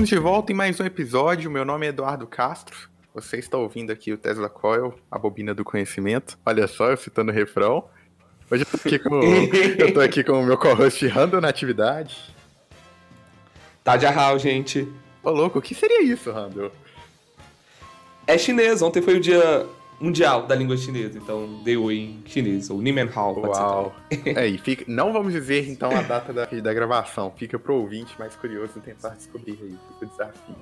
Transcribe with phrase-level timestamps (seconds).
[0.00, 1.50] Estamos de volta em mais um episódio.
[1.50, 2.88] Meu nome é Eduardo Castro.
[3.14, 6.38] Você está ouvindo aqui o Tesla Coil, a bobina do conhecimento.
[6.46, 7.84] Olha só, eu citando o refrão.
[8.50, 9.20] Hoje eu tô aqui com,
[9.78, 12.34] eu tô aqui com o meu co-host Randall na atividade.
[13.84, 14.90] Tá de arral, gente.
[15.22, 16.72] Ô, louco, o que seria isso, Randall?
[18.26, 18.80] É chinês.
[18.80, 19.66] Ontem foi o dia
[20.00, 23.38] mundial da língua chinesa, então deu em chinês, ou Nimen Hao.
[23.38, 23.94] Uau.
[24.24, 28.18] é, e fica, não vamos dizer então a data da, da gravação, fica pro ouvinte
[28.18, 30.56] mais curioso tentar descobrir aí, fica o desafio.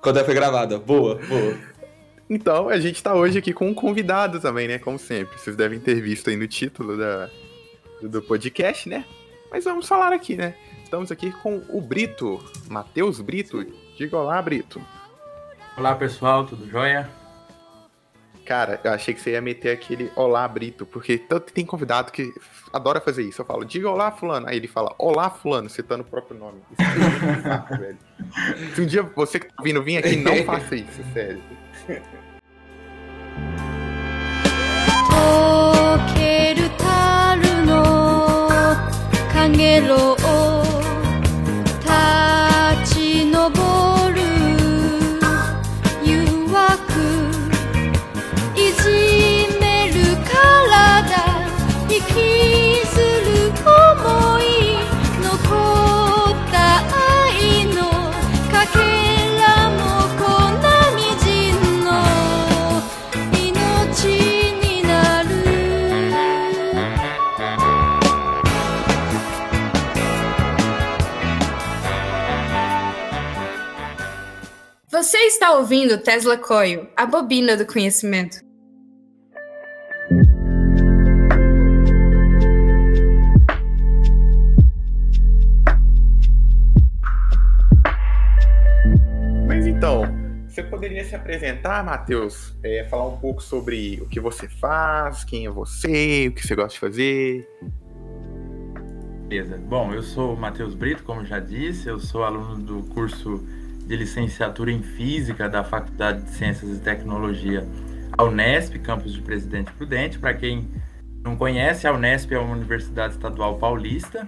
[0.00, 1.56] Quando é foi gravada, boa, boa.
[2.28, 5.78] Então, a gente tá hoje aqui com um convidado também, né, como sempre, vocês devem
[5.78, 7.30] ter visto aí no título da,
[8.02, 9.04] do podcast, né,
[9.48, 13.64] mas vamos falar aqui, né, estamos aqui com o Brito, Matheus Brito,
[13.96, 14.82] diga olá, Brito.
[15.76, 17.08] Olá pessoal, tudo jóia?
[18.46, 22.32] Cara, eu achei que você ia meter aquele olá, Brito, porque tanto tem convidado que
[22.72, 23.42] adora fazer isso.
[23.42, 24.48] Eu falo, diga olá, fulano.
[24.48, 26.60] Aí ele fala, olá, fulano, citando o próprio nome.
[26.70, 27.98] Isso é saco, velho.
[28.72, 31.42] Se um dia você que tá vindo vir aqui, não faça isso, sério.
[75.06, 78.38] Você está ouvindo Tesla Coil, a bobina do conhecimento.
[89.46, 90.02] Mas então,
[90.48, 92.56] você poderia se apresentar, Matheus?
[92.64, 96.56] É, falar um pouco sobre o que você faz, quem é você, o que você
[96.56, 97.48] gosta de fazer?
[99.28, 99.56] Beleza.
[99.56, 103.46] Bom, eu sou o Matheus Brito, como já disse, eu sou aluno do curso
[103.86, 107.66] de licenciatura em Física da Faculdade de Ciências e Tecnologia,
[108.18, 110.18] a Unesp, campus de Presidente Prudente.
[110.18, 110.68] Para quem
[111.22, 114.26] não conhece, a Unesp é uma universidade estadual paulista.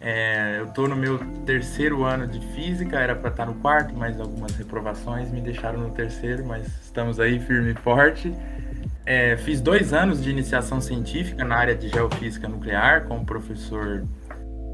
[0.00, 4.20] É, eu estou no meu terceiro ano de Física, era para estar no quarto, mas
[4.20, 8.32] algumas reprovações me deixaram no terceiro, mas estamos aí firme e forte.
[9.04, 14.04] É, fiz dois anos de iniciação científica na área de geofísica nuclear com o professor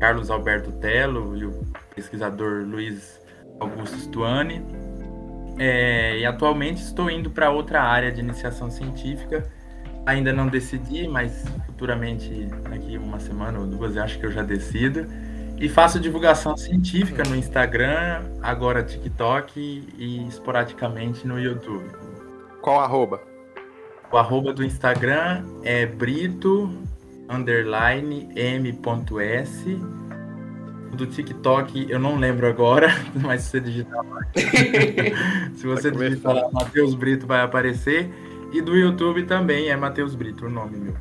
[0.00, 1.62] Carlos Alberto Tello e o
[1.94, 3.21] pesquisador Luiz
[3.60, 4.62] Augusto Stuani.
[5.58, 9.48] É, e atualmente estou indo para outra área de iniciação científica.
[10.04, 15.06] Ainda não decidi, mas futuramente, daqui uma semana ou duas, acho que eu já decido.
[15.58, 19.60] E faço divulgação científica no Instagram, agora TikTok
[19.96, 21.84] e esporadicamente no YouTube.
[22.60, 23.20] Qual arroba?
[24.10, 26.68] O arroba do Instagram é brito
[27.30, 29.78] underline m.s
[30.96, 34.20] do TikTok, eu não lembro agora, mas se você digitar lá.
[35.54, 38.10] se você digitar lá Matheus Brito vai aparecer.
[38.52, 40.94] E do YouTube também é Matheus Brito, o nome meu.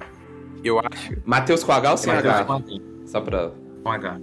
[0.63, 1.13] Eu acho.
[1.25, 2.45] Matheus com H ou sem H?
[2.45, 2.63] Com
[3.05, 3.51] Só pra.
[3.83, 4.21] Com H.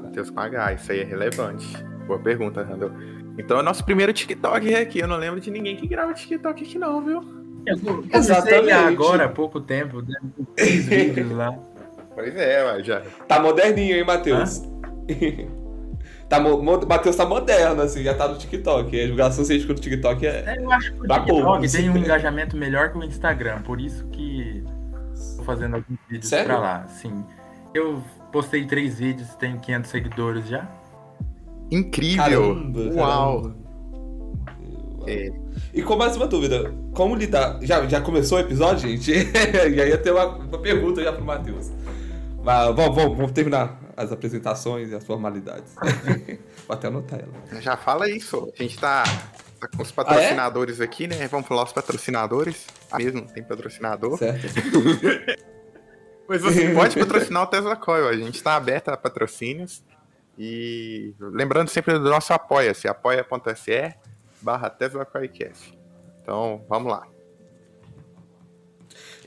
[0.00, 1.66] Matheus com H, isso aí é relevante.
[2.06, 2.92] Boa pergunta, Randall.
[3.36, 5.00] Então é nosso primeiro TikTok aqui.
[5.00, 7.24] Eu não lembro de ninguém que grava TikTok aqui, não, viu?
[7.66, 8.72] Eu Exatamente.
[8.72, 10.02] agora há pouco tempo,
[10.54, 11.52] três vídeos lá.
[12.14, 13.02] Pois é, mas já.
[13.26, 14.62] Tá moderninho, hein, Matheus?
[16.28, 16.40] tá,
[16.88, 18.98] Matheus tá moderno, assim, já tá no TikTok.
[18.98, 20.44] A divulgação científica do TikTok é.
[20.46, 24.06] é eu acho que o TikTok tem um engajamento melhor que o Instagram, por isso
[24.08, 24.64] que
[25.36, 26.46] tô fazendo alguns vídeos Sério?
[26.46, 26.86] pra lá.
[26.88, 27.24] Sim.
[27.74, 30.68] Eu postei três vídeos, tenho 500 seguidores já.
[31.70, 32.54] Incrível!
[32.54, 33.42] Caramba, Uau!
[33.42, 33.60] Caramba.
[35.06, 35.32] É.
[35.72, 37.58] E com mais uma dúvida, como lidar.
[37.62, 39.12] Já, já começou o episódio, gente?
[39.74, 41.70] já ia ter uma, uma pergunta já pro Matheus.
[42.42, 45.74] Mas vamos, vamos, vamos terminar as apresentações e as formalidades.
[46.66, 47.60] Vou até anotar ela.
[47.60, 48.52] Já fala isso.
[48.58, 49.04] A gente tá,
[49.60, 50.86] tá com os patrocinadores ah, é?
[50.86, 51.28] aqui, né?
[51.28, 52.66] Vamos falar os patrocinadores.
[52.90, 54.18] Ah, mesmo, tem patrocinador.
[54.18, 54.46] Certo.
[56.28, 58.08] Mas você pode patrocinar o Tesla Coil.
[58.08, 59.82] A gente está aberto a patrocínios.
[60.38, 63.94] E lembrando sempre do nosso apoia-se, apoia.se
[64.40, 65.76] barra Tesla Coilcast.
[66.22, 67.06] Então, vamos lá.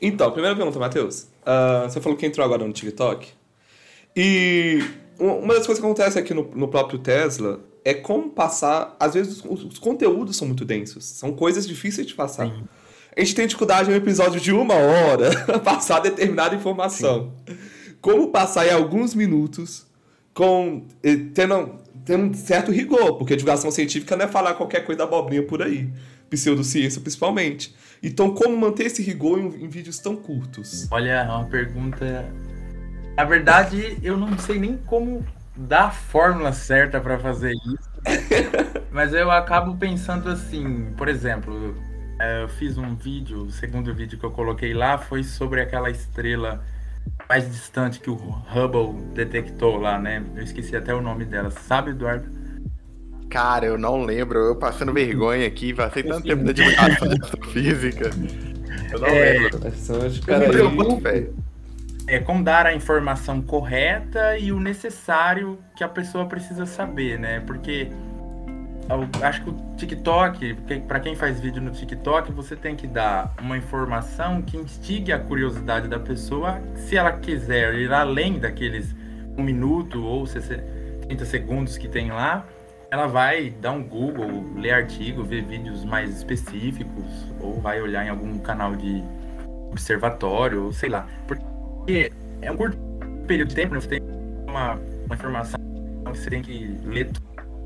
[0.02, 1.30] Então, primeira pergunta, Matheus.
[1.44, 3.32] Uh, você falou que entrou agora no TikTok.
[4.16, 4.84] E
[5.20, 8.96] uma das coisas que acontece aqui no, no próprio Tesla é como passar.
[9.00, 12.48] Às vezes os, os, conteúdos são muito densos, são coisas difíceis de passar.
[12.48, 12.64] Sim.
[13.16, 15.32] A gente tem dificuldade em um episódio de uma hora
[15.64, 17.32] passar determinada informação.
[17.48, 17.56] Sim.
[18.02, 19.86] Como passar em alguns minutos
[20.34, 20.88] com
[21.34, 25.62] tendo tem um certo rigor, porque divulgação científica não é falar qualquer coisa abobrinha por
[25.62, 25.90] aí.
[26.30, 27.74] Pseudociência, principalmente.
[28.02, 30.88] Então, como manter esse rigor em, em vídeos tão curtos?
[30.92, 32.26] Olha, é uma pergunta.
[33.16, 35.26] Na verdade, eu não sei nem como
[35.56, 37.90] dar a fórmula certa para fazer isso.
[38.92, 41.76] Mas eu acabo pensando assim, por exemplo,
[42.20, 45.90] é, eu fiz um vídeo, o segundo vídeo que eu coloquei lá foi sobre aquela
[45.90, 46.64] estrela
[47.30, 50.24] mais distante que o Hubble detectou lá, né?
[50.36, 51.52] Eu esqueci até o nome dela.
[51.52, 52.30] Sabe, Eduardo?
[53.30, 54.40] Cara, eu não lembro.
[54.40, 58.10] Eu passando vergonha aqui, passei tanto tempo na divulgação de física.
[58.92, 59.40] Eu não é...
[59.40, 59.60] lembro.
[60.28, 61.36] Eu me preocupo, velho.
[62.08, 67.40] É como dar a informação correta e o necessário que a pessoa precisa saber, né?
[67.40, 67.90] Porque
[68.90, 70.56] eu acho que o TikTok,
[70.88, 75.20] para quem faz vídeo no TikTok, você tem que dar uma informação que instigue a
[75.20, 78.94] curiosidade da pessoa, se ela quiser ir além daqueles
[79.38, 82.46] um minuto ou 30 segundos que tem lá,
[82.92, 87.06] ela vai dar um Google, ler artigo, ver vídeos mais específicos,
[87.40, 89.02] ou vai olhar em algum canal de
[89.72, 91.08] observatório, ou sei lá.
[91.26, 91.53] Porque
[91.88, 92.78] é um curto
[93.28, 93.82] período de tempo, né?
[93.82, 94.02] você tem
[94.48, 94.76] uma,
[95.06, 95.60] uma informação,
[96.06, 97.10] você tem que ler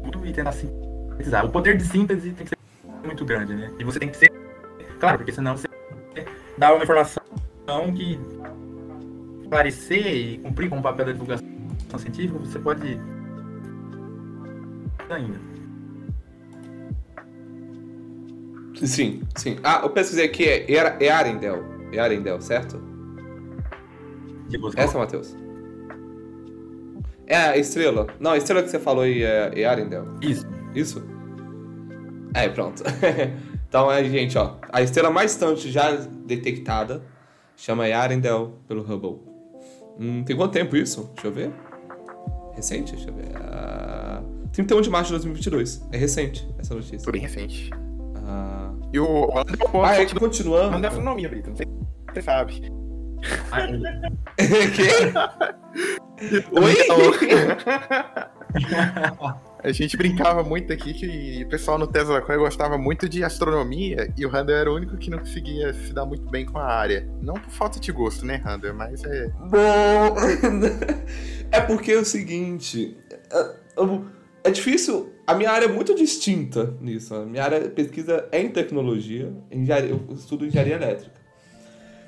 [0.03, 0.53] tudo e tentar
[1.15, 1.45] precisar.
[1.45, 2.57] O poder de síntese tem que ser
[3.05, 3.71] muito grande, né?
[3.79, 4.31] E você tem que ser.
[4.99, 5.67] Claro, porque senão você
[6.57, 7.23] dá uma informação
[7.95, 8.19] que
[9.43, 11.47] esclarecer e cumprir com o papel da divulgação
[11.97, 12.99] científica, você pode.
[15.09, 15.39] ainda.
[18.75, 19.57] Sim, sim.
[19.63, 21.63] Ah, eu pesquisei aqui, é, é Arendelle.
[21.91, 22.96] É Arendelle, certo?
[24.75, 25.35] Essa, Matheus.
[27.25, 28.07] É a estrela.
[28.19, 30.07] Não, a estrela que você falou aí é, é Arendelle.
[30.21, 30.45] Isso.
[30.73, 31.03] Isso?
[32.33, 32.83] É, pronto.
[33.67, 34.55] então, é, gente, ó.
[34.71, 37.01] A estrela mais distante já detectada
[37.55, 39.19] chama Arendelle pelo Hubble.
[39.99, 41.11] Hum, tem quanto tempo isso?
[41.15, 41.51] Deixa eu ver.
[42.55, 42.95] Recente?
[42.95, 43.29] Deixa eu ver.
[43.29, 45.87] Uh, 31 de março de 2022.
[45.91, 47.11] É recente essa notícia.
[47.11, 47.69] Bem recente.
[47.73, 48.89] Uh...
[48.93, 49.29] E o.
[49.83, 50.71] Ah, é que continuando.
[50.71, 51.49] Manda astronomia, Brito.
[51.49, 52.86] Não sei se você sabe.
[54.75, 54.87] Que?
[56.51, 56.75] Oi?
[59.63, 64.13] A gente brincava muito aqui que o pessoal no Tesla Coin gostava muito de astronomia
[64.15, 66.65] e o Randall era o único que não conseguia se dar muito bem com a
[66.65, 67.09] área.
[67.21, 68.73] Não por falta de gosto, né, Randall?
[68.73, 69.27] Mas é.
[69.49, 70.15] Bom.
[71.51, 72.97] é porque é o seguinte.
[73.31, 73.55] É,
[74.43, 75.13] é difícil.
[75.25, 77.13] A minha área é muito distinta nisso.
[77.13, 81.26] A minha área de pesquisa é em tecnologia, engenharia, eu estudo engenharia elétrica.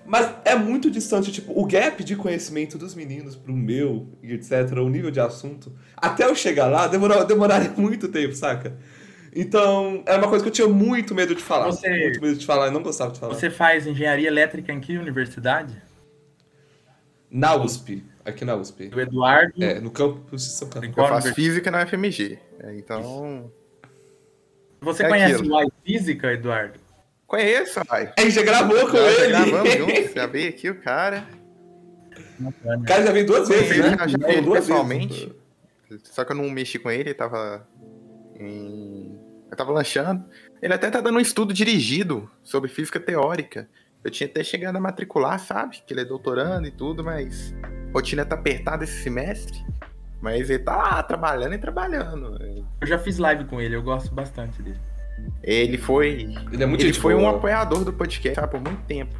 [0.10, 4.72] Mas é muito distante, tipo, o gap de conhecimento dos meninos pro meu, e etc.,
[4.80, 8.76] o nível de assunto, até eu chegar lá, demora, demoraria muito tempo, saca?
[9.36, 11.68] Então, é uma coisa que eu tinha muito medo de falar.
[11.68, 13.36] Você, muito medo de falar, eu não gostava de falar.
[13.36, 15.80] Você faz engenharia elétrica em que universidade?
[17.30, 18.90] Na USP, aqui na USP.
[18.92, 19.64] O Eduardo?
[19.64, 20.88] É, no campus de São Paulo.
[20.88, 23.52] Eu faço física na FMG, é, então...
[24.82, 25.56] Você é conhece aquilo.
[25.56, 26.79] o Física, Eduardo?
[27.30, 28.12] Conheço, pai.
[28.18, 29.34] A gente já gravou com já, ele.
[29.34, 31.28] Já gravamos juntos, já veio aqui o cara.
[32.42, 33.96] O cara já veio duas vezes, né?
[34.00, 35.32] Já, já veio pessoalmente.
[35.88, 36.10] Vezes.
[36.10, 37.68] Só que eu não mexi com ele, ele tava
[38.36, 39.16] em...
[39.50, 40.26] Eu tava lanchando.
[40.60, 43.70] Ele até tá dando um estudo dirigido sobre física teórica.
[44.04, 45.84] Eu tinha até chegado a matricular, sabe?
[45.86, 49.64] Que ele é doutorando e tudo, mas a rotina tá apertada esse semestre.
[50.20, 52.66] Mas ele tá lá trabalhando e trabalhando.
[52.82, 54.80] Eu já fiz live com ele, eu gosto bastante dele.
[55.44, 56.30] Ele foi.
[56.52, 59.16] Ele, é muito ele foi um apoiador do podcast sabe, por muito tempo.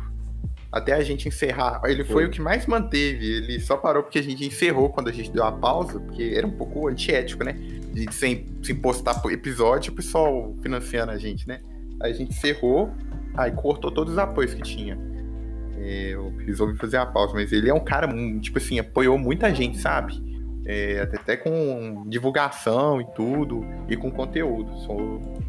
[0.72, 1.82] Até a gente encerrar.
[1.86, 2.14] Ele foi.
[2.14, 2.26] foi.
[2.26, 3.26] o que mais manteve.
[3.26, 6.46] Ele só parou porque a gente encerrou quando a gente deu a pausa, porque era
[6.46, 7.54] um pouco antiético, né?
[7.92, 11.62] De sem, sem postar episódio, o pessoal financiando a gente, né?
[12.02, 12.94] Aí a gente encerrou,
[13.36, 14.98] aí cortou todos os apoios que tinha.
[15.78, 18.08] É, eu resolvi fazer a pausa, mas ele é um cara,
[18.40, 20.22] tipo assim, apoiou muita gente, sabe?
[20.66, 24.78] É, até, até com divulgação e tudo, e com conteúdo.
[24.82, 25.40] Sou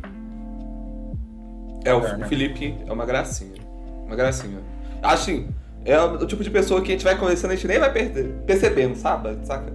[1.85, 3.61] é, o, o Felipe é uma gracinha.
[4.07, 4.59] Uma gracinha.
[5.03, 5.49] Assim,
[5.85, 8.35] é o tipo de pessoa que a gente vai conversando, a gente nem vai perder,
[8.47, 9.39] percebendo, sabe?
[9.45, 9.73] Saca?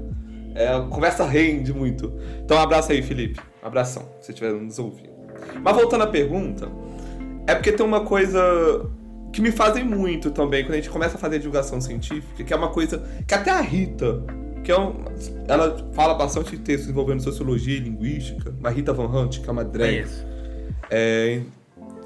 [0.53, 2.13] É, conversa rende muito.
[2.43, 3.39] Então, um abraço aí, Felipe.
[3.63, 5.15] Um abração, se estiver nos ouvindo.
[5.61, 6.69] Mas voltando à pergunta,
[7.47, 8.89] é porque tem uma coisa
[9.33, 12.55] que me fazem muito também quando a gente começa a fazer divulgação científica, que é
[12.55, 14.23] uma coisa que até a Rita,
[14.63, 14.95] que é um,
[15.47, 19.51] ela fala bastante de textos envolvendo sociologia e linguística, a Rita Van Hunt, que é
[19.51, 20.05] uma drag.
[20.89, 21.41] É,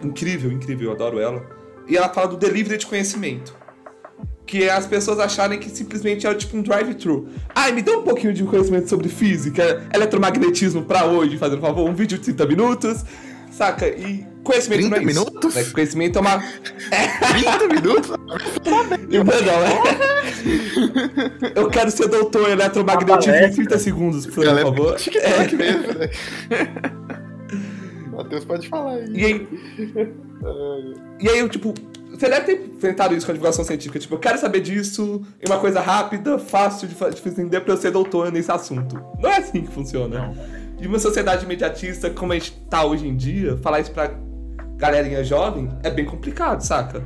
[0.04, 1.46] incrível, incrível, eu adoro ela.
[1.88, 3.58] E ela fala do delivery de conhecimento.
[4.46, 7.28] Que é as pessoas acharem que simplesmente é tipo um drive-thru.
[7.54, 11.94] Ai, me dá um pouquinho de conhecimento sobre física, eletromagnetismo pra hoje, fazendo favor, um
[11.94, 13.04] vídeo de 30 minutos.
[13.52, 13.88] Saca?
[13.88, 15.56] E conhecimento 30 não é minutos?
[15.56, 15.74] Isso, né?
[15.74, 16.40] Conhecimento é uma.
[17.60, 18.10] 30 minutos?
[19.10, 20.00] não, é.
[21.56, 24.98] Eu quero ser doutor em eletromagnetismo em 30 segundos, por, por favor.
[25.16, 25.56] É.
[25.56, 26.10] mesmo, né?
[28.30, 29.12] Matheus pode falar aí.
[29.12, 29.48] E aí,
[31.20, 31.74] e aí eu, tipo,
[32.12, 33.98] você deve ter enfrentado isso com a divulgação científica.
[33.98, 37.78] Tipo, eu quero saber disso em uma coisa rápida, fácil de, de entender pra eu
[37.78, 39.02] ser doutor nesse assunto.
[39.20, 40.28] Não é assim que funciona.
[40.28, 40.36] Não.
[40.80, 44.12] E uma sociedade imediatista como a gente tá hoje em dia, falar isso pra
[44.78, 47.04] galerinha jovem é bem complicado, saca?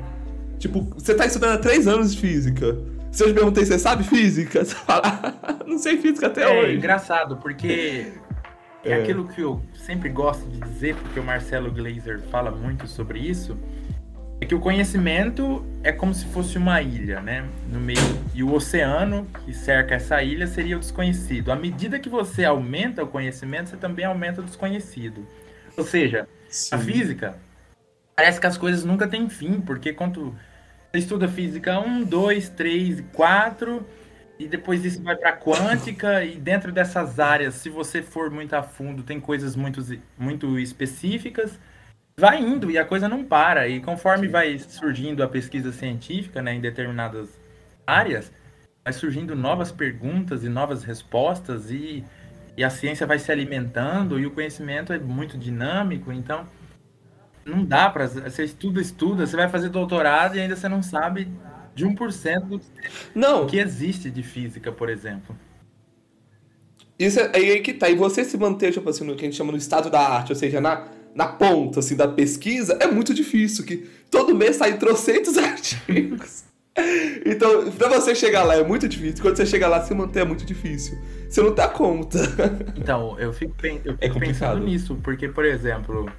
[0.59, 2.77] Tipo, você tá estudando há três anos de física.
[3.11, 4.63] Se eu te perguntei, você sabe física?
[4.65, 5.35] Você fala,
[5.67, 6.71] não sei física até é, hoje.
[6.71, 8.07] É engraçado, porque
[8.83, 8.91] é.
[8.91, 13.19] é aquilo que eu sempre gosto de dizer, porque o Marcelo Glazer fala muito sobre
[13.19, 13.57] isso,
[14.41, 17.45] é que o conhecimento é como se fosse uma ilha, né?
[17.71, 17.99] No meio
[18.33, 21.51] e o oceano que cerca essa ilha seria o desconhecido.
[21.51, 25.25] À medida que você aumenta o conhecimento, você também aumenta o desconhecido.
[25.77, 26.75] Ou seja, Sim.
[26.75, 27.35] a física
[28.15, 30.35] parece que as coisas nunca têm fim, porque quando
[30.91, 33.85] você estuda física 1, 2, 3, 4,
[34.43, 38.63] e depois isso vai para quântica e dentro dessas áreas, se você for muito a
[38.63, 39.81] fundo, tem coisas muito
[40.17, 41.59] muito específicas
[42.17, 43.67] vai indo e a coisa não para.
[43.67, 47.39] E conforme vai surgindo a pesquisa científica né, em determinadas
[47.85, 48.31] áreas,
[48.83, 52.03] vai surgindo novas perguntas e novas respostas e,
[52.55, 56.11] e a ciência vai se alimentando e o conhecimento é muito dinâmico.
[56.11, 56.47] Então,
[57.45, 58.07] não dá para.
[58.07, 61.27] Você estuda, estuda, você vai fazer doutorado e ainda você não sabe
[61.75, 62.61] de 1% do
[63.15, 63.47] não.
[63.47, 65.35] que existe de física, por exemplo.
[66.97, 67.89] Isso é, é aí que tá.
[67.89, 70.31] E você se manter, tipo assim, no que a gente chama no estado da arte,
[70.31, 74.77] ou seja, na, na ponta assim, da pesquisa é muito difícil, que todo mês saem
[74.77, 76.43] trocentos artigos.
[77.25, 79.21] Então, pra você chegar lá é muito difícil.
[79.21, 80.97] Quando você chega lá, se manter é muito difícil.
[81.29, 82.19] Você não dá conta.
[82.75, 86.09] Então, eu fico, eu é fico é pensando nisso, porque, por exemplo,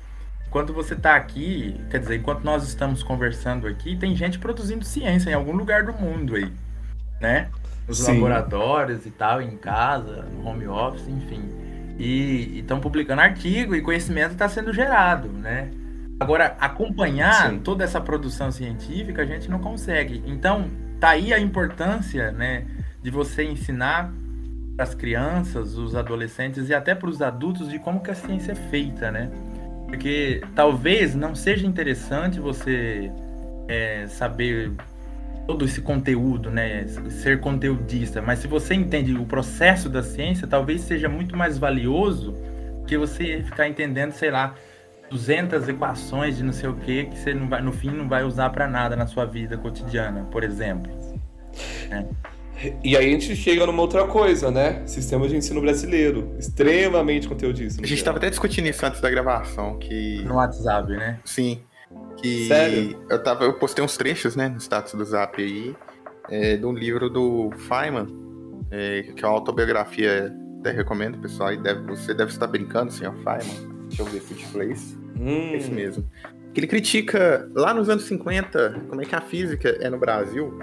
[0.54, 5.30] enquanto você tá aqui, quer dizer, enquanto nós estamos conversando aqui, tem gente produzindo ciência
[5.30, 6.52] em algum lugar do mundo aí,
[7.20, 7.50] né?
[7.88, 8.14] Nos Sim.
[8.14, 11.64] laboratórios e tal, em casa, no home office, enfim
[11.98, 15.70] e estão publicando artigo e conhecimento está sendo gerado, né?
[16.18, 17.58] Agora, acompanhar Sim.
[17.58, 20.22] toda essa produção científica a gente não consegue.
[20.26, 20.70] Então,
[21.00, 22.64] tá aí a importância, né,
[23.02, 24.12] de você ensinar
[24.76, 28.52] para as crianças, os adolescentes e até para os adultos de como que a ciência
[28.52, 29.30] é feita, né?
[29.94, 33.12] Porque talvez não seja interessante você
[33.68, 34.72] é, saber
[35.46, 36.84] todo esse conteúdo, né?
[37.22, 38.20] Ser conteudista.
[38.20, 42.34] Mas se você entende o processo da ciência, talvez seja muito mais valioso
[42.88, 44.56] que você ficar entendendo, sei lá,
[45.12, 48.24] 200 equações de não sei o que que você não vai, no fim não vai
[48.24, 50.90] usar para nada na sua vida cotidiana, por exemplo.
[51.88, 52.04] É.
[52.82, 54.82] E aí a gente chega numa outra coisa, né?
[54.86, 57.82] Sistema de ensino brasileiro, extremamente conteudista.
[57.82, 61.20] A gente estava até discutindo isso antes da gravação, que no WhatsApp, né?
[61.24, 61.60] Sim.
[62.16, 62.98] Que Sério?
[63.10, 65.74] Eu, tava, eu postei uns trechos, né, no status do Zap aí,
[66.30, 68.06] é, de um livro do Feynman,
[68.70, 73.14] é, que é uma autobiografia, até recomendo, pessoal, e deve, você deve estar brincando, senhor
[73.16, 73.74] Feynman.
[73.88, 74.96] Deixa eu ver Food Place.
[75.18, 75.52] Hum.
[75.52, 76.08] É isso mesmo.
[76.52, 80.56] Que ele critica, lá nos anos 50, como é que a física é no Brasil,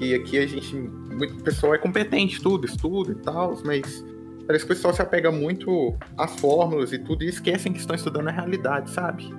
[0.00, 4.02] que aqui a gente, muito, pessoal é competente, tudo, estuda e tal, mas
[4.46, 7.94] parece que o pessoal se apega muito às fórmulas e tudo e esquecem que estão
[7.94, 9.30] estudando a realidade, sabe?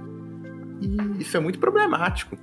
[0.79, 2.37] E isso é muito problemático.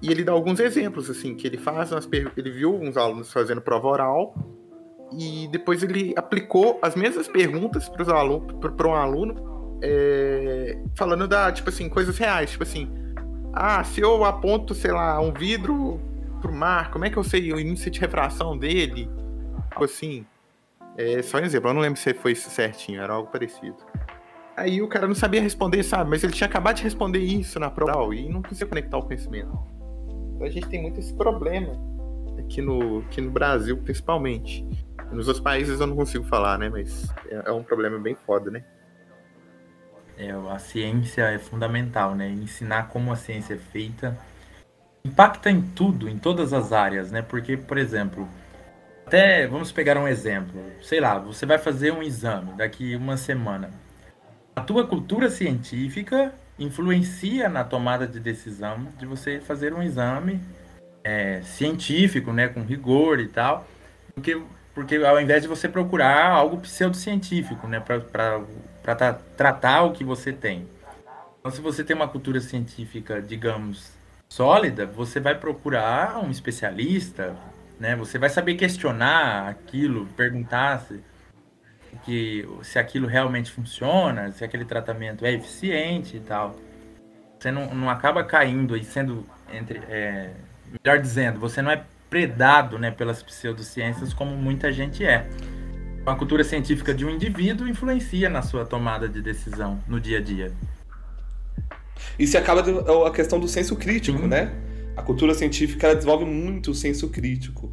[0.00, 3.60] E ele dá alguns exemplos, assim, que ele faz umas ele viu uns alunos fazendo
[3.60, 4.34] prova oral
[5.12, 8.02] e depois ele aplicou as mesmas perguntas para
[8.70, 12.90] para um aluno, é, falando da, tipo assim, coisas reais, tipo assim,
[13.52, 16.00] ah, se eu aponto, sei lá, um vidro
[16.42, 19.08] pro mar, como é que eu sei o índice de refração dele?
[19.70, 20.26] Algo assim.
[20.98, 23.76] É, só um exemplo, eu não lembro se foi certinho, era algo parecido.
[24.54, 26.10] Aí o cara não sabia responder, sabe?
[26.10, 29.58] Mas ele tinha acabado de responder isso na prova e não conseguia conectar o conhecimento.
[30.34, 31.72] Então a gente tem muito esse problema
[32.38, 34.66] aqui no, aqui no Brasil, principalmente.
[35.10, 36.68] Nos outros países eu não consigo falar, né?
[36.68, 38.62] Mas é, é um problema bem foda, né?
[40.18, 42.28] É, a ciência é fundamental, né?
[42.28, 44.18] Ensinar como a ciência é feita
[45.04, 47.22] impacta em tudo, em todas as áreas, né?
[47.22, 48.28] Porque, por exemplo,
[49.06, 50.60] até vamos pegar um exemplo.
[50.82, 53.70] Sei lá, você vai fazer um exame daqui uma semana
[54.54, 60.40] a tua cultura científica influencia na tomada de decisão de você fazer um exame
[61.02, 63.66] é, científico, né, com rigor e tal,
[64.14, 64.40] porque,
[64.74, 68.00] porque ao invés de você procurar algo pseudocientífico, né, para
[68.82, 70.68] tra tratar o que você tem.
[71.40, 73.91] Então, se você tem uma cultura científica, digamos,
[74.32, 77.36] sólida, você vai procurar um especialista,
[77.78, 81.00] né, você vai saber questionar aquilo, perguntar se
[82.06, 86.56] que se aquilo realmente funciona, se aquele tratamento é eficiente e tal.
[87.38, 90.30] Você não, não acaba caindo e sendo entre, é,
[90.82, 95.28] melhor dizendo, você não é predado né, pelas pseudociências como muita gente é.
[96.06, 100.22] A cultura científica de um indivíduo influencia na sua tomada de decisão no dia a
[100.22, 100.52] dia.
[102.18, 102.62] E se acaba
[103.06, 104.28] a questão do senso crítico, Sim.
[104.28, 104.52] né?
[104.96, 107.72] A cultura científica ela desenvolve muito o senso crítico.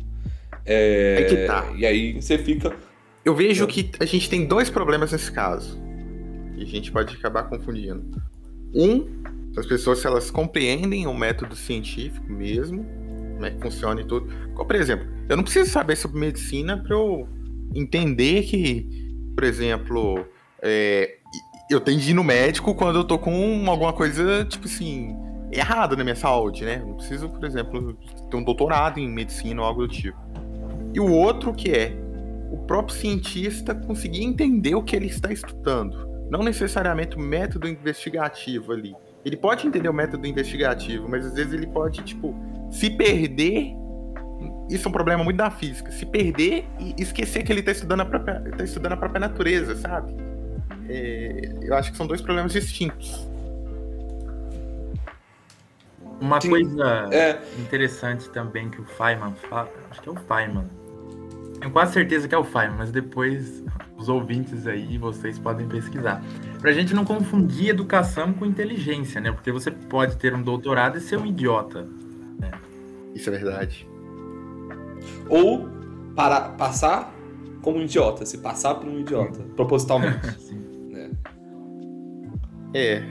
[0.66, 1.72] É, é que tá.
[1.76, 2.74] E aí você fica.
[3.26, 5.80] Eu vejo que a gente tem dois problemas nesse caso.
[6.56, 8.04] E a gente pode acabar confundindo.
[8.74, 9.08] Um,
[9.58, 12.86] as pessoas se elas compreendem o método científico mesmo,
[13.34, 14.30] como é que funciona e tudo.
[14.56, 17.28] Por exemplo, eu não preciso saber sobre medicina para eu
[17.74, 20.26] entender que, por exemplo,
[20.62, 21.19] é,
[21.70, 25.16] eu tenho de ir no médico quando eu tô com alguma coisa, tipo assim,
[25.52, 26.82] errada na minha saúde, né?
[26.84, 27.96] Não preciso, por exemplo,
[28.30, 30.18] ter um doutorado em medicina ou algo do tipo.
[30.94, 31.96] E o outro que é
[32.52, 36.10] o próprio cientista conseguir entender o que ele está estudando.
[36.32, 38.96] Não necessariamente o método investigativo ali.
[39.24, 42.36] Ele pode entender o método investigativo, mas às vezes ele pode, tipo,
[42.72, 43.76] se perder.
[44.70, 45.92] Isso é um problema muito da física.
[45.92, 50.29] Se perder e esquecer que ele está estudando, própria, tá estudando a própria natureza, sabe?
[50.90, 53.28] É, eu acho que são dois problemas distintos.
[56.20, 57.40] Uma Sim, coisa é...
[57.60, 60.68] interessante também que o Feynman fala, acho que é o Feynman.
[61.60, 63.64] Tenho quase certeza que é o Feynman, mas depois
[63.98, 66.24] os ouvintes aí, vocês podem pesquisar.
[66.60, 69.32] Pra gente não confundir educação com inteligência, né?
[69.32, 71.88] Porque você pode ter um doutorado e ser um idiota.
[72.40, 72.52] Né?
[73.14, 73.88] Isso é verdade.
[75.30, 75.70] Ou
[76.16, 77.14] para passar
[77.62, 80.32] como um idiota, se passar por um idiota, propositalmente.
[80.40, 80.69] Sim.
[82.74, 83.04] É.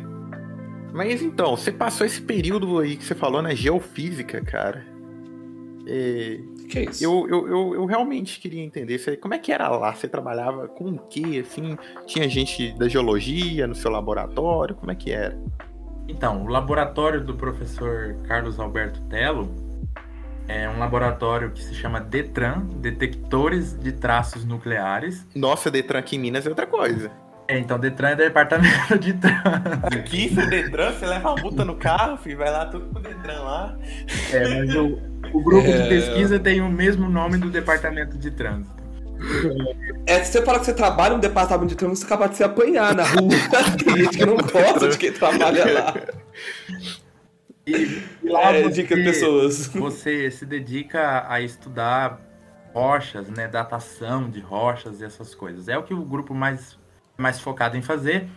[0.92, 4.86] Mas então, você passou esse período aí que você falou na geofísica, cara.
[5.86, 7.02] É, que é isso?
[7.02, 9.94] Eu, eu, eu, eu, realmente queria entender você, como é que era lá.
[9.94, 11.42] Você trabalhava com o quê?
[11.46, 14.74] Assim, tinha gente da geologia no seu laboratório?
[14.74, 15.38] Como é que era?
[16.06, 19.54] Então, o laboratório do professor Carlos Alberto Telo
[20.46, 25.26] é um laboratório que se chama DETRAN, Detectores de Traços Nucleares.
[25.34, 27.10] Nossa, DETRAN aqui em Minas é outra coisa.
[27.48, 29.86] É, então Detran é departamento de trânsito.
[29.90, 33.40] Aqui, se Detran, você leva uma multa no carro, filho, vai lá tudo pro Detran
[33.40, 33.78] lá.
[34.30, 34.98] É, mas o,
[35.32, 35.82] o grupo é...
[35.82, 38.76] de pesquisa tem o mesmo nome do departamento de trânsito.
[40.06, 42.44] É, se você fala que você trabalha no departamento de trânsito, você acaba de se
[42.44, 43.30] apanhar na rua.
[43.82, 45.94] Tem gente que não gosta de quem trabalha lá.
[47.66, 49.66] E, e lá é, você, pessoas.
[49.68, 52.20] você se dedica a estudar
[52.72, 55.68] rochas, né, datação de rochas e essas coisas.
[55.68, 56.77] É o que o grupo mais
[57.18, 58.28] mais focado em fazer,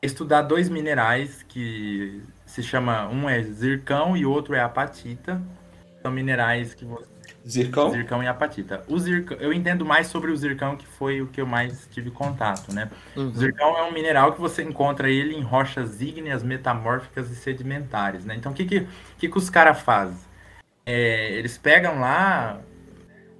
[0.00, 5.42] estudar dois minerais que se chama, um é zircão e outro é apatita.
[6.00, 7.10] São minerais que você...
[7.46, 7.90] Zircão?
[7.90, 8.84] Zircão e apatita.
[8.86, 12.10] O zircão, eu entendo mais sobre o zircão, que foi o que eu mais tive
[12.10, 12.90] contato, né?
[13.16, 13.28] Uhum.
[13.28, 18.24] O zircão é um mineral que você encontra ele em rochas ígneas, metamórficas e sedimentares,
[18.24, 18.34] né?
[18.36, 18.86] Então, o que, que,
[19.18, 20.18] que, que os caras fazem?
[20.84, 22.60] É, eles pegam lá,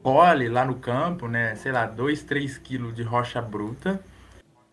[0.03, 1.55] colhe lá no campo, né?
[1.57, 4.01] Sei lá, 2, 3 quilos de rocha bruta,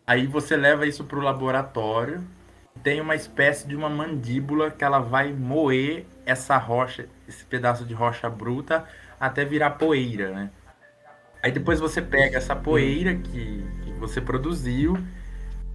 [0.08, 2.24] Aí você leva isso para o laboratório,
[2.82, 7.94] tem uma espécie de uma mandíbula que ela vai moer essa rocha, esse pedaço de
[7.94, 8.86] rocha bruta,
[9.20, 10.50] até virar poeira, né?
[11.44, 14.98] Aí depois você pega essa poeira que, que você produziu,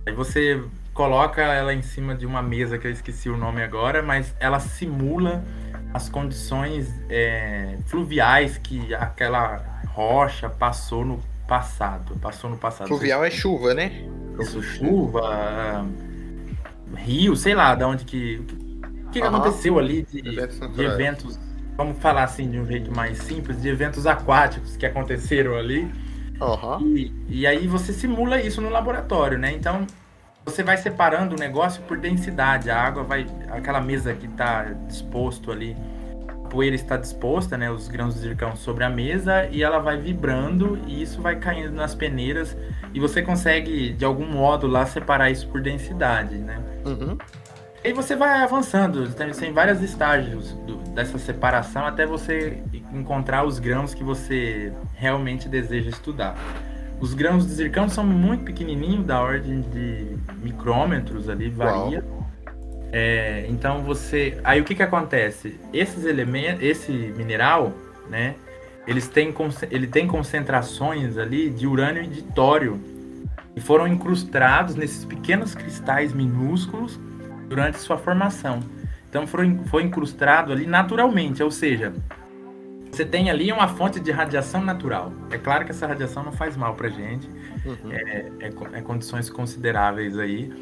[0.06, 0.62] aí você
[0.94, 4.60] coloca ela em cima de uma mesa que eu esqueci o nome agora, mas ela
[4.60, 5.44] simula
[5.92, 12.16] as condições é, fluviais que aquela rocha passou no passado.
[12.18, 12.88] Passou no passado.
[12.88, 14.08] Fluvial é chuva, né?
[14.40, 15.86] Isso, chuva,
[16.96, 18.36] rio, sei lá, de onde que.
[19.06, 21.40] O que, que aconteceu ali de, eventos, de eventos,
[21.76, 25.90] vamos falar assim de um jeito mais simples, de eventos aquáticos que aconteceram ali.
[26.40, 26.96] Uhum.
[26.96, 29.52] E, e aí você simula isso no laboratório, né?
[29.52, 29.86] Então
[30.44, 32.70] você vai separando o negócio por densidade.
[32.70, 33.26] A água vai.
[33.50, 35.76] Aquela mesa que está disposto ali
[36.52, 40.78] poeira está disposta, né, os grãos de zircão sobre a mesa e ela vai vibrando
[40.86, 42.54] e isso vai caindo nas peneiras
[42.92, 46.60] e você consegue de algum modo lá separar isso por densidade, né?
[46.84, 47.16] Uhum.
[47.82, 52.62] E você vai avançando, tem, tem vários estágios do, dessa separação até você
[52.92, 56.36] encontrar os grãos que você realmente deseja estudar.
[57.00, 62.04] Os grãos de zircão são muito pequenininhos, da ordem de micrômetros ali, varia.
[62.06, 62.21] Uau.
[62.92, 64.38] É, então você.
[64.44, 65.59] Aí o que, que acontece?
[65.72, 67.72] Esses elementos, esse mineral,
[68.09, 68.35] né?
[68.87, 69.33] Eles têm,
[69.70, 72.81] ele tem concentrações ali de urânio e de tório
[73.55, 77.00] e foram incrustados nesses pequenos cristais minúsculos
[77.48, 78.61] durante sua formação.
[79.09, 81.92] Então foi, foi incrustado ali naturalmente, ou seja,
[82.90, 85.12] você tem ali uma fonte de radiação natural.
[85.31, 87.28] É claro que essa radiação não faz mal para gente,
[87.64, 87.90] uhum.
[87.90, 90.52] é, é, é, condições consideráveis aí,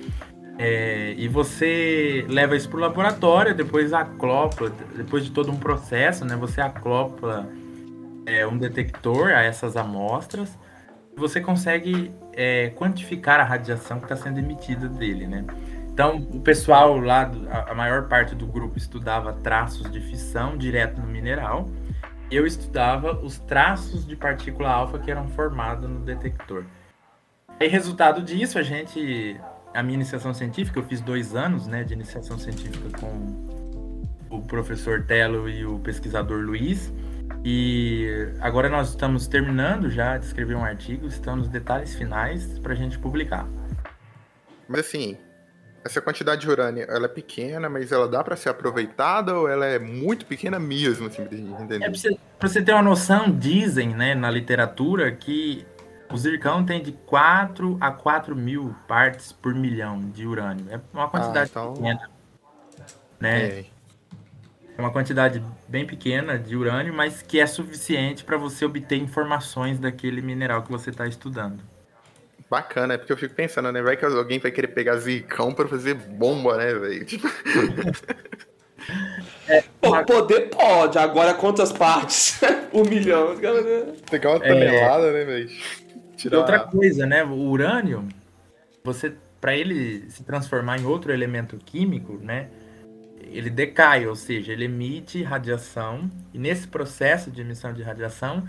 [0.62, 6.22] é, e você leva isso para o laboratório, depois acopla, depois de todo um processo,
[6.22, 6.36] né?
[6.36, 7.48] Você acopla
[8.26, 10.58] é, um detector a essas amostras.
[11.16, 15.46] Você consegue é, quantificar a radiação que está sendo emitida dele, né?
[15.94, 17.30] Então, o pessoal lá,
[17.66, 21.70] a maior parte do grupo estudava traços de fissão direto no mineral.
[22.30, 26.64] Eu estudava os traços de partícula alfa que eram formados no detector.
[27.58, 29.40] E resultado disso, a gente,
[29.72, 35.02] a minha iniciação científica, eu fiz dois anos, né, de iniciação científica com o professor
[35.04, 36.92] Telo e o pesquisador Luiz.
[37.44, 42.72] E agora nós estamos terminando já de escrever um artigo, estamos nos detalhes finais para
[42.72, 43.46] a gente publicar.
[44.68, 45.16] Mas assim,
[45.84, 49.64] essa quantidade de urânio, ela é pequena, mas ela dá para ser aproveitada ou ela
[49.64, 51.76] é muito pequena mesmo, assim, pra gente entender?
[51.76, 55.64] É, pra, você, pra você ter uma noção, dizem, né, na literatura que
[56.10, 60.66] o zircão tem de 4 a 4 mil partes por milhão de urânio.
[60.70, 61.74] É uma quantidade ah, então...
[61.74, 62.10] pequena.
[63.20, 63.42] Né?
[63.42, 63.64] É.
[64.76, 69.78] é uma quantidade bem pequena de urânio, mas que é suficiente para você obter informações
[69.78, 71.62] daquele mineral que você está estudando.
[72.50, 73.80] Bacana, é porque eu fico pensando, né?
[73.80, 77.04] Vai que alguém vai querer pegar zircão para fazer bomba, né, velho?
[77.04, 77.28] Tipo...
[79.48, 82.40] É, Pô, poder pode, agora quantas partes?
[82.72, 83.36] um milhão.
[84.10, 85.12] Pegar uma tonelada, é...
[85.12, 85.50] né, velho?
[86.20, 86.36] Tirar...
[86.36, 87.24] E outra coisa, né?
[87.24, 88.06] O urânio,
[88.84, 92.48] você, para ele se transformar em outro elemento químico, né?
[93.22, 98.44] Ele decai, ou seja, ele emite radiação e nesse processo de emissão de radiação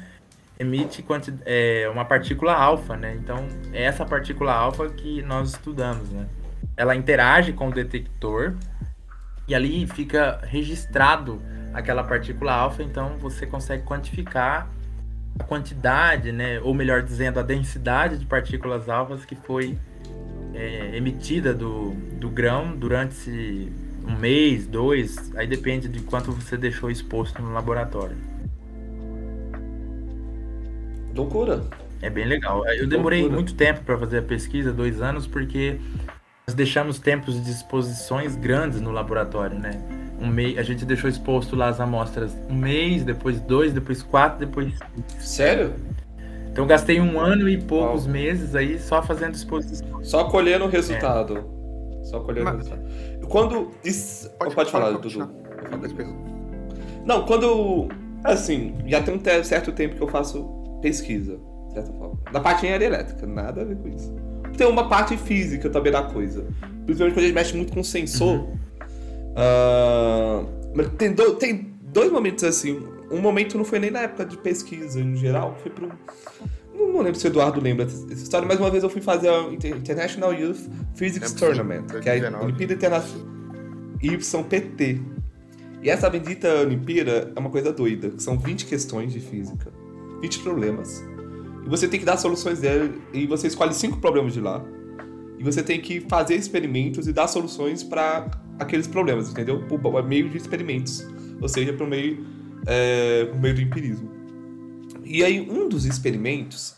[0.59, 1.03] emite
[1.45, 3.15] é, uma partícula alfa, né?
[3.15, 6.27] Então, é essa partícula alfa que nós estudamos, né?
[6.75, 8.55] Ela interage com o detector
[9.47, 11.41] e ali fica registrado
[11.73, 14.67] aquela partícula alfa, então você consegue quantificar
[15.39, 16.59] a quantidade, né?
[16.61, 19.77] Ou melhor dizendo, a densidade de partículas alfas que foi
[20.53, 23.71] é, emitida do, do grão durante
[24.05, 28.17] um mês, dois, aí depende de quanto você deixou exposto no laboratório.
[31.15, 31.63] Loucura.
[32.01, 32.65] É bem legal.
[32.67, 33.41] Eu demorei Loucura.
[33.41, 35.79] muito tempo para fazer a pesquisa, dois anos, porque
[36.47, 40.00] nós deixamos tempos de exposições grandes no laboratório, né?
[40.21, 44.39] Um mês, a gente deixou exposto lá as amostras um mês, depois dois, depois quatro,
[44.39, 44.73] depois.
[45.19, 45.73] Sério?
[46.51, 48.11] Então gastei um ano e poucos Uau.
[48.11, 50.03] meses aí só fazendo exposição.
[50.03, 51.37] Só colhendo o resultado.
[51.37, 52.03] É.
[52.03, 52.53] Só colhendo Mas...
[52.53, 53.27] o resultado.
[53.27, 53.71] Quando.
[53.83, 54.29] Isso...
[54.31, 55.29] Pode, pode falar, pode Dudu.
[57.05, 57.87] Não, quando.
[58.23, 60.43] Assim, já tem um certo tempo que eu faço
[60.81, 62.19] pesquisa, de certa forma.
[62.31, 64.13] Da parte de engenharia elétrica, nada a ver com isso.
[64.57, 66.45] Tem uma parte física também da coisa.
[66.85, 68.39] Principalmente quando a gente mexe muito com sensor.
[68.41, 68.59] Uhum.
[69.31, 72.79] Uh, tem, do, tem dois momentos assim.
[73.09, 75.89] Um momento não foi nem na época de pesquisa em geral, foi para
[76.73, 79.29] não, não lembro se o Eduardo lembra dessa história, mas uma vez eu fui fazer
[79.29, 83.27] a International Youth Physics Tournament, que é a Olimpíada Internacional
[84.01, 85.01] YPT.
[85.83, 89.71] E essa bendita Olimpíada é uma coisa doida, são 20 questões de física.
[90.21, 91.03] 20 problemas.
[91.65, 94.63] E você tem que dar soluções dele, e você escolhe cinco problemas de lá.
[95.41, 99.65] E você tem que fazer experimentos e dar soluções para aqueles problemas, entendeu?
[99.65, 101.03] Por meio de experimentos.
[101.41, 102.23] Ou seja, por meio,
[102.67, 104.07] é, por meio do empirismo.
[105.03, 106.75] E aí, um dos experimentos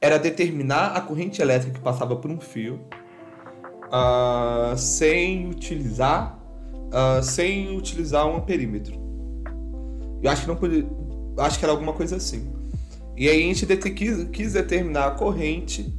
[0.00, 2.78] era determinar a corrente elétrica que passava por um fio
[3.86, 6.38] uh, sem utilizar
[6.86, 8.94] uh, sem utilizar um perímetro.
[10.22, 10.86] Eu acho que não podia,
[11.38, 12.52] acho que era alguma coisa assim.
[13.16, 15.92] E aí a gente quis, quis determinar a corrente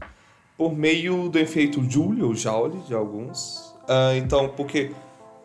[0.57, 3.75] por meio do efeito Joule ou Joule de alguns.
[3.83, 4.91] Uh, então, porque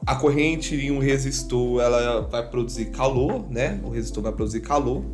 [0.06, 3.78] a corrente em um resistor ela vai produzir calor, né?
[3.84, 5.04] O resistor vai produzir calor.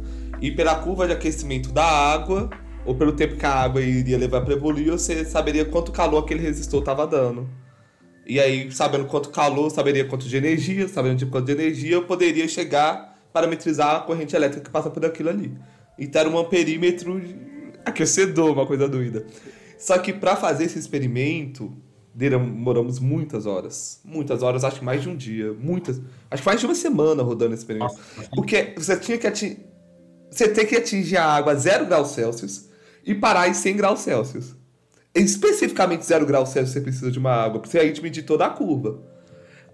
[0.41, 2.49] E pela curva de aquecimento da água,
[2.87, 6.41] ou pelo tempo que a água iria levar para evoluir, você saberia quanto calor aquele
[6.41, 7.49] resistor estava dando.
[8.25, 12.05] E aí, sabendo quanto calor, saberia quanto de energia, sabendo de quanto de energia, eu
[12.05, 15.53] poderia chegar parametrizar a corrente elétrica que passa por aquilo ali.
[15.99, 17.21] Então era um amperímetro
[17.85, 19.27] aquecedor, uma coisa doida.
[19.79, 21.73] Só que para fazer esse experimento,
[22.13, 24.01] demoramos muitas horas.
[24.05, 25.53] Muitas horas, acho que mais de um dia.
[25.53, 26.01] Muitas.
[26.31, 27.95] Acho que mais de uma semana rodando esse experimento.
[27.95, 28.29] Nossa.
[28.35, 29.65] Porque você tinha que atingir.
[30.31, 32.69] Você tem que atingir a água a 0 graus Celsius
[33.05, 34.55] e parar em 100 graus Celsius.
[35.15, 38.51] Especificamente 0 graus Celsius você precisa de uma água, porque aí te medir toda a
[38.51, 39.01] curva.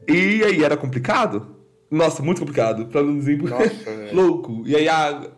[0.07, 1.57] E aí era complicado?
[1.91, 2.87] Nossa, muito complicado.
[2.87, 3.73] Pra não dizer Nossa,
[4.13, 4.63] louco.
[4.67, 5.29] E aí a,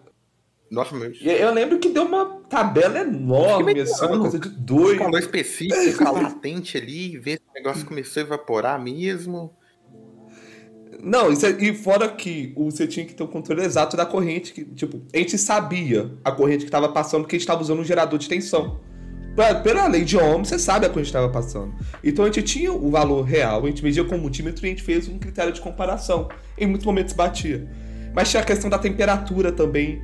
[0.71, 1.19] nossa, mas...
[1.23, 4.99] Eu lembro que deu uma tabela enorme, assim, uma coisa de doido.
[4.99, 9.55] Calor específico, latente ali, ver se o negócio começou a evaporar mesmo.
[11.03, 14.53] Não, isso é, e fora que você tinha que ter o controle exato da corrente,
[14.53, 17.81] que, tipo, a gente sabia a corrente que estava passando porque a gente estava usando
[17.81, 18.81] um gerador de tensão.
[19.63, 21.75] Pela lei de Ohm, você sabe a corrente estava passando.
[22.03, 24.71] Então a gente tinha o valor real, a gente media com o multímetro e a
[24.71, 26.29] gente fez um critério de comparação.
[26.57, 27.69] Em muitos momentos batia.
[28.15, 30.03] Mas tinha a questão da temperatura também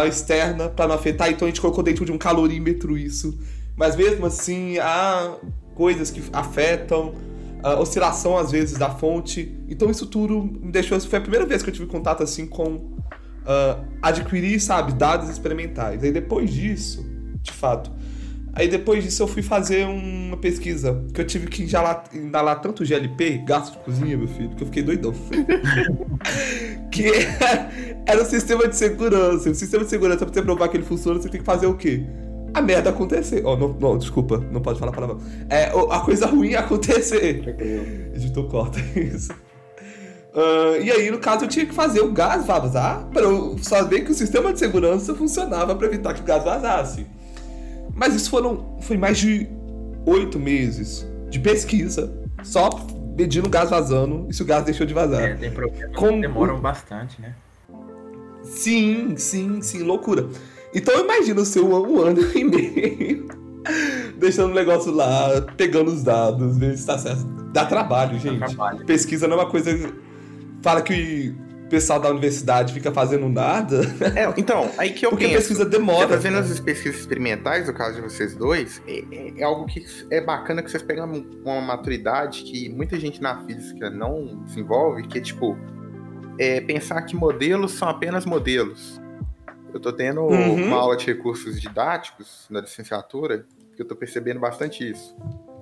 [0.00, 3.38] a externa para não afetar, então a gente colocou dentro de um calorímetro isso.
[3.76, 5.36] Mas mesmo assim, há
[5.74, 7.14] coisas que afetam,
[7.62, 9.54] a oscilação às vezes da fonte.
[9.68, 10.98] Então isso tudo me deixou.
[11.00, 16.02] Foi a primeira vez que eu tive contato assim com uh, adquirir, sabe, dados experimentais.
[16.02, 17.04] Aí depois disso,
[17.42, 17.90] de fato,
[18.54, 22.84] Aí depois disso eu fui fazer uma pesquisa, que eu tive que inalar, inalar tanto
[22.84, 25.14] GLP, gasto de cozinha, meu filho, que eu fiquei doidão.
[26.92, 27.10] que
[28.06, 29.50] era o um sistema de segurança.
[29.50, 31.74] O sistema de segurança, pra você provar que ele funciona, você tem que fazer o
[31.74, 32.04] quê?
[32.52, 33.42] A merda acontecer.
[33.46, 35.18] Oh, não, não, desculpa, não pode falar palavrão.
[35.48, 37.56] É, a coisa ruim acontecer.
[38.14, 39.32] Editor, corta isso.
[40.34, 44.02] Uh, e aí, no caso, eu tinha que fazer o gás vazar para eu saber
[44.02, 47.06] que o sistema de segurança funcionava para evitar que o gás vazasse.
[47.94, 49.48] Mas isso foram foi mais de
[50.06, 52.70] oito meses de pesquisa, só
[53.16, 55.22] medindo o gás vazando e se o gás deixou de vazar.
[55.22, 56.20] É, tem problemas Com...
[56.20, 57.34] demoram bastante, né?
[58.42, 60.28] Sim, sim, sim, loucura.
[60.74, 63.28] Então imagina o seu um ano e meio
[64.16, 67.24] deixando o negócio lá, pegando os dados, ver se tá certo.
[67.52, 68.38] Dá trabalho, gente.
[68.38, 68.84] Dá trabalho.
[68.86, 69.92] Pesquisa não é uma coisa.
[70.62, 71.34] Fala que
[71.72, 73.80] pessoal da universidade fica fazendo nada.
[74.14, 75.36] É, então, aí que eu Porque penso.
[75.36, 76.08] Porque a pesquisa demora.
[76.08, 80.20] Fazendo as pesquisas experimentais, no caso de vocês dois, é, é, é, algo que é
[80.20, 85.20] bacana que vocês pegam uma maturidade que muita gente na física não desenvolve, que é
[85.20, 85.56] tipo,
[86.38, 89.00] é pensar que modelos são apenas modelos.
[89.72, 90.66] Eu tô tendo uhum.
[90.66, 95.16] uma aula de recursos didáticos na licenciatura, que eu tô percebendo bastante isso.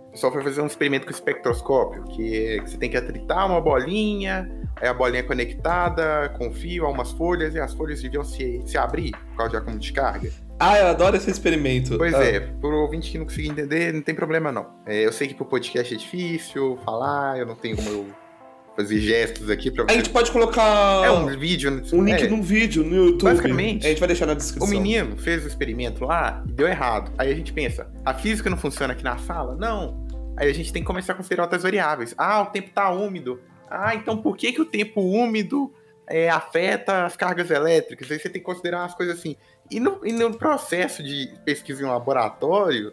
[0.08, 3.46] O pessoal foi fazer um experimento com espectroscópio, que, é, que você tem que atritar
[3.46, 8.00] uma bolinha, Aí a bolinha é conectada com fio a umas folhas e as folhas
[8.00, 10.30] deviam se, se abrir por causa de acúmulo de carga.
[10.58, 11.96] Ah, eu adoro esse experimento.
[11.96, 12.22] Pois ah.
[12.22, 14.66] é, por ouvinte que não conseguir entender, não tem problema não.
[14.86, 18.06] É, eu sei que pro podcast é difícil falar, eu não tenho como eu
[18.76, 19.92] fazer gestos aqui pra você.
[19.92, 21.04] A gente pode colocar.
[21.04, 21.82] É um vídeo.
[21.92, 22.28] Um link é.
[22.28, 23.30] num vídeo no YouTube.
[23.30, 23.86] Basicamente.
[23.86, 24.66] A gente vai deixar na descrição.
[24.66, 27.12] O menino fez o experimento lá e deu errado.
[27.18, 29.56] Aí a gente pensa, a física não funciona aqui na sala?
[29.56, 30.06] Não.
[30.36, 32.14] Aí a gente tem que começar a considerar outras variáveis.
[32.16, 33.40] Ah, o tempo tá úmido.
[33.70, 35.72] Ah, então por que, que o tempo úmido
[36.08, 38.10] é, afeta as cargas elétricas?
[38.10, 39.36] Aí você tem que considerar umas coisas assim.
[39.70, 42.92] E no, e no processo de pesquisa em um laboratório,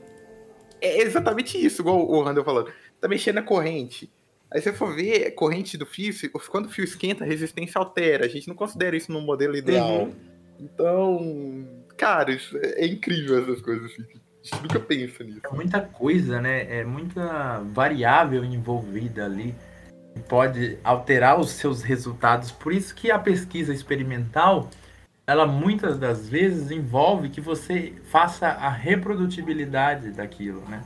[0.80, 2.72] é exatamente isso, igual o Randall falando.
[3.02, 4.12] Tá mexendo na corrente.
[4.52, 6.14] Aí você for ver, corrente do fio,
[6.50, 8.26] quando o fio esquenta, a resistência altera.
[8.26, 10.04] A gente não considera isso no modelo ideal.
[10.04, 10.16] Uhum.
[10.60, 14.04] Então, cara, isso é, é incrível essas coisas assim.
[14.04, 15.42] A gente nunca pensa nisso.
[15.44, 16.80] É muita coisa, né?
[16.80, 19.54] É muita variável envolvida ali
[20.18, 22.52] pode alterar os seus resultados.
[22.52, 24.70] Por isso que a pesquisa experimental,
[25.26, 30.84] ela muitas das vezes envolve que você faça a reprodutibilidade daquilo, né?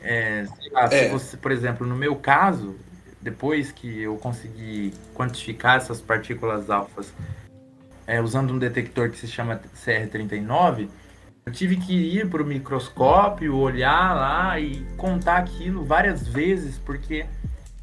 [0.00, 1.08] É, lá, é.
[1.08, 2.76] Você, por exemplo, no meu caso,
[3.20, 7.12] depois que eu consegui quantificar essas partículas alfas
[8.06, 10.88] é, usando um detector que se chama CR39,
[11.44, 17.26] eu tive que ir para o microscópio, olhar lá e contar aquilo várias vezes, porque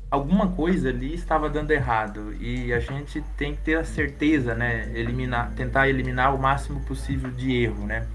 [0.10, 4.92] alguma coisa ali estava dando errado e a gente tem que ter a certeza, né,
[4.94, 8.08] eliminar, tentar eliminar o máximo possível de erro, né?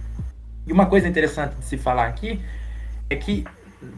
[0.66, 2.40] E uma coisa interessante de se falar aqui
[3.08, 3.44] é que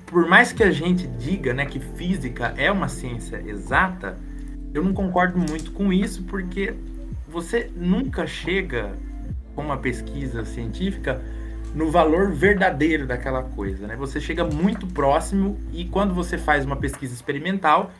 [0.06, 4.18] por mais que a gente diga, né, que física é uma ciência exata,
[4.74, 6.74] eu não concordo muito com isso porque
[7.28, 8.92] você nunca chega
[9.54, 11.22] com uma pesquisa científica
[11.76, 13.96] no valor verdadeiro daquela coisa, né?
[13.96, 17.90] Você chega muito próximo e quando você faz uma pesquisa experimental,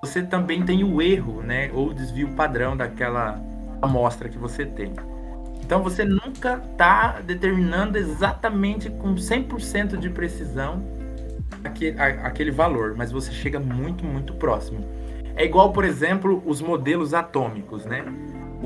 [0.00, 1.68] você também tem o erro, né?
[1.74, 3.42] Ou o desvio padrão daquela
[3.82, 4.92] amostra que você tem.
[5.60, 10.84] Então você nunca está determinando exatamente com 100% de precisão
[11.64, 14.86] aquele, aquele valor, mas você chega muito, muito próximo.
[15.34, 18.04] É igual, por exemplo, os modelos atômicos, né?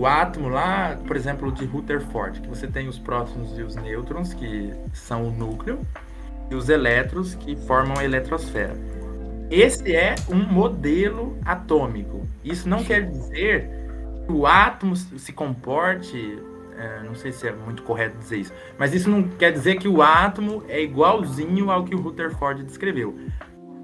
[0.00, 4.32] O átomo lá, por exemplo, de Rutherford, que você tem os prótons e os nêutrons,
[4.32, 5.78] que são o núcleo,
[6.50, 8.74] e os elétrons, que formam a eletrosfera.
[9.50, 12.26] Esse é um modelo atômico.
[12.42, 13.68] Isso não quer dizer
[14.26, 16.38] que o átomo se comporte,
[16.78, 19.86] é, não sei se é muito correto dizer isso, mas isso não quer dizer que
[19.86, 23.14] o átomo é igualzinho ao que o Rutherford descreveu.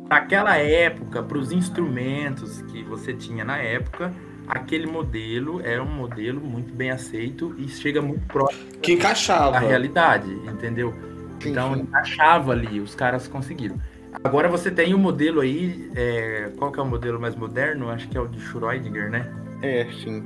[0.09, 4.15] Naquela época, para os instrumentos que você tinha na época,
[4.49, 9.59] aquele modelo é um modelo muito bem aceito e chega muito próximo que encaixava da
[9.59, 10.95] realidade, entendeu?
[11.41, 11.81] Sim, então sim.
[11.81, 13.81] encaixava ali, os caras conseguiram.
[14.25, 17.91] Agora você tem o um modelo aí, é, qual que é o modelo mais moderno?
[17.91, 19.31] Acho que é o de Schrödinger, né?
[19.63, 20.25] É, sim.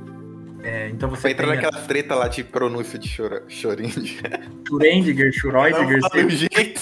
[0.63, 1.81] É, então você Vai entrar naquela a...
[1.81, 4.41] treta lá de pronúncia de Schrödinger.
[4.67, 5.99] Schrödinger, Schrödinger.
[6.01, 6.81] Não, jeito.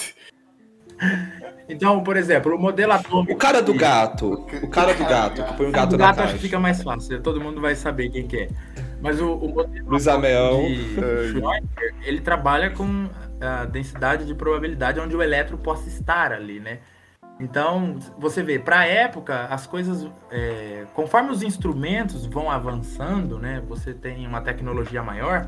[1.69, 3.31] Então, por exemplo, o modelo atômico.
[3.31, 4.45] O cara do gato.
[4.63, 7.21] O cara do gato, que põe um gato, o gato acho que fica mais fácil.
[7.21, 8.49] Todo mundo vai saber quem que é.
[8.99, 10.63] Mas o, o Luiz Ameão.
[11.29, 13.07] Schrödinger, ele trabalha com
[13.39, 16.79] a densidade de probabilidade onde o elétron possa estar ali, né?
[17.39, 23.61] Então, você vê, para a época, as coisas, é, conforme os instrumentos vão avançando, né?
[23.69, 25.47] Você tem uma tecnologia maior,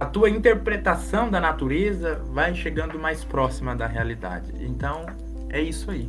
[0.00, 4.52] a tua interpretação da natureza vai chegando mais próxima da realidade.
[4.60, 5.06] Então,
[5.50, 6.08] é isso aí.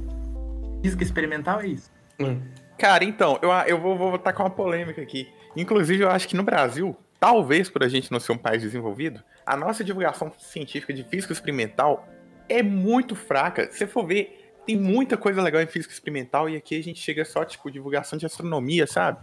[0.82, 1.92] Física experimental é isso.
[2.20, 2.42] Hum.
[2.78, 5.28] Cara, então, eu, eu vou, vou com uma polêmica aqui.
[5.56, 9.24] Inclusive, eu acho que no Brasil, talvez por a gente não ser um país desenvolvido,
[9.46, 12.08] a nossa divulgação científica de física experimental
[12.48, 13.72] é muito fraca.
[13.72, 17.26] Se for ver, tem muita coisa legal em física experimental e aqui a gente chega
[17.26, 19.20] só, tipo, divulgação de astronomia, sabe?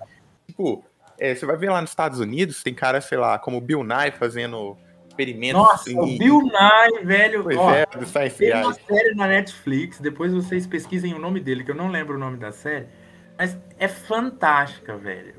[0.46, 0.84] Tipo,
[1.18, 4.10] é, você vai ver lá nos Estados Unidos, tem cara, sei lá, como Bill Nye
[4.10, 4.76] fazendo
[5.14, 5.62] experimentos.
[5.62, 5.98] Nossa, em...
[5.98, 7.42] o Bill Nye, velho.
[7.44, 11.40] Pois Ó, é, do Science Tem uma série na Netflix, depois vocês pesquisem o nome
[11.40, 12.86] dele, que eu não lembro o nome da série,
[13.38, 15.34] mas é fantástica, velho.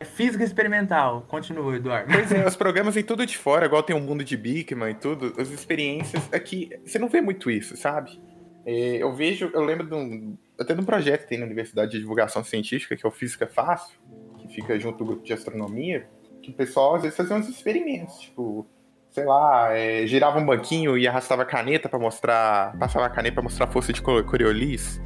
[0.00, 1.24] É física experimental.
[1.28, 2.12] Continua, Eduardo.
[2.12, 4.90] Pois é, os programas vêm tudo de fora, igual tem o um mundo de Bigman
[4.90, 5.32] e tudo.
[5.38, 8.20] As experiências aqui, você não vê muito isso, sabe?
[8.66, 11.92] É, eu vejo, eu lembro de um, até de um projeto que tem na Universidade
[11.92, 13.96] de Divulgação Científica, que é o Física Fácil,
[14.38, 16.08] que fica junto do grupo de astronomia,
[16.42, 18.66] que o pessoal às vezes fazia uns experimentos, tipo,
[19.14, 23.34] sei lá, é, girava um banquinho e arrastava a caneta para mostrar, passava a caneta
[23.34, 25.00] para mostrar a força de Coriolis,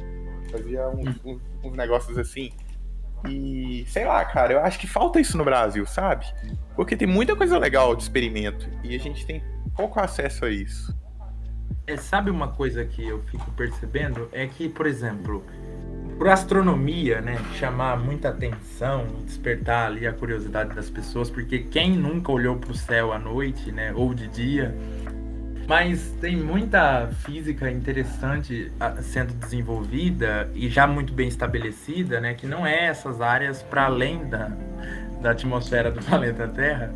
[0.51, 1.15] fazia uns, hum.
[1.23, 2.51] uns, uns negócios assim.
[3.27, 6.25] E sei lá, cara, eu acho que falta isso no Brasil, sabe?
[6.75, 9.43] Porque tem muita coisa legal de experimento e a gente tem
[9.75, 10.97] pouco acesso a isso.
[11.85, 14.27] É, sabe uma coisa que eu fico percebendo?
[14.31, 15.45] É que, por exemplo,
[16.19, 22.29] por astronomia, né, chamar muita atenção, despertar ali a curiosidade das pessoas, porque quem nunca
[22.29, 24.75] olhou para o céu à noite, né, ou de dia,
[25.65, 28.69] mas tem muita física interessante
[29.01, 32.33] sendo desenvolvida e já muito bem estabelecida, né?
[32.33, 34.51] Que não é essas áreas para além da,
[35.21, 36.91] da atmosfera do planeta Terra.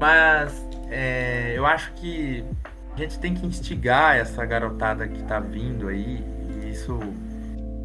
[0.00, 2.42] Mas é, eu acho que
[2.94, 6.24] a gente tem que instigar essa garotada que está vindo aí.
[6.64, 6.98] E isso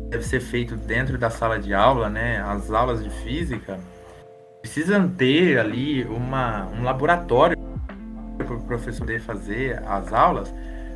[0.09, 2.41] deve ser feito dentro da sala de aula, né?
[2.41, 3.79] As aulas de física
[4.61, 7.57] precisam ter ali uma, um laboratório
[8.37, 10.53] para o professor poder fazer as aulas,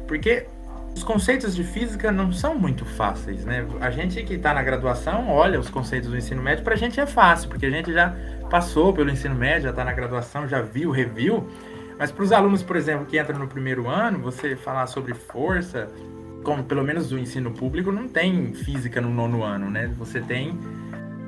[0.07, 0.47] porque
[0.95, 3.65] os conceitos de física não são muito fáceis, né?
[3.79, 6.99] A gente que está na graduação olha os conceitos do ensino médio, para a gente
[6.99, 8.15] é fácil, porque a gente já
[8.49, 11.47] passou pelo ensino médio, já está na graduação, já viu, reviu.
[11.97, 15.87] Mas para os alunos, por exemplo, que entram no primeiro ano, você falar sobre força,
[16.43, 19.93] como pelo menos o ensino público não tem física no nono ano, né?
[19.97, 20.57] Você tem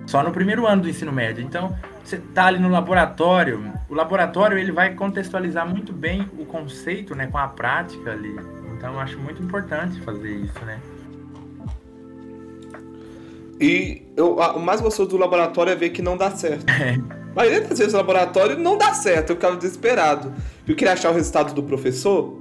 [0.06, 1.44] só no primeiro ano do ensino médio.
[1.44, 7.16] Então, você está ali no laboratório, o laboratório ele vai contextualizar muito bem o conceito,
[7.16, 8.36] né, com a prática ali.
[8.76, 10.80] Então, eu acho muito importante fazer isso, né?
[13.60, 16.66] E eu, o mais gostoso do laboratório é ver que não dá certo.
[16.82, 16.96] É.
[17.32, 20.34] A maioria das vezes o laboratório não dá certo, eu ficava desesperado.
[20.68, 22.41] Eu queria achar o resultado do professor,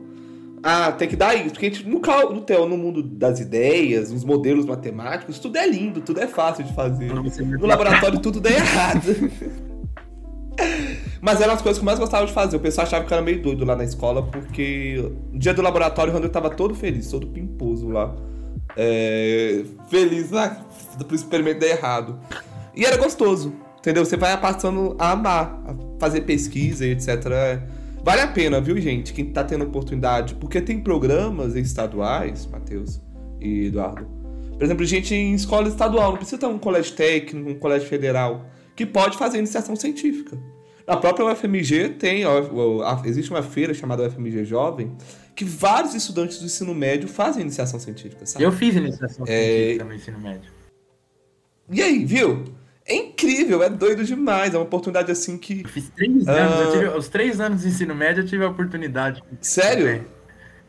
[0.63, 1.51] ah, tem que dar isso.
[1.51, 6.01] Porque a gente, no, no, no mundo das ideias, nos modelos matemáticos, tudo é lindo,
[6.01, 7.13] tudo é fácil de fazer.
[7.13, 9.03] No laboratório tudo dá errado.
[11.21, 12.57] Mas eram as coisas que eu mais gostava de fazer.
[12.57, 15.63] O pessoal achava que eu era meio doido lá na escola, porque no dia do
[15.63, 18.15] laboratório, quando eu tava todo feliz, todo pimposo lá.
[18.77, 21.05] É, feliz lá, né?
[21.07, 22.19] pro experimento dar errado.
[22.75, 24.05] E era gostoso, entendeu?
[24.05, 27.61] Você vai passando a amar, a fazer pesquisa e etc.
[28.03, 33.01] Vale a pena, viu, gente, quem tá tendo oportunidade, porque tem programas estaduais, Matheus
[33.39, 34.07] e Eduardo.
[34.53, 38.47] Por exemplo, gente em escola estadual, não precisa ter um colégio técnico, um colégio federal,
[38.75, 40.39] que pode fazer iniciação científica.
[40.87, 42.23] Na própria UFMG tem,
[43.05, 44.97] existe uma feira chamada UFMG Jovem,
[45.37, 48.45] que vários estudantes do ensino médio fazem iniciação científica, sabe?
[48.45, 49.55] Eu fiz iniciação é...
[49.55, 50.51] científica no ensino médio.
[51.71, 52.45] E aí, viu?
[52.91, 54.53] É incrível, é doido demais.
[54.53, 55.63] É uma oportunidade assim que.
[55.63, 56.73] Eu fiz três anos.
[56.73, 59.23] tive, os três anos de ensino médio eu tive a oportunidade.
[59.41, 60.05] Sério?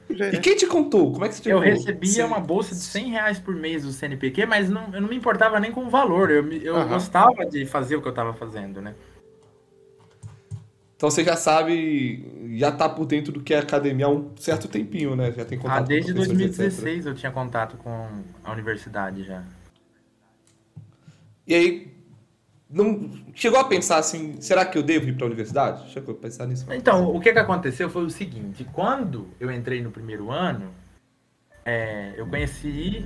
[0.07, 1.11] E quem te contou?
[1.11, 2.23] Como é que você Eu recebia Sim.
[2.23, 5.59] uma bolsa de 100 reais por mês do CNPq, mas não, eu não me importava
[5.59, 6.29] nem com o valor.
[6.29, 6.89] Eu, eu uhum.
[6.89, 8.93] gostava de fazer o que eu estava fazendo, né?
[10.95, 14.67] Então você já sabe, já tá por dentro do que é academia há um certo
[14.67, 15.31] tempinho, né?
[15.31, 18.07] Já tem contato Ah, desde 2016 eu tinha contato com
[18.43, 19.43] a universidade já.
[21.47, 21.90] E aí,
[22.71, 25.91] não chegou a pensar assim, será que eu devo ir para a universidade?
[25.91, 26.65] Chegou a pensar nisso?
[26.71, 30.71] Então, o que, que aconteceu foi o seguinte: quando eu entrei no primeiro ano,
[31.65, 33.05] é, eu conheci,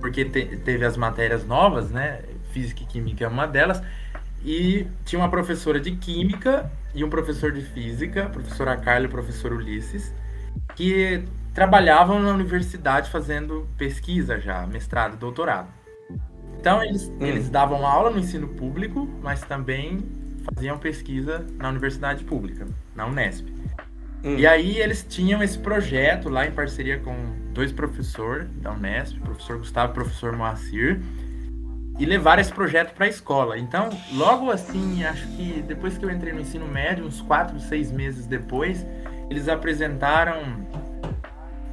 [0.00, 2.22] porque te, teve as matérias novas, né?
[2.52, 3.82] Física e Química é uma delas,
[4.44, 9.52] e tinha uma professora de Química e um professor de Física, professora Carla e professor
[9.52, 10.14] Ulisses,
[10.76, 15.68] que trabalhavam na universidade fazendo pesquisa já, mestrado, doutorado.
[16.60, 17.16] Então eles, hum.
[17.20, 20.04] eles davam aula no ensino público, mas também
[20.52, 23.46] faziam pesquisa na universidade pública, na Unesp.
[24.24, 24.36] Hum.
[24.36, 27.14] E aí eles tinham esse projeto lá em parceria com
[27.52, 31.00] dois professores da Unesp, professor Gustavo e professor Moacir,
[31.98, 33.58] e levaram esse projeto para a escola.
[33.58, 37.92] Então, logo assim, acho que depois que eu entrei no ensino médio, uns quatro, seis
[37.92, 38.84] meses depois,
[39.30, 40.42] eles apresentaram.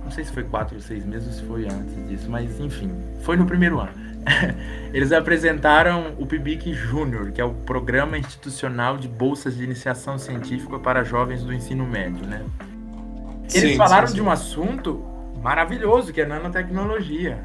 [0.03, 2.91] Não sei se foi quatro ou seis meses ou se foi antes disso, mas enfim,
[3.21, 4.10] foi no primeiro ano.
[4.93, 10.79] eles apresentaram o PIBIC Júnior, que é o Programa Institucional de Bolsas de Iniciação Científica
[10.79, 12.43] para Jovens do Ensino Médio, né?
[13.53, 14.21] Eles sim, falaram sim, sim.
[14.21, 15.03] de um assunto
[15.41, 17.39] maravilhoso, que é nanotecnologia.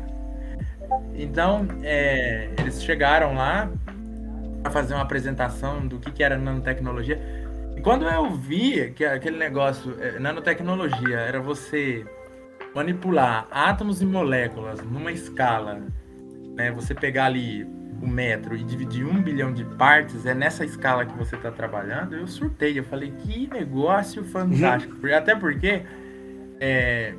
[1.14, 3.68] Então, é, eles chegaram lá
[4.62, 7.20] para fazer uma apresentação do que, que era nanotecnologia.
[7.76, 12.04] E quando eu vi que aquele negócio, é, nanotecnologia, era você
[12.74, 15.80] manipular átomos e moléculas numa escala,
[16.56, 16.72] né?
[16.72, 17.64] Você pegar ali
[18.02, 22.14] o metro e dividir um bilhão de partes, é nessa escala que você está trabalhando,
[22.14, 22.78] eu surtei.
[22.78, 25.06] Eu falei, que negócio fantástico.
[25.06, 25.16] Uhum.
[25.16, 25.82] Até porque
[26.60, 27.14] é,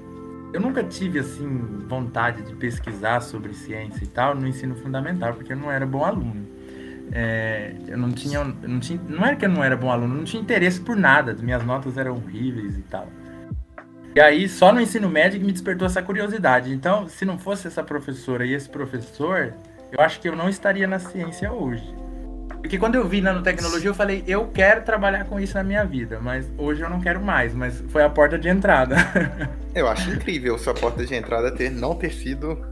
[0.53, 1.47] eu nunca tive assim
[1.87, 6.03] vontade de pesquisar sobre ciência e tal no ensino fundamental, porque eu não era bom
[6.03, 6.47] aluno.
[7.11, 10.13] É, eu não tinha, eu não tinha, não era que eu não era bom aluno,
[10.13, 13.07] não tinha interesse por nada, minhas notas eram horríveis e tal.
[14.17, 16.73] E aí só no ensino médio que me despertou essa curiosidade.
[16.73, 19.53] Então, se não fosse essa professora e esse professor,
[19.91, 21.85] eu acho que eu não estaria na ciência hoje.
[22.49, 26.19] Porque quando eu vi nanotecnologia, eu falei, eu quero trabalhar com isso na minha vida,
[26.19, 28.95] mas hoje eu não quero mais, mas foi a porta de entrada.
[29.75, 32.65] eu acho incrível sua porta de entrada ter não ter sido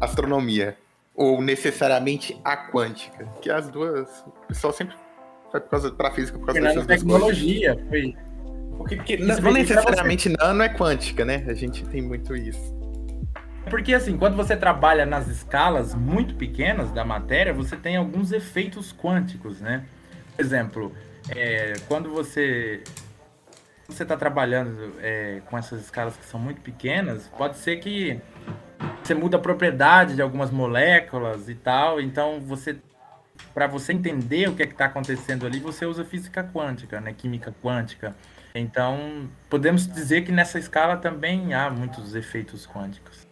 [0.00, 0.76] astronomia.
[1.16, 3.26] Ou necessariamente a quântica.
[3.40, 4.08] Que as duas.
[4.24, 4.94] O pessoal sempre
[5.68, 8.14] causa pra física por causa Porque dessas tecnologia, foi.
[8.82, 11.44] Porque, porque não, não necessariamente nano é quântica, né?
[11.46, 12.82] A gente tem muito isso.
[13.70, 18.92] Porque assim, quando você trabalha nas escalas muito pequenas da matéria, você tem alguns efeitos
[18.92, 19.84] quânticos, né?
[20.36, 20.92] Por exemplo,
[21.30, 22.82] é, quando você
[23.88, 28.20] você está trabalhando é, com essas escalas que são muito pequenas, pode ser que
[29.02, 32.00] você muda a propriedade de algumas moléculas e tal.
[32.00, 32.76] Então você,
[33.52, 37.12] para você entender o que é está acontecendo ali, você usa física quântica, né?
[37.12, 38.16] Química quântica.
[38.54, 43.26] Então podemos dizer que nessa escala também há muitos efeitos quânticos.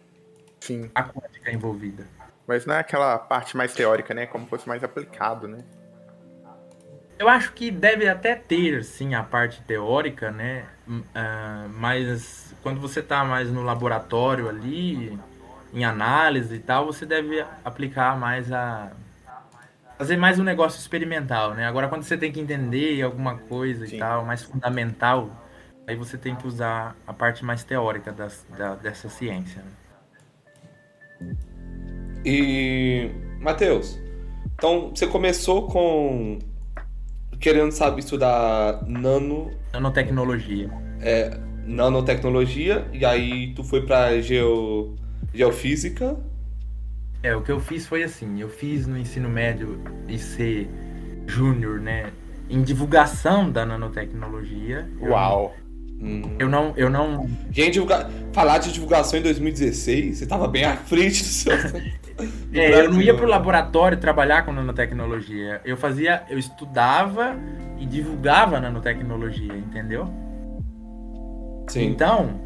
[0.59, 0.89] Sim.
[0.93, 2.05] A quântica envolvida.
[2.47, 4.25] Mas não é aquela parte mais teórica, né?
[4.25, 5.59] Como fosse mais aplicado, né?
[7.17, 10.65] Eu acho que deve até ter, sim, a parte teórica, né?
[10.87, 15.19] Uh, mas quando você está mais no laboratório ali,
[15.73, 18.91] em análise e tal, você deve aplicar mais a.
[20.01, 21.67] fazer mais um negócio experimental, né?
[21.67, 23.97] Agora, quando você tem que entender alguma coisa sim.
[23.97, 25.29] e tal, mais fundamental,
[25.85, 29.61] aí você tem que usar a parte mais teórica das, da, dessa ciência.
[31.21, 31.35] Né?
[32.25, 33.11] E.
[33.39, 33.99] Matheus,
[34.55, 36.39] então você começou com.
[37.39, 39.51] querendo, sabe, estudar nano.
[39.71, 40.67] Nanotecnologia.
[40.99, 44.95] É, nanotecnologia, e aí tu foi pra geo,
[45.31, 46.17] geofísica.
[47.23, 50.67] É, o que eu fiz foi assim: eu fiz no ensino médio IC
[51.27, 52.11] Júnior, né?
[52.49, 54.89] Em divulgação da nanotecnologia.
[54.99, 55.55] Uau!
[56.01, 56.35] Hum.
[56.39, 57.29] Eu não, eu não.
[57.51, 58.09] Gente, divulga...
[58.33, 61.53] falar de divulgação em 2016, você estava bem à frente do seu.
[62.53, 65.61] é, eu não ia pro laboratório trabalhar com nanotecnologia.
[65.63, 67.37] Eu fazia, eu estudava
[67.79, 70.11] e divulgava nanotecnologia, entendeu?
[71.67, 71.85] Sim.
[71.85, 72.41] Então,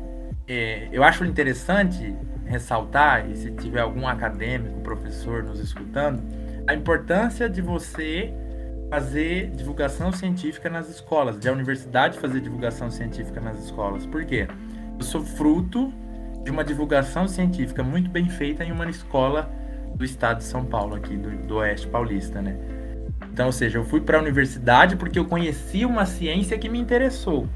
[0.46, 2.14] é, eu acho interessante
[2.46, 6.22] ressaltar, e se tiver algum acadêmico, professor nos escutando,
[6.68, 8.34] a importância de você
[8.90, 14.06] fazer divulgação científica nas escolas, de a universidade fazer divulgação científica nas escolas.
[14.06, 14.48] Por quê?
[14.98, 15.92] Eu sou fruto
[16.44, 19.52] de uma divulgação científica muito bem feita em uma escola
[19.96, 22.56] do estado de São Paulo, aqui do, do Oeste Paulista, né?
[23.32, 26.80] Então, ou seja, eu fui para a universidade porque eu conheci uma ciência que me
[26.80, 27.50] interessou.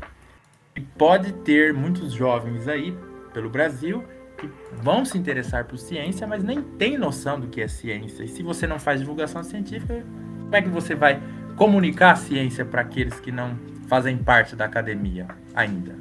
[0.76, 2.98] E pode ter muitos jovens aí
[3.34, 4.04] pelo Brasil
[4.40, 4.50] que
[4.82, 8.24] vão se interessar por ciência, mas nem tem noção do que é ciência.
[8.24, 10.04] E se você não faz divulgação científica,
[10.44, 11.22] como é que você vai
[11.56, 15.96] comunicar a ciência para aqueles que não fazem parte da academia ainda?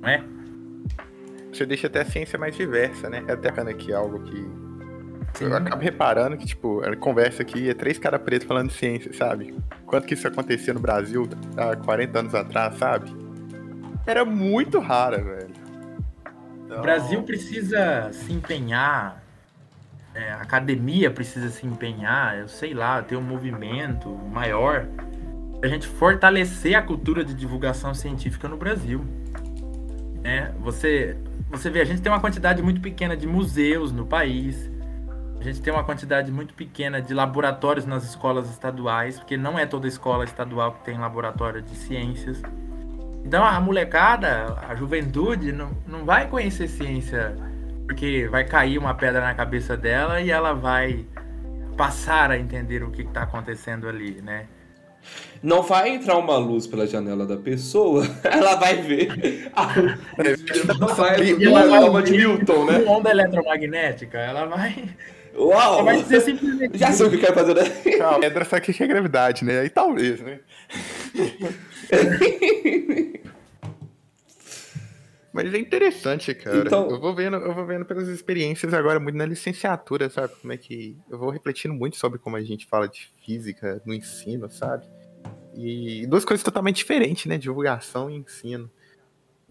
[0.00, 0.22] Não é?
[1.52, 3.24] Você deixa até a ciência mais diversa, né?
[3.26, 4.48] É até aqui algo que.
[5.34, 5.44] Sim.
[5.44, 9.12] Eu acabo reparando que, tipo, a conversa aqui é três caras pretos falando de ciência,
[9.12, 9.54] sabe?
[9.86, 13.14] Quanto que isso acontecia no Brasil há 40 anos atrás, sabe?
[14.06, 15.59] Era muito rara, velho.
[16.70, 16.78] Então...
[16.78, 19.20] O Brasil precisa se empenhar
[20.14, 24.86] é, a academia precisa se empenhar, eu sei lá, ter um movimento maior
[25.62, 29.04] a gente fortalecer a cultura de divulgação científica no Brasil.
[30.24, 31.16] É, você,
[31.50, 34.70] você vê, a gente tem uma quantidade muito pequena de museus no país.
[35.38, 39.66] A gente tem uma quantidade muito pequena de laboratórios nas escolas estaduais, porque não é
[39.66, 42.42] toda escola estadual que tem laboratório de ciências.
[43.24, 47.36] Então a molecada, a juventude, não, não vai conhecer ciência
[47.86, 51.04] porque vai cair uma pedra na cabeça dela e ela vai
[51.76, 54.46] passar a entender o que está acontecendo ali, né?
[55.42, 59.50] Não vai entrar uma luz pela janela da pessoa, ela vai ver.
[59.56, 59.74] A...
[60.78, 62.84] não vai, ela vai de Newton, né?
[62.86, 64.84] Onda eletromagnética, ela vai.
[65.34, 65.74] Uau!
[65.74, 66.78] Ela vai dizer simplesmente.
[66.78, 67.62] Já sei o que quer fazer, né?
[68.20, 69.60] Pedra sabe o que é gravidade, né?
[69.60, 70.40] Aí talvez, né?
[75.32, 76.58] Mas é interessante, cara.
[76.58, 80.34] Então, eu vou vendo, eu vou vendo pelas experiências agora muito na licenciatura, sabe?
[80.40, 83.94] Como é que eu vou refletindo muito sobre como a gente fala de física no
[83.94, 84.86] ensino, sabe?
[85.54, 87.38] E duas coisas totalmente diferentes, né?
[87.38, 88.70] Divulgação e ensino.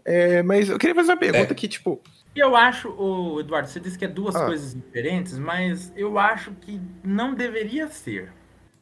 [0.03, 1.55] É, mas eu queria fazer uma pergunta é.
[1.55, 2.01] que, tipo.
[2.35, 4.45] Eu acho, o Eduardo, você disse que é duas ah.
[4.45, 8.31] coisas diferentes, mas eu acho que não deveria ser,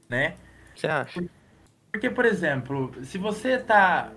[0.09, 0.35] né?
[0.75, 1.23] Você acha?
[1.91, 4.11] Porque, por exemplo, se você está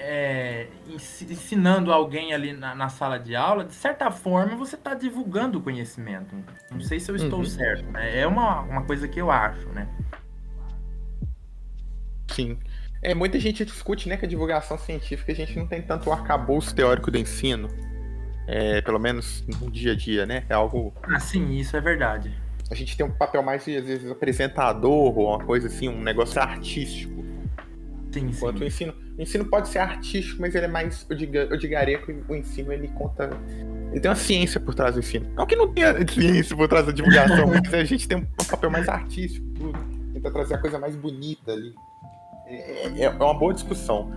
[0.00, 5.58] é, ensinando alguém ali na, na, sala de aula, de certa forma você está divulgando
[5.58, 6.34] o conhecimento.
[6.70, 7.44] Não sei se eu estou uhum.
[7.44, 8.18] certo, né?
[8.18, 9.86] É uma, uma coisa que eu acho, né?
[12.28, 12.58] Sim.
[13.02, 16.12] É, muita gente discute né, que a divulgação científica a gente não tem tanto o
[16.12, 17.68] arcabouço teórico do ensino.
[18.46, 20.44] É, pelo menos no dia a dia, né?
[20.48, 20.92] É algo.
[21.02, 22.34] Ah, sim, isso é verdade.
[22.70, 26.40] A gente tem um papel mais, às vezes, apresentador ou uma coisa assim, um negócio
[26.40, 27.24] artístico.
[28.12, 28.64] Sim, Enquanto sim.
[28.64, 31.98] o ensino o ensino pode ser artístico, mas ele é mais, eu, diga, eu digaria
[31.98, 33.28] que o ensino ele conta.
[33.90, 35.30] Ele tem uma ciência por trás do ensino.
[35.34, 38.70] Não que não tenha ciência por trás da divulgação, mas a gente tem um papel
[38.70, 39.78] mais artístico, tudo.
[40.14, 41.74] Tenta trazer a coisa mais bonita ali.
[42.46, 44.10] É, é, é uma boa discussão.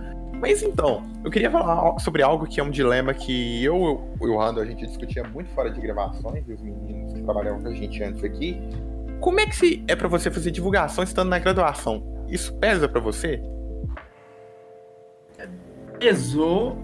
[0.44, 4.36] Mas então, eu queria falar sobre algo que é um dilema que eu e o
[4.36, 7.72] Rando a gente discutia muito fora de gravações, e os meninos que trabalhavam com a
[7.72, 8.60] gente antes aqui.
[9.20, 12.26] Como é que se é para você fazer divulgação estando na graduação?
[12.28, 13.40] Isso pesa para você?
[15.98, 16.76] pesou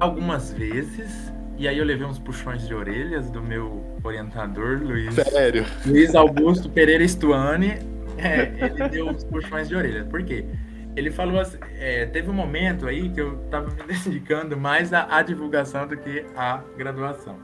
[0.00, 1.32] algumas vezes.
[1.56, 5.14] E aí eu levei uns puxões de orelhas do meu orientador, Luiz.
[5.14, 5.64] Sério?
[5.86, 7.78] Luiz Augusto Pereira Stuani.
[8.18, 10.08] É, ele deu uns puxões de orelhas.
[10.08, 10.44] Por quê?
[10.94, 15.06] Ele falou assim, é, teve um momento aí que eu estava me dedicando mais à,
[15.10, 17.38] à, divulgação do que à graduação.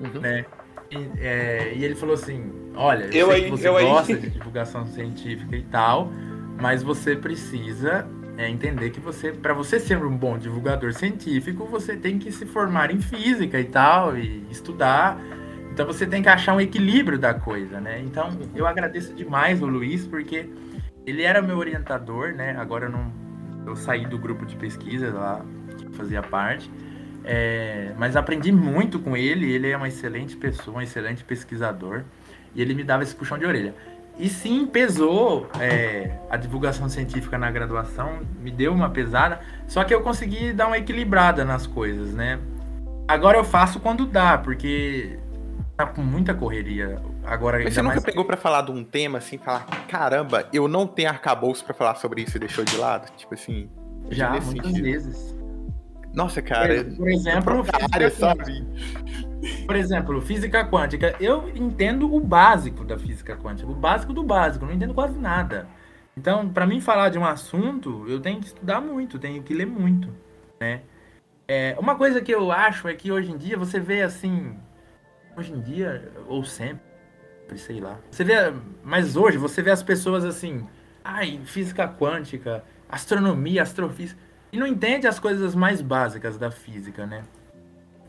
[0.00, 0.20] Uhum.
[0.20, 0.44] Né?
[0.90, 4.18] E, é, e, ele falou assim, olha, eu, eu aí, você eu gosta aí.
[4.18, 6.10] de divulgação científica e tal,
[6.58, 8.08] mas você precisa
[8.40, 12.46] é entender que você, para você ser um bom divulgador científico, você tem que se
[12.46, 15.20] formar em física e tal, e estudar.
[15.70, 18.00] Então você tem que achar um equilíbrio da coisa, né?
[18.00, 20.48] Então eu agradeço demais o Luiz, porque
[21.06, 22.56] ele era meu orientador, né?
[22.58, 23.12] Agora eu não.
[23.66, 25.44] Eu saí do grupo de pesquisa lá,
[25.78, 26.70] que fazia parte.
[27.24, 32.02] É, mas aprendi muito com ele, ele é uma excelente pessoa, um excelente pesquisador,
[32.54, 33.74] e ele me dava esse puxão de orelha.
[34.18, 39.94] E sim, pesou é, a divulgação científica na graduação, me deu uma pesada, só que
[39.94, 42.38] eu consegui dar uma equilibrada nas coisas, né?
[43.06, 45.18] Agora eu faço quando dá, porque
[45.76, 47.00] tá com muita correria.
[47.30, 48.04] Agora Mas você nunca mais...
[48.04, 51.94] pegou para falar de um tema assim, falar, caramba, eu não tenho arcabouço para falar
[51.94, 53.08] sobre isso e deixou de lado?
[53.16, 53.70] Tipo assim.
[54.10, 54.82] Já, muitas sentido.
[54.82, 55.36] vezes.
[56.12, 56.84] Nossa, cara.
[56.84, 58.66] Por, exemplo, área, sabe?
[59.64, 61.14] Por exemplo, física quântica.
[61.20, 65.68] Eu entendo o básico da física quântica, o básico do básico, não entendo quase nada.
[66.16, 69.66] Então, para mim falar de um assunto, eu tenho que estudar muito, tenho que ler
[69.66, 70.12] muito,
[70.58, 70.80] né?
[71.46, 74.56] É, uma coisa que eu acho é que hoje em dia você vê assim,
[75.36, 76.89] hoje em dia ou sempre,
[77.58, 77.98] sei lá.
[78.10, 78.34] Você vê,
[78.82, 80.66] mas hoje você vê as pessoas assim,
[81.04, 84.20] ai, física quântica, astronomia, astrofísica,
[84.52, 87.22] e não entende as coisas mais básicas da física, né?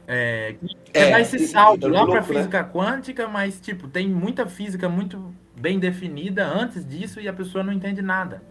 [0.07, 0.55] É,
[0.93, 2.23] é, dar esse salto lá para né?
[2.23, 2.69] física né?
[2.73, 7.71] quântica, mas tipo, tem muita física muito bem definida antes disso e a pessoa não
[7.71, 8.41] entende nada.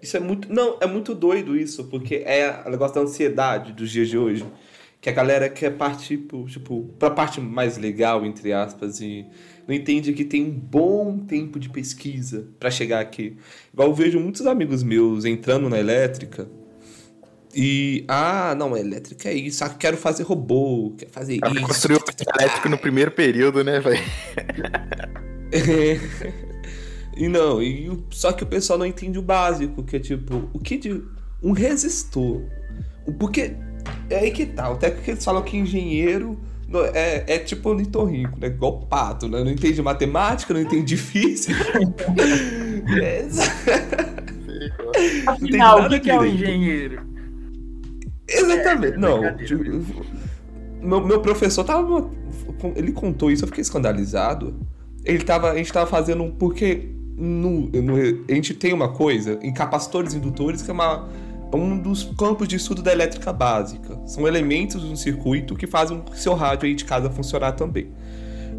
[0.00, 0.52] Isso é muito.
[0.52, 4.46] Não, é muito doido isso, porque é o negócio da ansiedade dos dias de hoje.
[5.00, 9.24] Que a galera quer partir pro, tipo, pra parte mais legal, entre aspas, e
[9.68, 13.36] não entende que tem um bom tempo de pesquisa para chegar aqui.
[13.72, 16.48] Igual eu vejo muitos amigos meus entrando na elétrica
[17.58, 19.64] e, ah, não, elétrica é isso.
[19.64, 21.66] Ah, quero fazer robô, quero fazer Ela isso.
[21.66, 24.04] construiu o elétrico no primeiro período, né, velho?
[27.16, 30.58] E não, e, só que o pessoal não entende o básico, que é tipo, o
[30.58, 31.02] que de
[31.42, 32.42] um resistor.
[33.18, 33.56] Porque
[34.10, 36.38] é aí que tá, até que eles falam que engenheiro
[36.92, 38.48] é, é tipo ornitorrinco, né?
[38.48, 39.42] Igual pato, né?
[39.42, 41.54] Não entende matemática, não entende física.
[43.00, 43.26] é...
[45.26, 47.02] Afinal, o que, que é um engenheiro?
[48.28, 48.94] Exatamente.
[48.94, 49.62] É, não, tipo,
[50.82, 52.10] meu, meu professor tava.
[52.74, 54.54] Ele contou isso, eu fiquei escandalizado.
[55.04, 55.52] Ele tava.
[55.52, 56.34] A gente tava fazendo.
[56.38, 57.96] Porque no, no,
[58.28, 61.08] a gente tem uma coisa em capacitores indutores que é uma,
[61.54, 63.98] um dos campos de estudo da elétrica básica.
[64.06, 67.92] São elementos de um circuito que fazem o seu rádio aí de casa funcionar também.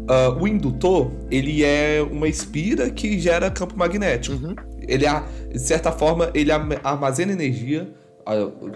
[0.08, 4.36] Uh, o indutor, ele é uma espira que gera campo magnético.
[4.36, 4.54] Uhum.
[4.80, 5.04] Ele,
[5.52, 7.92] de certa forma, ele armazena energia.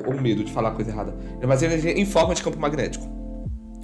[0.06, 1.14] Ou medo de falar coisa errada.
[1.34, 3.06] Ele armazena energia em forma de campo magnético.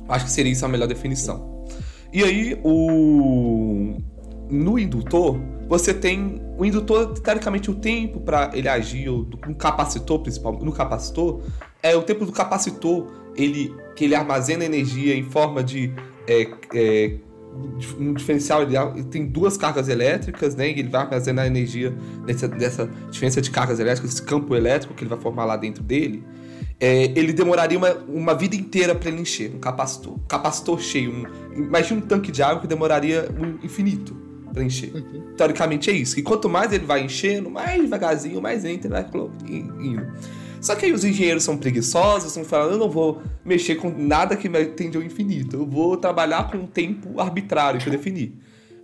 [0.08, 1.64] Acho que seria isso a melhor definição.
[2.12, 3.96] E aí, o...
[4.50, 5.38] no indutor,
[5.68, 11.42] você tem o indutor, teoricamente, o tempo para ele agir, no capacitor principal, no capacitor,
[11.82, 13.06] é o tempo do capacitor,
[13.36, 15.92] ele, que ele armazena energia em forma de
[16.26, 17.16] é, é,
[17.98, 20.68] um diferencial, ele tem duas cargas elétricas, né?
[20.68, 21.94] E ele vai armazenar energia
[22.26, 25.82] nessa, nessa diferença de cargas elétricas, esse campo elétrico que ele vai formar lá dentro
[25.82, 26.24] dele.
[26.80, 30.18] É, ele demoraria uma, uma vida inteira para ele encher, um capacitor.
[30.28, 31.12] Capacitor cheio.
[31.12, 34.27] Um, imagina um tanque de água que demoraria um infinito
[34.58, 34.92] para encher.
[34.92, 35.34] Uhum.
[35.36, 36.18] Teoricamente é isso.
[36.18, 39.06] E quanto mais ele vai enchendo, mais devagarzinho, mais ele vai
[39.48, 40.06] indo.
[40.60, 44.36] Só que aí os engenheiros são preguiçosos, estão falando, eu não vou mexer com nada
[44.36, 45.56] que me atende ao infinito.
[45.56, 48.32] Eu vou trabalhar com um tempo arbitrário para definir.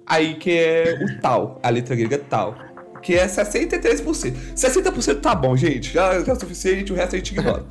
[0.07, 2.57] Aí que é o tal, a letra grega tal.
[3.03, 4.55] Que é 63%.
[4.55, 5.93] 60% tá bom, gente.
[5.93, 7.67] Já, já é o suficiente, o resto a gente ignora.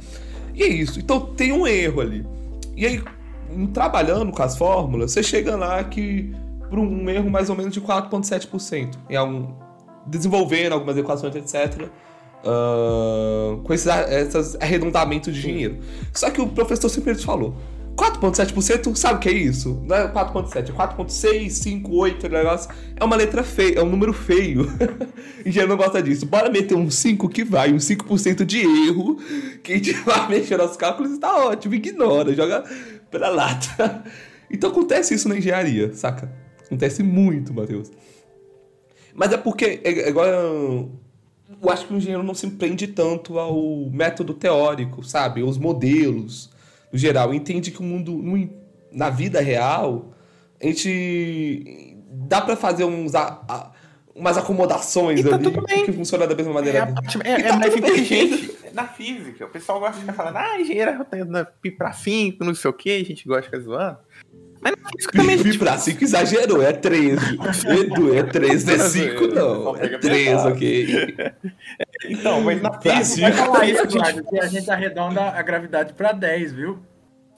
[0.54, 0.99] e é isso.
[0.99, 2.26] Então tem um erro ali.
[2.76, 3.01] E aí,
[3.74, 6.36] trabalhando com as fórmulas, você chega lá que
[6.74, 8.95] para um erro mais ou menos de 4,7%.
[9.09, 9.55] É um,
[10.07, 11.89] desenvolvendo algumas equações, etc
[12.43, 15.80] uh, com esses, esses arredondamentos de dinheiro.
[16.13, 17.55] Só que o professor sempre falou:
[17.95, 19.82] 4,7%, sabe o que é isso?
[19.86, 22.69] Não é 4,7, é 4,6, 5, 8, negócio.
[22.95, 24.67] É uma letra feia, é um número feio.
[25.45, 26.26] Engenheiro não gosta disso.
[26.26, 29.17] Bora meter um 5 que vai, um 5% de erro,
[29.63, 32.63] que a gente vai mexer nos cálculos e tá ótimo, ignora, joga
[33.09, 34.03] pela lata.
[34.51, 36.32] Então acontece isso na engenharia, saca?
[36.74, 37.91] Acontece muito, Matheus.
[39.13, 43.38] Mas é porque, é, é igual eu acho que o engenheiro não se prende tanto
[43.38, 45.43] ao método teórico, sabe?
[45.43, 46.49] Os modelos,
[46.91, 47.32] no geral.
[47.32, 48.19] Entende que o mundo,
[48.91, 50.13] na vida real,
[50.61, 53.71] a gente dá para fazer uns, a, a,
[54.15, 56.91] umas acomodações tá ali que funciona da mesma maneira.
[57.24, 59.45] É, é, é tá mais inteligente na física.
[59.45, 62.74] O pessoal gosta de ficar falando, ah, engenheiro é pi pra 5, não sei o
[62.74, 63.99] que, a gente gosta de ficar zoando.
[64.64, 65.43] Mas física também.
[65.43, 67.38] Pi pra 5 exagerou, é 13.
[67.68, 69.78] Edu, é 13, não é 5, não.
[69.78, 71.16] É 3, ok.
[72.05, 73.30] Então, mas na física.
[73.30, 76.78] Vai falar isso, Eduardo, que a gente arredonda a gravidade pra 10, viu?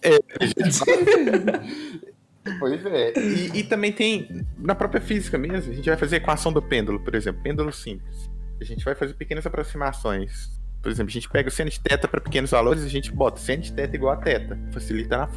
[0.01, 0.17] É,
[2.59, 3.13] Pois é.
[3.17, 6.99] E, e, também tem, na própria física mesmo, a gente vai fazer equação do pêndulo,
[6.99, 8.30] por exemplo, pêndulo simples.
[8.61, 10.51] A gente vai fazer pequenas aproximações.
[10.82, 13.11] Por exemplo, a gente pega o seno de teta para pequenos valores e a gente
[13.11, 14.57] bota seno de teta igual a teta.
[14.71, 15.30] Facilita na.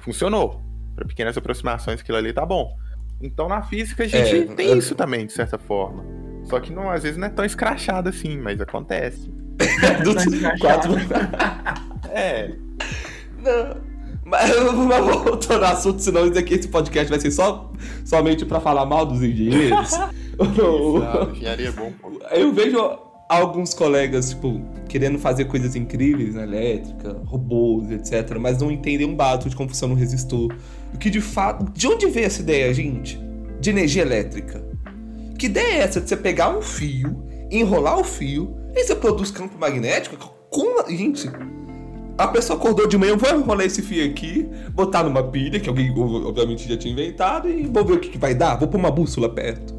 [0.00, 0.62] Funcionou.
[1.00, 2.76] Para pequenas aproximações, aquilo ali tá bom.
[3.22, 4.76] Então na física a gente é, tem eu...
[4.76, 6.04] isso também, de certa forma.
[6.44, 9.30] Só que não, às vezes não é tão escrachado assim, mas acontece.
[10.04, 10.14] Do
[10.58, 10.92] quatro...
[12.10, 12.50] é.
[13.42, 13.90] Não.
[14.26, 17.72] Mas eu não vou voltar no assunto, senão isso aqui, esse podcast vai ser só,
[18.04, 19.92] somente para falar mal dos engenheiros.
[20.38, 22.12] Exato, engenharia é bom, pô.
[22.30, 22.78] Eu vejo
[23.26, 29.16] alguns colegas, tipo, querendo fazer coisas incríveis na elétrica, robôs, etc., mas não entendem um
[29.16, 30.54] básico de como funciona um resistor.
[30.94, 31.70] O que de fato.
[31.72, 33.18] De onde veio essa ideia, gente?
[33.60, 34.64] De energia elétrica.
[35.38, 39.30] Que ideia é essa de você pegar um fio, enrolar o fio, e você produz
[39.30, 40.16] campo magnético?
[40.50, 40.86] Como.
[40.88, 41.30] Gente,
[42.18, 45.90] a pessoa acordou de manhã, vou enrolar esse fio aqui, botar numa pilha, que alguém
[45.90, 48.56] obviamente já tinha inventado, e vou ver o que, que vai dar.
[48.56, 49.74] Vou pôr uma bússola perto.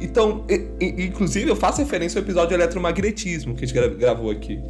[0.00, 0.44] Então,
[0.80, 4.60] inclusive, eu faço referência ao episódio de eletromagnetismo que a gente gravou aqui.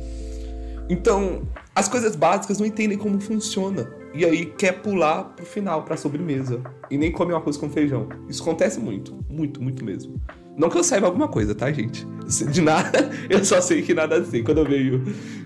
[0.89, 1.43] Então,
[1.75, 3.89] as coisas básicas não entendem como funciona.
[4.15, 6.61] E aí quer pular pro final, pra sobremesa.
[6.91, 8.09] E nem come uma coisa com feijão.
[8.29, 9.19] Isso acontece muito.
[9.29, 10.21] Muito, muito mesmo.
[10.57, 12.07] Não que eu saiba alguma coisa, tá, gente?
[12.51, 14.43] De nada, eu só sei que nada sei.
[14.43, 14.99] Quando eu vejo,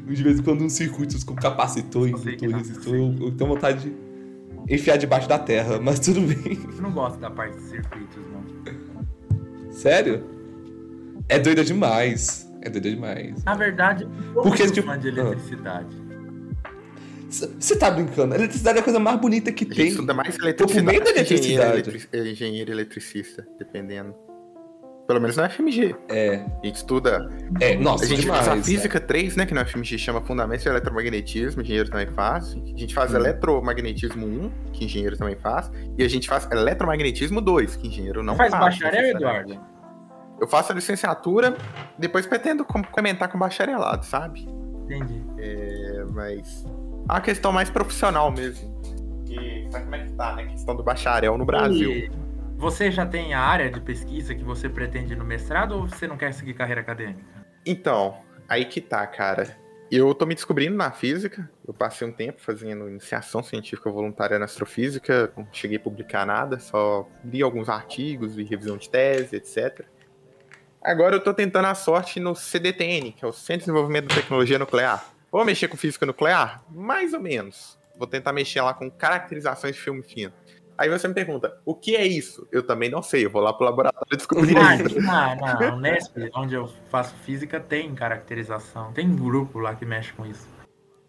[0.06, 4.74] de vez em quando, uns circuitos com capacitor, indutor, resistor, eu, eu tenho vontade de
[4.74, 6.58] enfiar debaixo da terra, mas tudo bem.
[6.76, 9.70] Eu não gosto da parte de circuitos, não.
[9.70, 10.24] Sério?
[11.28, 12.50] É doida demais.
[12.62, 13.42] É doida demais.
[13.44, 16.01] Na verdade, eu Porque, tipo, fã de eletricidade.
[17.32, 18.34] Você tá brincando?
[18.34, 20.04] A eletricidade é a coisa mais bonita que tem.
[20.04, 20.98] Dá mais eletricidade.
[20.98, 22.30] O eletricidade.
[22.30, 24.14] Engenheiro eletricista, dependendo.
[25.06, 25.96] Pelo menos na FMG.
[26.08, 26.44] É.
[26.62, 27.28] A gente estuda.
[27.60, 29.00] É, nossa, A gente demais, faz a física é.
[29.00, 29.46] 3, né?
[29.46, 32.52] Que na FMG chama Fundamentos de Eletromagnetismo, engenheiro também faz.
[32.52, 33.16] A gente faz hum.
[33.16, 35.70] eletromagnetismo 1, que engenheiro também faz.
[35.98, 38.50] E a gente faz eletromagnetismo 2, que engenheiro não faz.
[38.50, 39.60] Faz bacharel, Eduardo?
[40.40, 41.56] Eu faço a licenciatura,
[41.98, 44.46] depois pretendo complementar com bacharelado, sabe?
[44.84, 45.22] Entendi.
[45.38, 46.64] É, mas
[47.09, 48.72] a questão mais profissional mesmo.
[49.28, 50.42] E sabe como é que tá, né?
[50.42, 51.90] A questão do bacharel no Brasil.
[51.90, 52.11] E
[52.57, 56.16] você já tem a área de pesquisa que você pretende no mestrado ou você não
[56.16, 57.24] quer seguir carreira acadêmica?
[57.66, 59.57] Então, aí que tá, cara.
[59.90, 61.50] Eu tô me descobrindo na física.
[61.66, 65.30] Eu passei um tempo fazendo iniciação científica voluntária na astrofísica.
[65.36, 69.84] Não cheguei a publicar nada, só li alguns artigos, vi revisão de tese, etc.
[70.82, 74.14] Agora eu tô tentando a sorte no CDTN, que é o Centro de Desenvolvimento da
[74.14, 75.05] Tecnologia Nuclear.
[75.32, 76.62] Vou mexer com física nuclear?
[76.70, 77.78] Mais ou menos.
[77.96, 80.30] Vou tentar mexer lá com caracterizações de filme fino.
[80.76, 82.46] Aí você me pergunta, o que é isso?
[82.52, 85.00] Eu também não sei, eu vou lá pro laboratório descobrir ah, isso.
[85.00, 90.26] Na, na Unesp, onde eu faço física, tem caracterização, tem grupo lá que mexe com
[90.26, 90.46] isso.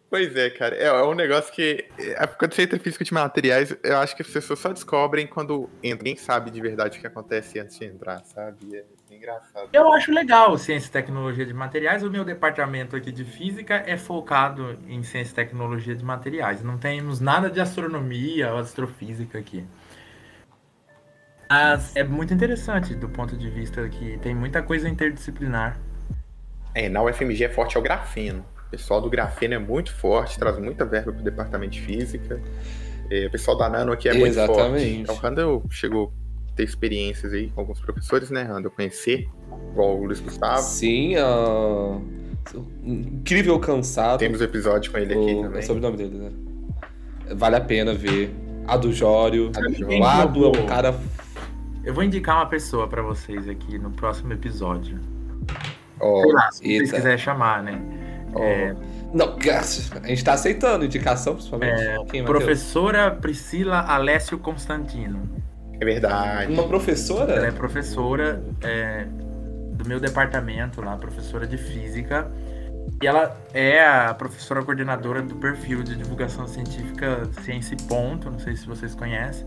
[0.09, 0.75] Pois é, cara.
[0.75, 1.85] É, é um negócio que.
[1.97, 5.25] É, quando você entra em física de materiais, eu acho que as pessoas só descobrem
[5.25, 6.03] quando entra.
[6.03, 8.75] Ninguém sabe de verdade o que acontece antes de entrar, sabe?
[8.75, 8.83] É
[9.23, 9.69] engraçado.
[9.71, 12.03] Eu acho legal ciência e tecnologia de materiais.
[12.03, 16.63] O meu departamento aqui de física é focado em ciência e tecnologia de materiais.
[16.63, 19.65] Não temos nada de astronomia ou astrofísica aqui.
[21.49, 25.79] Mas é muito interessante do ponto de vista que tem muita coisa interdisciplinar.
[26.75, 28.43] É, na UFMG é forte é o grafeno
[28.73, 32.41] pessoal do grafeno é muito forte, traz muita verba para o departamento de física.
[33.09, 34.63] É, o pessoal da Nano aqui é muito Exatamente.
[34.63, 35.01] forte.
[35.01, 36.11] Então, quando eu chegou
[36.55, 38.67] ter experiências aí com alguns professores, né, Rando?
[38.67, 39.29] Eu conhecer,
[39.71, 40.61] igual o Luiz Gustavo.
[40.61, 42.01] Sim, uh...
[42.83, 44.19] incrível cansado.
[44.19, 45.41] Temos episódio com ele aqui o...
[45.43, 45.59] também.
[45.59, 46.31] É sobre o nome dele, né?
[47.35, 48.33] Vale a pena ver.
[48.67, 49.51] A do Jório.
[49.87, 50.95] O Ado é um cara.
[51.83, 54.99] Eu vou indicar uma pessoa para vocês aqui no próximo episódio.
[55.99, 57.81] Oh, Sei lá, se vocês quiserem chamar, né?
[58.35, 58.75] É...
[59.13, 61.81] Não, a gente tá aceitando indicação, principalmente.
[61.81, 65.29] É, Quem, professora Priscila Alessio Constantino.
[65.83, 66.53] É verdade.
[66.53, 67.33] Uma professora?
[67.33, 69.05] Ela é professora é,
[69.73, 72.31] do meu departamento lá, professora de física.
[73.01, 78.31] E ela é a professora coordenadora do perfil de divulgação científica Ciência e Ponto.
[78.31, 79.45] Não sei se vocês conhecem.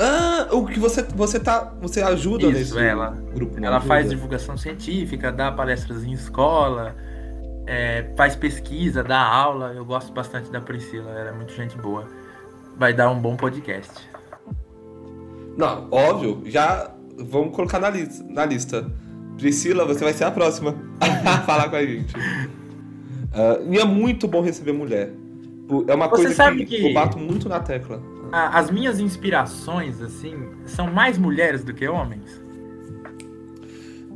[0.00, 3.56] Ah, o que você você tá, você ajuda Isso, nesse ela, grupo?
[3.58, 3.86] Ela ajuda?
[3.86, 6.96] faz divulgação científica, dá palestras em escola,
[7.66, 9.72] é, faz pesquisa, dá aula.
[9.72, 12.08] Eu gosto bastante da Priscila, ela é muito gente boa.
[12.76, 14.11] Vai dar um bom podcast.
[15.56, 18.90] Não, óbvio, já vamos colocar na, li na lista.
[19.36, 22.14] Priscila, você vai ser a próxima a falar com a gente.
[22.14, 25.12] Uh, e é muito bom receber mulher.
[25.88, 30.34] É uma você coisa que, que eu bato muito na tecla as minhas inspirações, assim,
[30.64, 32.40] são mais mulheres do que homens?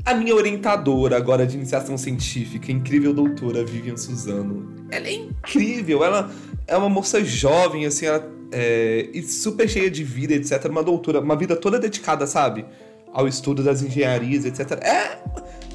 [0.04, 4.74] A minha orientadora agora de iniciação científica, incrível doutora Vivian Suzano.
[4.90, 6.30] Ela é incrível, ela
[6.66, 10.66] é uma moça jovem, assim, ela é, e super cheia de vida, etc.
[10.70, 12.64] Uma doutora, uma vida toda dedicada, sabe?
[13.12, 14.72] Ao estudo das engenharias, etc.
[14.82, 15.18] É.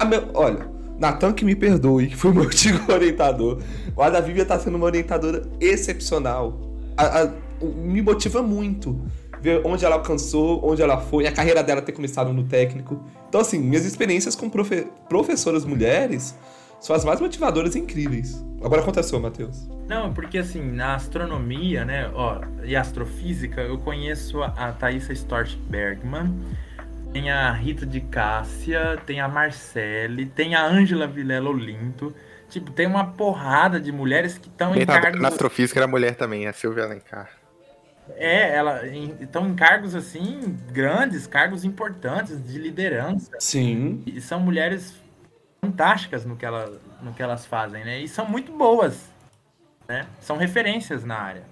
[0.04, 0.68] Meu, olha,
[0.98, 3.60] Natan que me perdoe, que foi meu antigo orientador.
[3.96, 6.58] Mas a Vivian tá sendo uma orientadora excepcional.
[6.96, 9.00] A, a, me motiva muito
[9.40, 13.02] ver onde ela alcançou, onde ela foi, a carreira dela ter começado no técnico.
[13.28, 16.34] Então, assim, minhas experiências com profe professoras mulheres
[16.82, 18.44] são as mais motivadoras e incríveis.
[18.62, 19.68] Agora conta a sua, Matheus.
[19.88, 25.56] Não, porque assim, na astronomia, né, ó, e astrofísica, eu conheço a, a Thaisa Storch
[25.68, 26.34] Bergman,
[27.12, 32.14] tem a Rita de Cássia, tem a Marcele, tem a Ângela Vilela Olinto.
[32.48, 35.20] Tipo, tem uma porrada de mulheres que estão em cargos...
[35.20, 37.30] Na astrofísica era mulher também, a Silvia Alencar.
[38.16, 43.30] É, ela estão em cargos assim grandes, cargos importantes de liderança.
[43.38, 44.02] Sim.
[44.04, 44.94] E são mulheres
[45.64, 48.00] fantásticas no que, ela, no que elas fazem, né?
[48.00, 49.08] E são muito boas,
[49.88, 50.06] né?
[50.20, 51.44] São referências na área.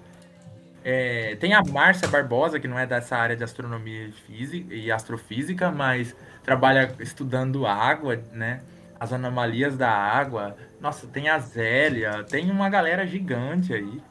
[0.83, 4.91] É, tem a Márcia Barbosa, que não é dessa área de astronomia e, física, e
[4.91, 8.63] astrofísica, mas trabalha estudando água, né?
[8.99, 10.57] As anomalias da água.
[10.81, 14.03] Nossa, tem a Zélia, tem uma galera gigante aí.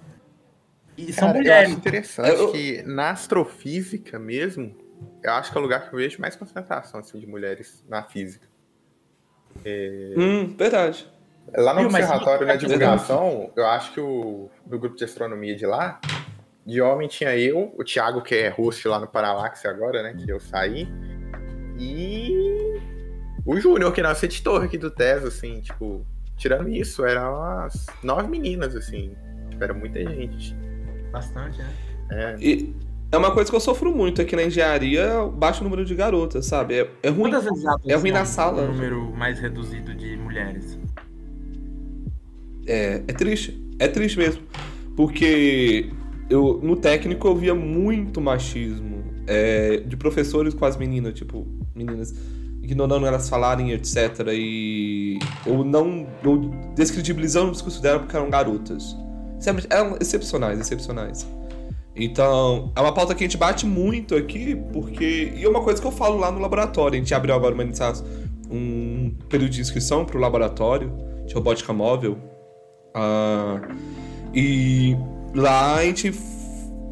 [0.97, 1.69] E são Cara, mulheres.
[1.69, 2.51] Eu acho interessante eu...
[2.51, 4.75] que na astrofísica mesmo,
[5.21, 8.03] eu acho que é o lugar que eu vejo mais concentração assim, de mulheres na
[8.03, 8.47] física.
[9.65, 10.13] É...
[10.17, 11.07] Hum, verdade.
[11.55, 15.99] Lá no observatório, na divulgação, eu acho que o do grupo de astronomia de lá,
[16.65, 20.13] de homem tinha eu, o Thiago, que é host lá no Paralaxe agora, né?
[20.13, 20.87] Que eu saí.
[21.79, 22.79] E
[23.45, 26.05] o Júnior, que é nosso editor aqui do Tesla, assim, tipo,
[26.37, 29.15] tirando isso, eram umas nove meninas, assim.
[29.49, 30.55] Tipo, era muita gente.
[31.11, 31.73] Bastante, né?
[32.11, 32.35] É.
[32.39, 32.75] E
[33.11, 36.75] é uma coisa que eu sofro muito aqui na engenharia, baixo número de garotas, sabe?
[36.75, 37.31] É, é ruim.
[37.87, 38.63] É ruim na sala.
[38.63, 40.77] Um número mais reduzido de mulheres.
[42.67, 43.59] É, é triste.
[43.79, 44.43] É triste mesmo.
[44.95, 45.89] Porque
[46.29, 52.13] eu, no técnico eu via muito machismo é, de professores com as meninas, tipo, meninas
[52.61, 54.27] ignorando elas falarem, etc.
[54.31, 55.17] E.
[55.47, 56.05] ou não.
[56.23, 56.37] ou
[56.75, 58.95] descredibilizando o discurso dela porque eram garotas.
[59.69, 61.27] Eram excepcionais, excepcionais.
[61.95, 65.33] Então, é uma pauta que a gente bate muito aqui, porque.
[65.35, 66.95] E é uma coisa que eu falo lá no laboratório.
[66.95, 67.63] A gente abriu agora uma,
[68.49, 70.91] um período de inscrição para o laboratório
[71.25, 72.17] de robótica móvel.
[72.95, 73.75] Uh,
[74.33, 74.95] e
[75.35, 76.13] lá a gente.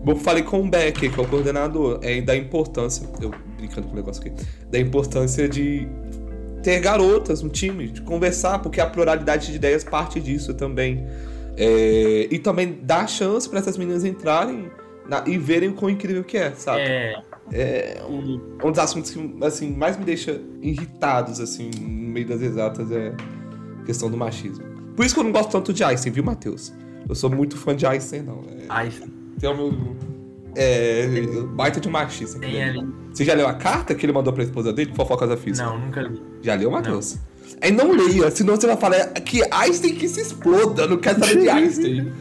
[0.05, 3.07] Eu falei com o Becker, que é o coordenador, é, da importância.
[3.19, 4.31] Eu brincando com o negócio aqui.
[4.69, 5.87] Da importância de
[6.63, 11.05] ter garotas no time, de conversar, porque a pluralidade de ideias parte disso também.
[11.57, 14.69] É, e também dar chance para essas meninas entrarem
[15.09, 16.81] na, e verem o quão incrível que é, sabe?
[16.81, 17.21] É.
[17.51, 22.41] É um, um dos assuntos que assim, mais me deixa irritados assim, no meio das
[22.41, 23.13] exatas é
[23.81, 24.65] a questão do machismo.
[24.95, 26.73] Por isso que eu não gosto tanto de Einstein, viu, Matheus?
[27.07, 28.43] Eu sou muito fã de Einstein, não.
[28.49, 29.13] É, Einstein.
[29.39, 29.95] Tem o meu.
[30.55, 31.07] É.
[31.53, 32.39] Baita de machista.
[32.39, 32.85] Tem ali.
[33.13, 34.91] Você já leu a carta que ele mandou pra esposa dele?
[34.95, 35.67] Fofocas da física?
[35.67, 36.21] Não, nunca li.
[36.41, 37.17] Já leu, Matheus?
[37.61, 41.41] Aí não leia, senão você vai falar que Einstein que se exploda, não quero saber
[41.41, 42.11] de Einstein.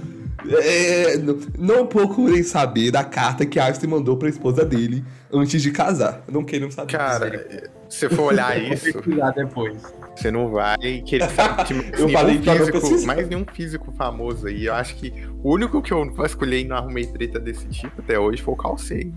[0.49, 5.71] É, não, não procurem saber da carta que Einstein mandou pra esposa dele antes de
[5.71, 6.23] casar.
[6.31, 6.93] Não queiram saber.
[6.93, 9.01] Cara, se for olhar isso.
[9.35, 9.83] depois.
[10.15, 10.77] Você não vai
[11.07, 11.93] querer saber.
[11.99, 14.67] eu falei físico, mais nenhum físico famoso aí.
[14.67, 15.13] Eu acho que
[15.43, 18.57] o único que eu vasculhei e não arrumei treta desse tipo até hoje foi o
[18.57, 19.13] Carl Sagan.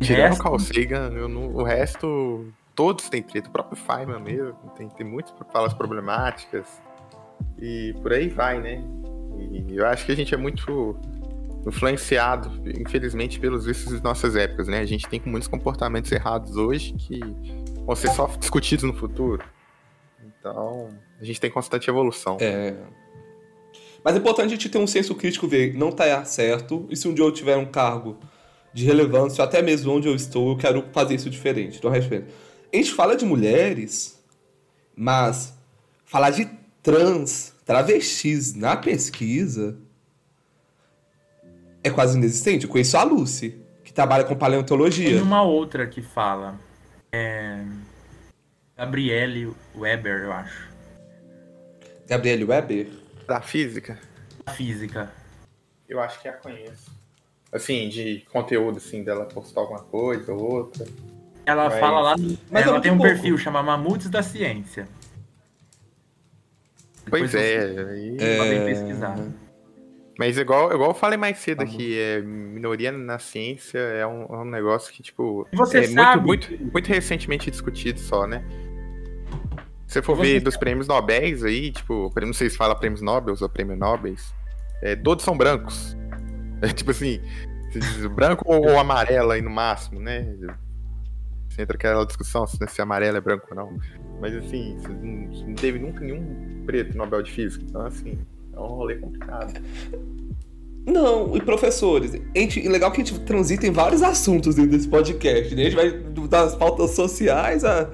[0.00, 2.46] Tirando o Carl Sagan, eu não, o resto.
[2.74, 3.48] Todos têm treta.
[3.48, 4.56] O próprio Feynman mesmo.
[4.76, 6.66] Tem, tem muitas falas problemáticas.
[7.58, 8.82] E por aí vai, né?
[9.68, 10.96] Eu acho que a gente é muito
[11.66, 14.80] influenciado, infelizmente, pelos vícios de nossas épocas, né?
[14.80, 17.20] A gente tem muitos comportamentos errados hoje que
[17.84, 19.44] vão ser só discutidos no futuro.
[20.24, 20.88] Então,
[21.20, 22.38] a gente tem constante evolução.
[22.40, 22.74] É.
[24.02, 27.06] Mas é importante a gente ter um senso crítico, ver não tá certo, e se
[27.06, 28.18] um dia eu tiver um cargo
[28.72, 31.78] de relevância, até mesmo onde eu estou, eu quero fazer isso diferente.
[31.78, 32.32] Então, respeito.
[32.72, 34.22] A gente fala de mulheres,
[34.96, 35.58] mas
[36.04, 36.48] falar de
[36.82, 39.78] trans, travestis na pesquisa
[41.84, 42.64] é quase inexistente.
[42.64, 45.10] Eu conheço a Lucy, que trabalha com paleontologia.
[45.10, 46.58] Tem uma outra que fala.
[47.12, 47.62] É...
[48.76, 50.68] Gabriele Weber, eu acho.
[52.08, 52.88] Gabriele Weber?
[53.28, 54.00] Da física?
[54.44, 55.12] Da física.
[55.88, 56.90] Eu acho que a conheço.
[57.52, 60.84] Assim, de conteúdo, assim, dela postar alguma coisa ou outra.
[61.46, 61.78] Ela Mas...
[61.78, 62.16] fala lá.
[62.16, 62.36] No...
[62.50, 63.12] Mas ela tem um pouco.
[63.12, 64.88] perfil chama Mamutes da Ciência.
[67.10, 68.16] Pois é, aí.
[68.18, 68.64] É...
[68.64, 69.16] pesquisar.
[70.18, 74.38] Mas igual, igual eu falei mais cedo aqui, é, minoria na ciência é um, é
[74.40, 76.26] um negócio que, tipo, Você é sabe.
[76.26, 78.44] muito, muito, muito recentemente discutido só, né?
[79.86, 80.44] Se você for Você ver sabe.
[80.44, 84.14] dos prêmios Nobel aí, tipo, não sei se fala prêmios Nobel ou prêmio Nobel,
[84.82, 85.96] é, todos são brancos.
[86.62, 87.18] É tipo assim,
[88.14, 90.36] branco ou, amarelo aí no máximo, né?
[91.50, 93.78] Você entra aquela discussão se, se amarelo é branco ou não.
[94.20, 94.76] Mas assim,
[95.46, 97.64] não teve nunca nenhum preto Nobel de Física.
[97.68, 98.18] Então, assim,
[98.54, 99.60] é um rolê complicado.
[100.86, 104.88] Não, e professores, a gente, legal que a gente transita em vários assuntos dentro desse
[104.88, 105.62] podcast, né?
[105.62, 105.90] A gente vai
[106.28, 107.88] das pautas sociais à,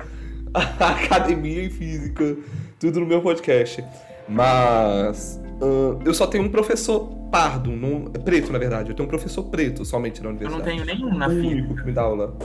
[0.55, 2.37] à academia e física,
[2.79, 3.83] tudo no meu podcast.
[4.29, 8.91] Mas uh, eu só tenho um professor pardo, não, preto na verdade.
[8.91, 10.69] Eu tenho um professor preto somente na universidade.
[10.69, 11.49] Eu não tenho nenhum na física.
[11.49, 12.37] único que me dá aula.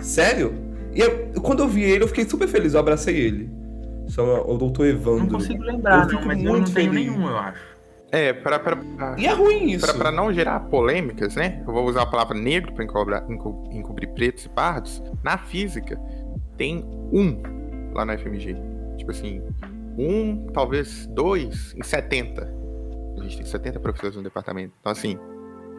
[0.00, 0.54] Sério?
[0.94, 3.50] E eu, quando eu vi ele, eu fiquei super feliz, eu abracei ele.
[4.08, 5.24] São o doutor Evandro.
[5.24, 6.92] Não consigo lembrar, eu não, mas eu não tenho feliz.
[6.92, 7.76] nenhum, eu acho.
[8.12, 8.78] É, pra, pra,
[9.18, 9.84] e é ruim isso.
[9.84, 11.62] Pra, pra, não gerar polêmicas, né?
[11.66, 13.22] Eu vou usar a palavra negro pra encobrir,
[13.72, 15.02] encobrir pretos e pardos.
[15.24, 16.00] Na física,
[16.56, 17.42] tem um
[17.92, 18.56] lá na FMG.
[18.96, 19.42] Tipo assim,
[19.98, 22.54] um, talvez dois em 70.
[23.18, 24.72] A gente tem 70 professores no departamento.
[24.80, 25.18] Então, assim,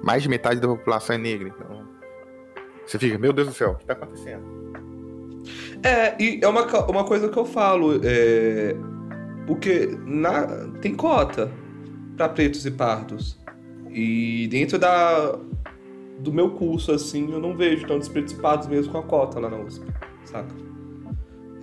[0.03, 1.47] mais de metade da população é negra.
[1.47, 1.76] Então,
[2.88, 4.43] você fica, meu Deus do céu, o que tá acontecendo?
[5.83, 8.75] É, e é uma, uma coisa que eu falo, é,
[9.45, 10.47] porque na,
[10.81, 11.51] tem cota
[12.15, 13.39] para pretos e pardos.
[13.89, 15.38] E dentro da,
[16.19, 19.39] do meu curso, assim, eu não vejo tantos pretos e pardos mesmo com a cota
[19.39, 19.85] lá na USP,
[20.25, 20.53] saca?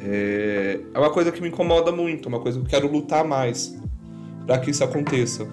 [0.00, 3.76] É, é uma coisa que me incomoda muito, uma coisa que eu quero lutar mais
[4.46, 5.46] para que isso aconteça.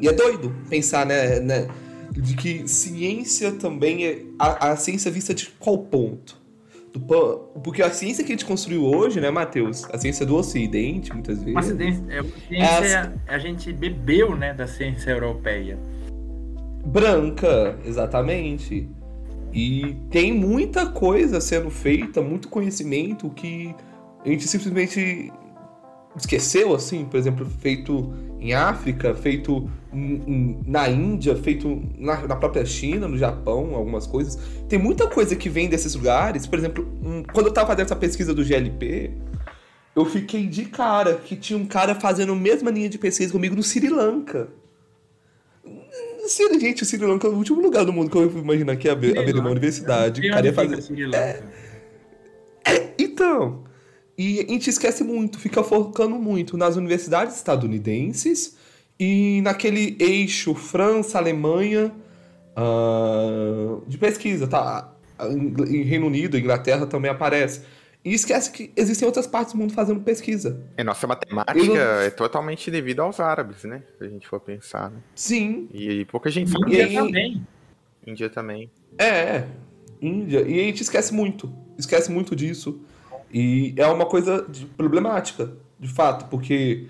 [0.00, 1.68] E é doido pensar, né, né
[2.20, 4.22] de que ciência também é.
[4.38, 6.40] A, a ciência vista de qual ponto?
[6.92, 9.84] Do, porque a ciência que a gente construiu hoje, né, Matheus?
[9.90, 11.64] A ciência do Ocidente, muitas vezes.
[11.64, 13.34] Ciência, é, a, ciência, é a...
[13.34, 15.78] a gente bebeu, né, da ciência europeia.
[16.84, 18.88] Branca, exatamente.
[19.54, 23.74] E tem muita coisa sendo feita, muito conhecimento que
[24.24, 25.32] a gente simplesmente
[26.16, 29.70] esqueceu, assim, por exemplo, feito em África, feito
[30.66, 34.38] na Índia, feito na, na, própria China, no Japão, algumas coisas.
[34.68, 36.46] Tem muita coisa que vem desses lugares.
[36.46, 39.12] Por exemplo, um, quando eu tava fazendo essa pesquisa do GLP,
[39.94, 43.54] eu fiquei de cara que tinha um cara fazendo a mesma linha de pesquisa comigo
[43.54, 44.48] no Sri Lanka.
[46.58, 48.92] Gente, o Sri Lanka é o último lugar do mundo que eu imaginar que ia
[48.92, 50.26] abrir uma universidade.
[50.26, 50.78] O cara ia fazer.
[51.14, 51.42] É,
[52.64, 53.64] é, então.
[54.22, 58.56] E a gente esquece muito, fica focando muito nas universidades estadunidenses
[58.96, 61.92] e naquele eixo França-Alemanha
[62.56, 64.94] uh, de pesquisa, tá?
[65.68, 67.62] Em Reino Unido, Inglaterra também aparece.
[68.04, 70.64] E esquece que existem outras partes do mundo fazendo pesquisa.
[70.76, 71.76] É, nossa matemática não...
[71.76, 73.82] é totalmente devido aos árabes, né?
[73.98, 75.00] Se a gente for pensar, né?
[75.16, 75.68] Sim.
[75.72, 76.70] E, e pouca gente sabe.
[76.70, 77.46] Índia também.
[78.06, 78.70] Índia também.
[78.98, 79.48] É, é,
[80.00, 80.42] Índia.
[80.42, 81.52] E a gente esquece muito.
[81.76, 82.80] Esquece muito disso.
[83.32, 86.86] E é uma coisa problemática, de fato, porque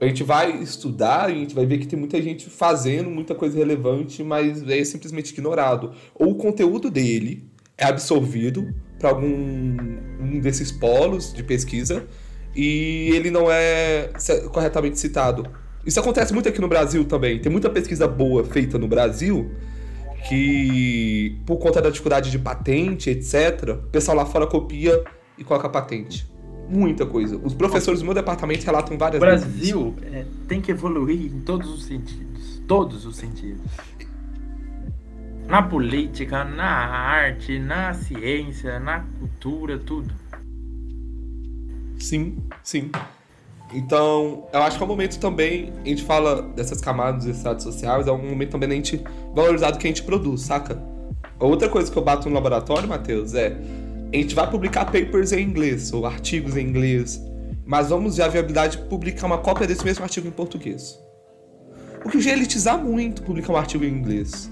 [0.00, 3.56] a gente vai estudar a gente vai ver que tem muita gente fazendo muita coisa
[3.56, 5.92] relevante, mas é simplesmente ignorado.
[6.14, 7.48] Ou o conteúdo dele
[7.78, 12.06] é absorvido para algum um desses polos de pesquisa
[12.54, 14.10] e ele não é
[14.52, 15.46] corretamente citado.
[15.84, 17.38] Isso acontece muito aqui no Brasil também.
[17.38, 19.50] Tem muita pesquisa boa feita no Brasil
[20.28, 25.04] que, por conta da dificuldade de patente, etc., o pessoal lá fora copia
[25.38, 26.28] e coloca patente.
[26.68, 27.36] Muita coisa.
[27.42, 29.44] Os professores do meu departamento relatam várias vezes.
[29.72, 32.62] O Brasil é, tem que evoluir em todos os sentidos.
[32.66, 33.60] Todos os sentidos.
[35.46, 40.14] Na política, na arte, na ciência, na cultura, tudo.
[41.98, 42.90] Sim, sim.
[43.72, 47.64] Então, eu acho que é um momento também, a gente fala dessas camadas dos estados
[47.64, 49.02] sociais, é um momento também da gente
[49.34, 50.80] valorizar o que a gente produz, saca?
[51.38, 53.56] Outra coisa que eu bato no laboratório, Matheus, é
[54.14, 57.20] a gente vai publicar papers em inglês, ou artigos em inglês,
[57.66, 60.98] mas vamos ver a viabilidade de publicar uma cópia desse mesmo artigo em português.
[62.04, 64.50] O que já é elitizar muito publicar um artigo em inglês.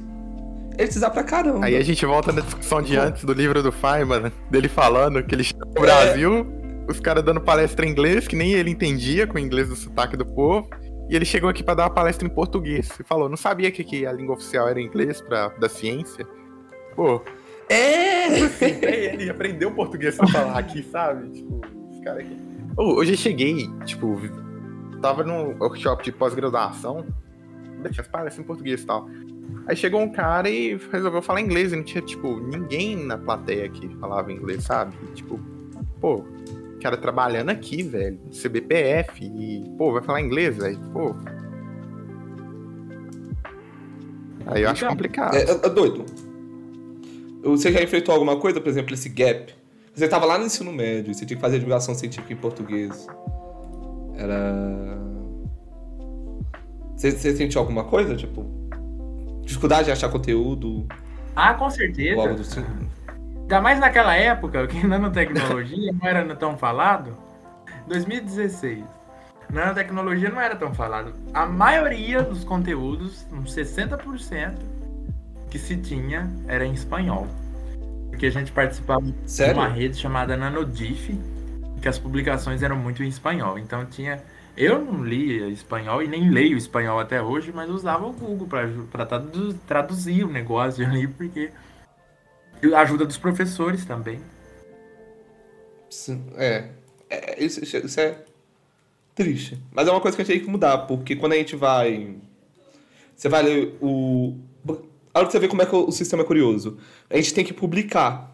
[0.78, 1.66] Elitizar pra caramba.
[1.66, 5.34] Aí a gente volta na discussão de antes do livro do Feynman, dele falando que
[5.34, 6.46] ele chegou no Brasil,
[6.88, 6.90] é.
[6.90, 10.16] os caras dando palestra em inglês, que nem ele entendia com o inglês do sotaque
[10.16, 10.68] do povo.
[11.10, 12.88] E ele chegou aqui para dar uma palestra em português.
[12.98, 16.26] E falou, não sabia que, que a língua oficial era inglês pra, da ciência.
[16.96, 17.20] Pô,
[17.72, 19.12] é!
[19.14, 21.30] ele aprendeu português pra falar aqui, sabe?
[21.30, 21.60] Tipo,
[21.90, 22.36] esse cara aqui.
[22.76, 24.18] Oh, hoje eu cheguei, tipo,
[25.00, 27.04] tava num workshop de pós-graduação,
[27.90, 29.08] tinha as palestras em português e tal.
[29.66, 33.68] Aí chegou um cara e resolveu falar inglês, e não tinha, tipo, ninguém na plateia
[33.68, 34.94] que falava inglês, sabe?
[35.02, 35.38] E, tipo,
[36.00, 36.24] pô,
[36.82, 41.14] cara trabalhando aqui, velho, CBPF, e, pô, vai falar inglês, velho, pô.
[44.46, 45.36] Aí eu acho complicado.
[45.36, 46.04] É, é doido.
[47.42, 49.54] Você já enfrentou alguma coisa, por exemplo, esse gap?
[49.94, 53.06] Você estava lá no ensino médio, você tinha que fazer divulgação científica em português.
[54.16, 54.98] Era.
[56.96, 58.16] Você, você sentiu alguma coisa?
[58.16, 58.46] Tipo,
[59.42, 60.86] dificuldade de achar conteúdo?
[61.34, 62.16] Ah, com certeza.
[62.16, 62.66] Ou algo do tipo?
[63.40, 67.16] Ainda mais naquela época, que nanotecnologia não era tão falado.
[67.86, 68.84] 2016.
[69.52, 71.12] Nanotecnologia não era tão falado.
[71.34, 74.54] A maioria dos conteúdos, uns 60%,
[75.52, 77.28] que se tinha era em espanhol.
[78.08, 79.52] Porque a gente participava Sério?
[79.52, 81.14] de uma rede chamada Nanodif,
[81.82, 83.58] que as publicações eram muito em espanhol.
[83.58, 84.22] Então tinha.
[84.56, 88.48] Eu não lia espanhol e nem leio espanhol até hoje, mas usava o Google
[88.90, 89.06] para
[89.66, 91.50] traduzir o negócio ali, porque
[92.74, 94.20] ajuda dos professores também.
[96.36, 96.68] É,
[97.10, 98.18] é isso, isso, é
[99.14, 99.58] triste.
[99.70, 102.16] Mas é uma coisa que a gente tem que mudar, porque quando a gente vai.
[103.14, 104.38] Você vai ler o.
[105.14, 106.78] Olha você ver como é que o sistema é curioso.
[107.10, 108.32] A gente tem que publicar.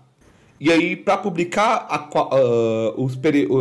[0.61, 3.19] E aí, para publicar, a, uh, os,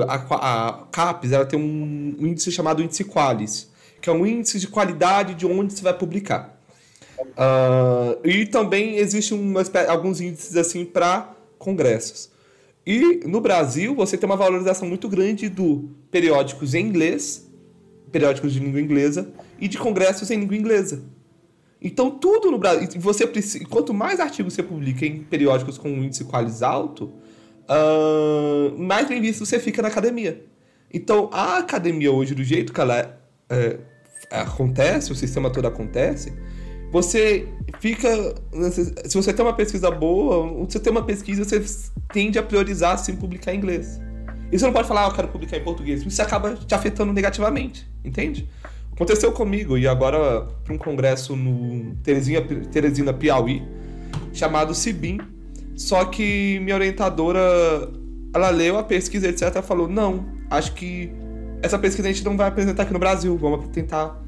[0.08, 3.70] a, a CAPES ela tem um índice chamado índice Qualis,
[4.02, 6.60] que é um índice de qualidade de onde você vai publicar.
[7.20, 9.54] Uh, e também existem
[9.88, 12.30] alguns índices assim para congressos.
[12.86, 17.48] E no Brasil, você tem uma valorização muito grande do periódicos em inglês,
[18.12, 21.04] periódicos de língua inglesa, e de congressos em língua inglesa.
[21.82, 22.88] Então, tudo no Brasil.
[23.00, 27.12] Você precisa, quanto mais artigos você publica em periódicos com um índice qualis alto,
[27.70, 30.44] uh, mais bem visto você fica na academia.
[30.92, 33.20] Então, a academia hoje, do jeito que ela
[33.50, 33.78] é,
[34.32, 36.34] acontece, o sistema todo acontece,
[36.92, 37.48] você
[37.80, 38.36] fica.
[39.06, 41.64] Se você tem uma pesquisa boa, se você tem uma pesquisa, você
[42.14, 44.00] tende a priorizar sim publicar em inglês.
[44.52, 46.06] E você não pode falar, ah, eu quero publicar em português.
[46.06, 48.50] Isso acaba te afetando negativamente, entende?
[48.98, 53.62] Aconteceu comigo e agora para um congresso no Teresina, Teresina Piauí,
[54.34, 55.20] chamado Cibim.
[55.76, 57.40] Só que minha orientadora,
[58.34, 61.12] ela leu a pesquisa, etc, falou: "Não, acho que
[61.62, 64.20] essa pesquisa a gente não vai apresentar aqui no Brasil, vamos tentar,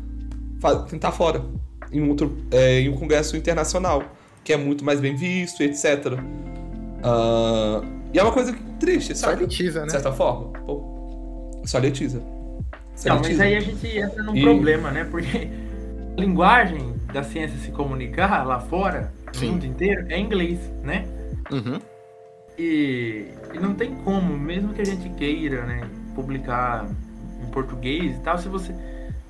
[0.87, 1.43] tentar fora,
[1.91, 4.03] em, outro, é, em um congresso internacional,
[4.43, 6.13] que é muito mais bem visto, etc.
[6.13, 6.19] Uh,
[7.01, 7.81] ah,
[8.13, 9.33] e é uma coisa triste, sabe?
[9.33, 9.85] Só elitiza, né?
[9.87, 10.49] De certa forma.
[10.59, 12.21] Pô, só elitiza.
[13.05, 14.41] Não, mas aí a gente entra num e...
[14.41, 15.05] problema, né?
[15.05, 15.49] Porque
[16.17, 21.05] a linguagem da ciência se comunicar lá fora, no mundo inteiro, é inglês, né?
[21.51, 21.79] Uhum.
[22.57, 25.81] E, e não tem como, mesmo que a gente queira, né,
[26.13, 26.85] publicar
[27.41, 28.75] em português e tal, se você,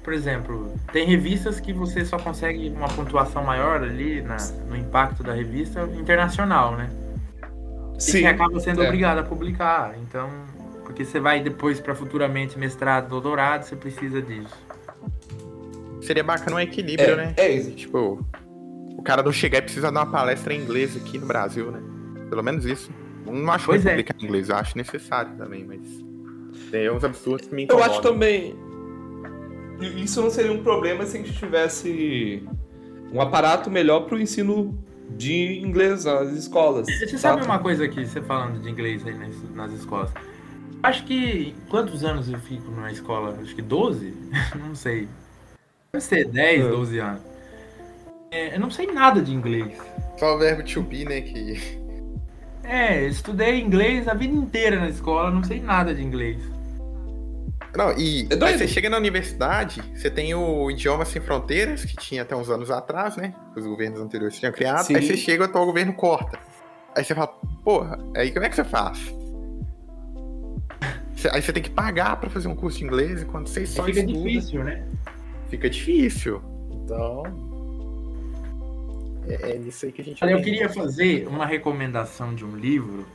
[0.03, 5.21] por exemplo, tem revistas que você só consegue uma pontuação maior ali na, no impacto
[5.21, 6.89] da revista internacional, né?
[7.99, 8.17] Sim.
[8.17, 8.87] E você acaba sendo é.
[8.87, 9.93] obrigado a publicar.
[10.01, 10.29] Então,
[10.89, 14.57] porque você vai depois para futuramente mestrado, doutorado, você precisa disso.
[16.01, 17.33] Seria bacana um equilíbrio, é, né?
[17.37, 17.69] É isso.
[17.73, 18.25] Tipo,
[18.97, 21.79] o cara não chegar e precisa dar uma palestra em inglês aqui no Brasil, né?
[22.27, 22.89] Pelo menos isso.
[23.23, 23.91] Não acho pois que é.
[23.91, 25.79] publicar em inglês, eu acho necessário também, mas
[26.71, 27.87] tem uns absurdos que me incomodam.
[27.87, 28.55] Eu acho também.
[29.95, 32.43] Isso não seria um problema se a gente tivesse
[33.13, 34.75] um aparato melhor para o ensino
[35.11, 36.87] de inglês nas escolas.
[36.87, 40.11] Você sabe uma coisa aqui, você falando de inglês aí nas, nas escolas?
[40.81, 41.55] Acho que.
[41.69, 43.37] Quantos anos eu fico na escola?
[43.41, 44.13] Acho que 12?
[44.59, 45.07] não sei.
[45.91, 47.21] Deve ser 10, 12 anos.
[48.31, 49.77] É, eu não sei nada de inglês.
[50.17, 51.21] Só o verbo to be, né?
[51.21, 51.79] Que
[52.69, 56.39] é, estudei inglês a vida inteira na escola, não sei nada de inglês.
[57.75, 61.95] Não, e é aí você chega na universidade, você tem o Idioma Sem Fronteiras, que
[61.95, 63.33] tinha até uns anos atrás, né?
[63.53, 64.85] Que os governos anteriores tinham criado.
[64.85, 64.95] Sim.
[64.95, 66.37] Aí você chega, o atual governo corta.
[66.95, 67.27] Aí você fala,
[67.63, 68.99] porra, aí como é que você faz?
[71.27, 73.99] Aí você tem que pagar para fazer um curso de inglês enquanto você só Fica
[73.99, 74.17] estuda.
[74.19, 74.87] difícil, né?
[75.49, 76.41] Fica difícil.
[76.71, 77.23] Então,
[79.27, 80.23] é, é nisso aí que a gente.
[80.23, 83.05] Olha, eu queria fazer uma recomendação de um livro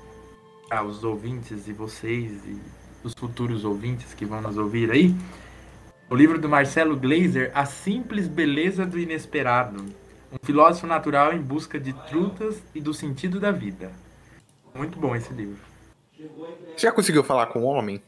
[0.70, 2.59] aos ouvintes e vocês e
[3.02, 5.14] os futuros ouvintes que vão nos ouvir aí.
[6.11, 9.84] O livro do Marcelo Glazer, A Simples Beleza do Inesperado.
[10.32, 13.90] Um filósofo natural em busca de trutas e do sentido da vida.
[14.74, 15.74] Muito bom esse livro.
[16.77, 18.03] Você já conseguiu falar com o homem?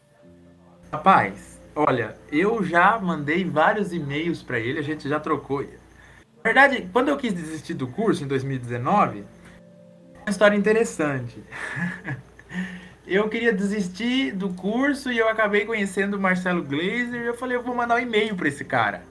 [0.93, 5.63] Rapaz, olha, eu já mandei vários e-mails para ele, a gente já trocou
[6.47, 9.25] verdade, quando eu quis desistir do curso em 2019,
[10.23, 11.43] uma história interessante.
[13.05, 17.57] eu queria desistir do curso e eu acabei conhecendo o Marcelo Glazer e eu falei,
[17.57, 19.03] eu vou mandar um e-mail para esse cara.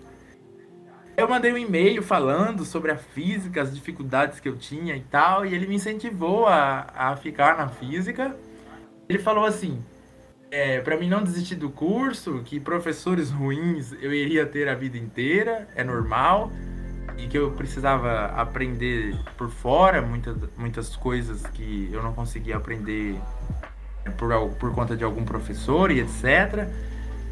[1.17, 5.45] Eu mandei um e-mail falando sobre a física, as dificuldades que eu tinha e tal,
[5.45, 8.33] e ele me incentivou a, a ficar na física.
[9.07, 9.83] Ele falou assim:
[10.51, 14.97] é, para mim não desistir do curso, que professores ruins eu iria ter a vida
[14.97, 16.51] inteira, é normal
[17.17, 23.15] e que eu precisava aprender por fora muitas, muitas coisas que eu não conseguia aprender
[24.17, 26.67] por, por conta de algum professor e etc.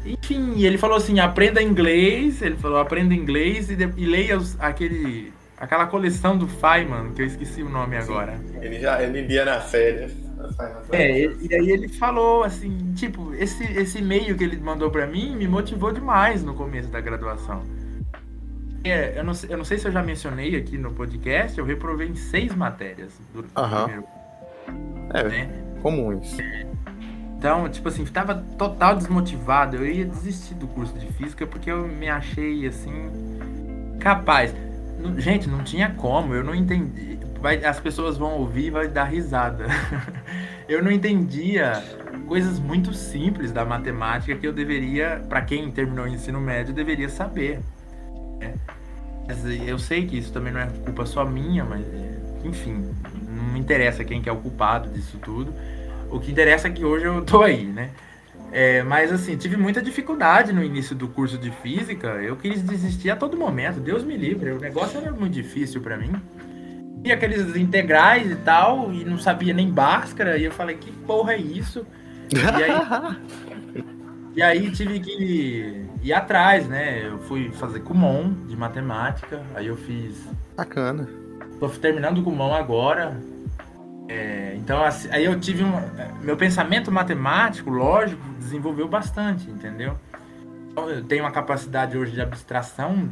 [0.04, 4.58] Enfim, ele falou assim, aprenda inglês, ele falou, aprenda inglês e, de, e leia os,
[4.60, 5.32] aquele,
[5.64, 8.40] aquela coleção do Feynman, que eu esqueci o nome Sim, agora.
[8.60, 10.12] Ele já ele lia nas férias.
[10.92, 15.34] É, e aí ele falou assim, tipo, esse, esse e-mail que ele mandou para mim
[15.34, 17.62] me motivou demais no começo da graduação.
[18.84, 22.08] É, eu, não, eu não sei se eu já mencionei aqui no podcast, eu reprovei
[22.08, 23.84] em seis matérias do Aham.
[23.84, 24.04] primeiro.
[25.14, 25.64] É, né?
[25.80, 26.36] comuns.
[27.38, 29.76] Então, tipo assim, tava total desmotivado.
[29.76, 33.10] Eu ia desistir do curso de física porque eu me achei assim
[34.00, 34.54] capaz.
[35.18, 37.18] Gente, não tinha como, eu não entendi.
[37.40, 39.66] Vai, as pessoas vão ouvir e vai dar risada.
[40.68, 41.82] eu não entendia
[42.26, 47.08] coisas muito simples da matemática que eu deveria, para quem terminou o ensino médio, deveria
[47.08, 47.60] saber.
[48.40, 48.54] Né?
[49.66, 51.84] Eu sei que isso também não é culpa só minha, mas
[52.44, 52.90] enfim,
[53.28, 55.52] não me interessa quem que é o culpado disso tudo.
[56.10, 57.90] O que interessa é que hoje eu tô aí, né?
[58.54, 62.06] É, mas assim, tive muita dificuldade no início do curso de física.
[62.22, 63.80] Eu quis desistir a todo momento.
[63.80, 64.52] Deus me livre.
[64.52, 66.12] O negócio era muito difícil para mim.
[67.04, 70.38] E aqueles integrais e tal, e não sabia nem Bhaskara.
[70.38, 71.84] E eu falei, que porra é isso?
[72.32, 73.16] E aí,
[74.36, 77.08] e aí tive que ir atrás, né?
[77.08, 80.28] Eu fui fazer Kumon de matemática, aí eu fiz.
[80.56, 81.08] Bacana.
[81.58, 83.20] Tô terminando o Kumon agora.
[84.08, 85.72] É, então, assim, aí eu tive um.
[86.20, 89.96] Meu pensamento matemático, lógico, desenvolveu bastante, entendeu?
[90.70, 93.08] Então, eu tenho uma capacidade hoje de abstração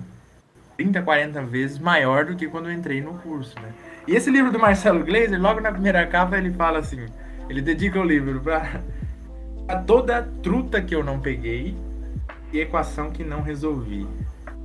[0.77, 3.73] 30, 40 vezes maior do que quando eu entrei no curso, né?
[4.07, 7.07] E esse livro do Marcelo Gleiser, logo na primeira capa, ele fala assim:
[7.49, 8.81] ele dedica o livro para
[9.69, 11.77] a toda truta que eu não peguei
[12.53, 14.07] e equação que não resolvi.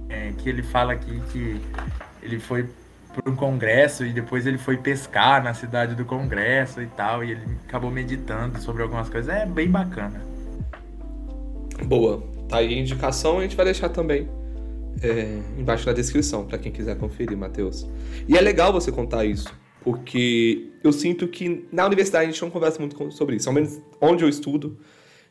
[0.10, 1.62] É, que ele fala aqui que
[2.24, 2.66] ele foi
[3.22, 7.32] para um congresso e depois ele foi pescar na cidade do congresso e tal, e
[7.32, 9.34] ele acabou meditando sobre algumas coisas.
[9.34, 10.22] É bem bacana.
[11.86, 12.24] Boa.
[12.48, 14.30] Tá aí a indicação, a gente vai deixar também
[15.02, 17.88] é, embaixo na descrição, para quem quiser conferir, Matheus.
[18.28, 22.50] E é legal você contar isso, porque eu sinto que na universidade a gente não
[22.50, 24.80] conversa muito sobre isso, ao menos onde eu estudo,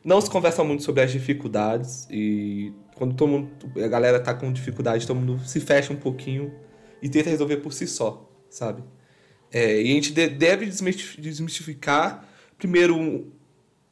[0.03, 3.49] não se conversa muito sobre as dificuldades e quando todo mundo,
[3.83, 6.51] a galera tá com dificuldade, todo mundo se fecha um pouquinho
[7.01, 8.83] e tenta resolver por si só, sabe?
[9.51, 13.31] É, e a gente deve desmistificar, primeiro,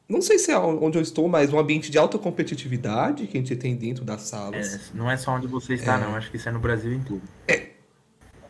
[0.08, 3.40] não sei se é onde eu estou, mas um ambiente de alta competitividade que a
[3.40, 4.74] gente tem dentro das salas.
[4.74, 6.00] É, não é só onde você está, é.
[6.00, 6.14] não.
[6.14, 7.22] Acho que isso é no Brasil inteiro.
[7.48, 7.70] É,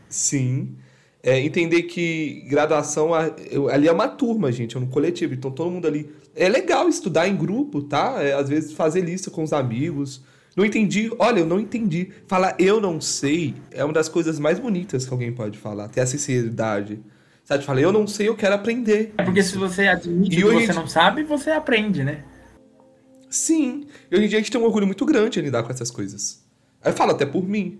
[0.08, 0.76] sim.
[1.22, 5.32] É, entender que graduação ali é uma turma, gente, é um coletivo.
[5.32, 6.14] Então todo mundo ali.
[6.34, 8.22] É legal estudar em grupo, tá?
[8.22, 10.22] É, às vezes fazer lista com os amigos.
[10.56, 12.08] Não entendi, olha, eu não entendi.
[12.26, 16.00] Falar eu não sei é uma das coisas mais bonitas que alguém pode falar, ter
[16.00, 16.98] a sinceridade.
[17.44, 19.12] Sabe, fala, eu não sei, eu quero aprender.
[19.18, 22.24] É porque se você admite e que você não sabe, você aprende, né?
[23.28, 23.86] Sim.
[24.10, 25.90] E hoje em dia a gente tem um orgulho muito grande em lidar com essas
[25.90, 26.44] coisas.
[26.84, 27.78] Eu falo até por mim.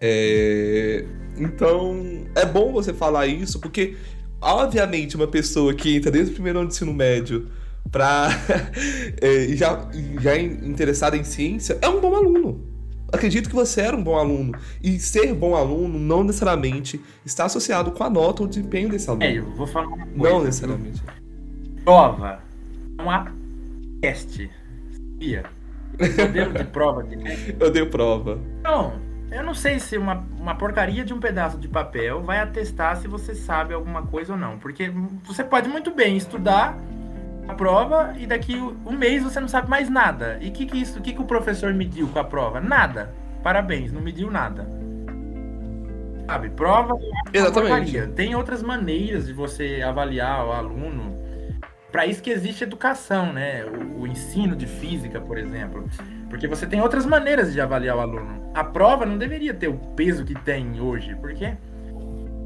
[0.00, 1.04] É...
[1.38, 3.96] Então, é bom você falar isso, porque,
[4.40, 7.48] obviamente, uma pessoa que entra desde o primeiro ano de ensino médio
[7.90, 8.28] pra
[9.20, 9.88] é, já,
[10.20, 12.76] já interessada em ciência é um bom aluno
[13.12, 14.52] acredito que você era um bom aluno.
[14.82, 19.08] E ser bom aluno não necessariamente está associado com a nota ou o desempenho desse
[19.08, 19.24] aluno.
[19.24, 20.16] É, eu vou falar uma coisa.
[20.16, 21.02] Não necessariamente.
[21.84, 22.40] Prova.
[23.00, 23.32] Uma
[24.00, 24.50] teste.
[24.92, 25.44] Sabia?
[26.18, 27.02] Modelo de prova.
[27.04, 27.16] De...
[27.58, 28.38] Eu dei prova.
[28.62, 29.00] Não,
[29.30, 33.08] eu não sei se uma, uma porcaria de um pedaço de papel vai atestar se
[33.08, 34.58] você sabe alguma coisa ou não.
[34.58, 34.92] Porque
[35.24, 36.78] você pode muito bem estudar
[37.48, 40.38] a prova e daqui um mês você não sabe mais nada.
[40.40, 42.60] E o que, que, isso, que, que o professor mediu com a prova?
[42.60, 43.14] Nada.
[43.42, 44.68] Parabéns, não mediu nada.
[46.26, 46.94] Sabe, prova
[47.32, 48.08] é Exatamente.
[48.08, 51.14] Tem outras maneiras de você avaliar o aluno.
[51.92, 53.64] Para isso que existe educação, né?
[53.64, 55.88] O, o, ensino de física, por exemplo.
[56.28, 58.50] Porque você tem outras maneiras de avaliar o aluno.
[58.52, 61.56] A prova não deveria ter o peso que tem hoje, porque,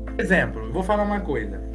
[0.05, 1.70] por exemplo, vou falar uma coisa.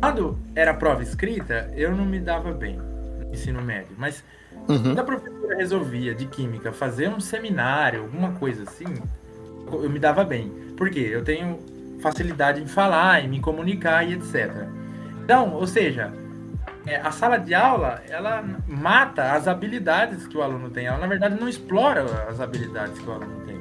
[0.00, 3.94] Quando era prova escrita, eu não me dava bem no ensino médio.
[3.96, 4.22] Mas
[4.68, 4.82] uhum.
[4.82, 8.86] quando a professora resolvia de química fazer um seminário, alguma coisa assim,
[9.72, 10.50] eu me dava bem.
[10.76, 11.08] Por quê?
[11.10, 11.58] Eu tenho
[12.00, 14.66] facilidade em falar, em me comunicar e etc.
[15.24, 16.12] Então, ou seja,
[16.86, 20.86] é, a sala de aula, ela mata as habilidades que o aluno tem.
[20.86, 23.56] Ela, na verdade, não explora as habilidades que o aluno tem.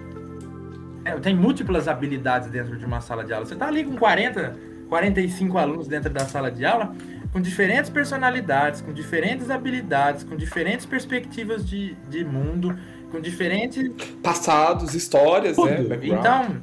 [1.05, 3.45] É, tem múltiplas habilidades dentro de uma sala de aula.
[3.45, 6.95] Você está ali com 40 45 alunos dentro da sala de aula,
[7.33, 12.77] com diferentes personalidades, com diferentes habilidades, com diferentes perspectivas de, de mundo,
[13.11, 13.91] com diferentes.
[14.23, 15.75] Passados, histórias, né?
[15.75, 15.89] Tudo.
[15.89, 15.99] né?
[16.01, 16.61] Então,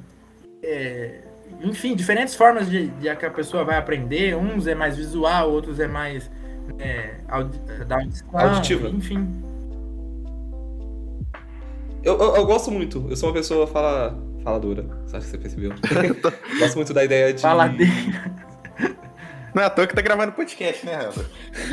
[0.62, 1.20] é,
[1.62, 4.34] enfim, diferentes formas de, de que a pessoa vai aprender.
[4.34, 6.30] Uns é mais visual, outros é mais
[6.78, 8.88] é, audi da audição, auditiva.
[8.88, 9.28] Enfim.
[12.02, 13.06] Eu, eu, eu, gosto muito.
[13.10, 14.85] Eu sou uma pessoa fala faladora.
[15.12, 15.73] Acho que você percebeu.
[16.59, 17.40] Gosto muito da ideia de.
[17.40, 18.52] Faladeira.
[19.55, 21.27] Não é à toa que tá gravando podcast, né, Rafa?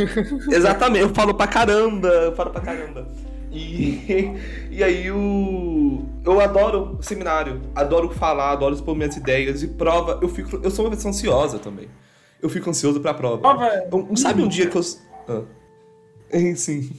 [0.52, 3.08] Exatamente, eu falo pra caramba, eu falo pra caramba.
[3.52, 4.36] E,
[4.70, 6.06] e aí o.
[6.24, 9.64] Eu adoro seminário, adoro falar, adoro expor minhas ideias.
[9.64, 10.60] E prova, eu fico.
[10.62, 11.88] Eu sou uma pessoa ansiosa também.
[12.42, 13.40] Eu fico ansioso pra prova.
[13.40, 13.88] Prova.
[13.92, 14.82] Eu, sabe um dia que eu.
[15.28, 15.44] Ah.
[16.56, 16.92] Sim.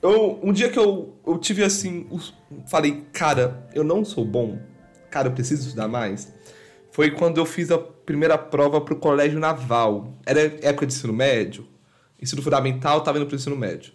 [0.00, 2.06] Eu, um dia que eu, eu tive assim.
[2.68, 4.58] Falei, cara, eu não sou bom
[5.16, 6.30] cara, eu preciso estudar mais,
[6.90, 10.14] foi quando eu fiz a primeira prova pro colégio naval.
[10.26, 11.66] Era época de ensino médio,
[12.20, 13.94] ensino fundamental, tava indo pro ensino médio.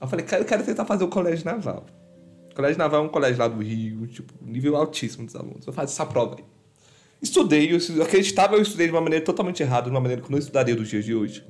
[0.00, 1.84] Eu falei, cara, eu quero tentar fazer o colégio naval.
[2.50, 5.66] O colégio naval é um colégio lá do Rio, tipo, nível altíssimo dos alunos.
[5.66, 6.44] Eu faço essa prova aí.
[7.20, 10.32] Estudei, eu acreditava, eu estudei de uma maneira totalmente errada, de uma maneira que eu
[10.32, 11.44] não estudaria dos dias de hoje.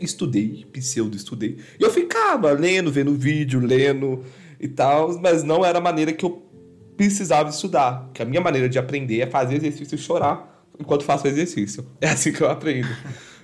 [0.00, 1.58] Estudei, pseudo estudei.
[1.78, 4.24] E eu ficava lendo, vendo vídeo, lendo
[4.60, 6.44] e tal, mas não era a maneira que eu
[6.96, 8.10] precisava estudar.
[8.12, 11.86] Que a minha maneira de aprender é fazer exercício e chorar enquanto faço exercício.
[12.00, 12.88] É assim que eu aprendo.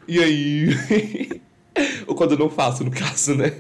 [0.06, 1.40] E aí.
[2.06, 3.52] Ou quando eu não faço, no caso, né?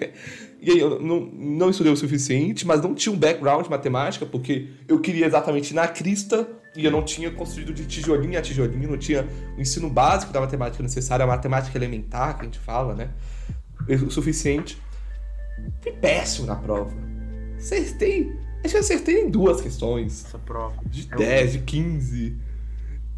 [0.60, 4.26] E aí eu não, não estudei o suficiente, mas não tinha um background de matemática,
[4.26, 6.46] porque eu queria exatamente na crista
[6.76, 9.26] e eu não tinha construído de tijolinho a tijolinho, não tinha
[9.56, 13.10] o ensino básico da matemática necessária, a matemática elementar, que a gente fala, né?
[14.06, 14.76] O suficiente.
[15.82, 16.94] Fui péssimo na prova.
[17.98, 20.24] Têm Acho que eu acertei em duas questões.
[20.26, 20.76] Essa prova.
[20.86, 22.36] De é 10, de 15.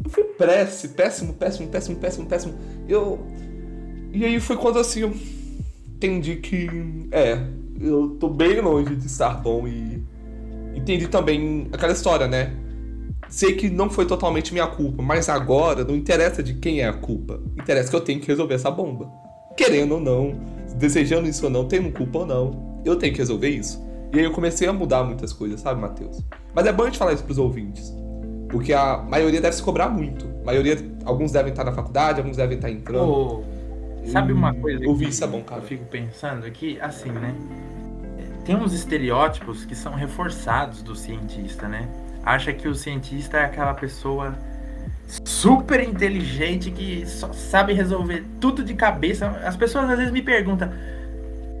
[0.03, 2.53] Eu fui péssimo, péssimo, péssimo, péssimo, péssimo, péssimo.
[2.87, 3.19] Eu.
[4.11, 5.13] E aí foi quando assim eu
[5.95, 6.67] entendi que.
[7.11, 7.39] É,
[7.79, 10.03] eu tô bem longe de estar bom e.
[10.75, 12.53] Entendi também aquela história, né?
[13.29, 16.93] Sei que não foi totalmente minha culpa, mas agora não interessa de quem é a
[16.93, 17.41] culpa.
[17.57, 19.11] Interessa que eu tenho que resolver essa bomba.
[19.55, 20.39] Querendo ou não,
[20.75, 23.83] desejando isso ou não, tendo culpa ou não, eu tenho que resolver isso.
[24.13, 26.23] E aí eu comecei a mudar muitas coisas, sabe, Matheus?
[26.53, 27.91] Mas é bom a gente falar isso pros ouvintes.
[28.47, 30.27] Porque a maioria deve se cobrar muito.
[30.43, 33.09] A maioria, alguns devem estar na faculdade, alguns devem estar entrando.
[33.09, 33.43] Oh,
[34.05, 35.61] sabe uma coisa ouvir isso é bom, cara.
[35.61, 37.33] Eu fico pensando aqui, assim, né?
[38.45, 41.89] Tem uns estereótipos que são reforçados do cientista, né?
[42.23, 44.35] Acha que o cientista é aquela pessoa
[45.07, 49.27] super inteligente que só sabe resolver tudo de cabeça.
[49.43, 50.69] As pessoas às vezes me perguntam,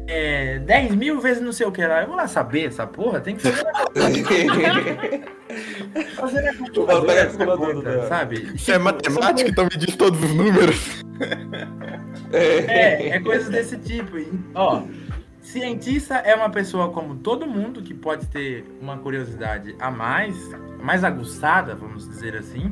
[0.07, 2.01] é, 10 mil vezes não sei o que lá.
[2.01, 3.63] Eu vou lá saber essa porra, tem que fazer
[6.15, 8.51] fazer na computadora, sabe?
[8.55, 11.03] Isso é matemática, então me diz todos os números.
[12.31, 14.17] É, é coisas desse tipo.
[14.55, 14.83] Ó,
[15.41, 20.35] cientista é uma pessoa como todo mundo que pode ter uma curiosidade a mais,
[20.81, 22.69] mais aguçada, vamos dizer assim,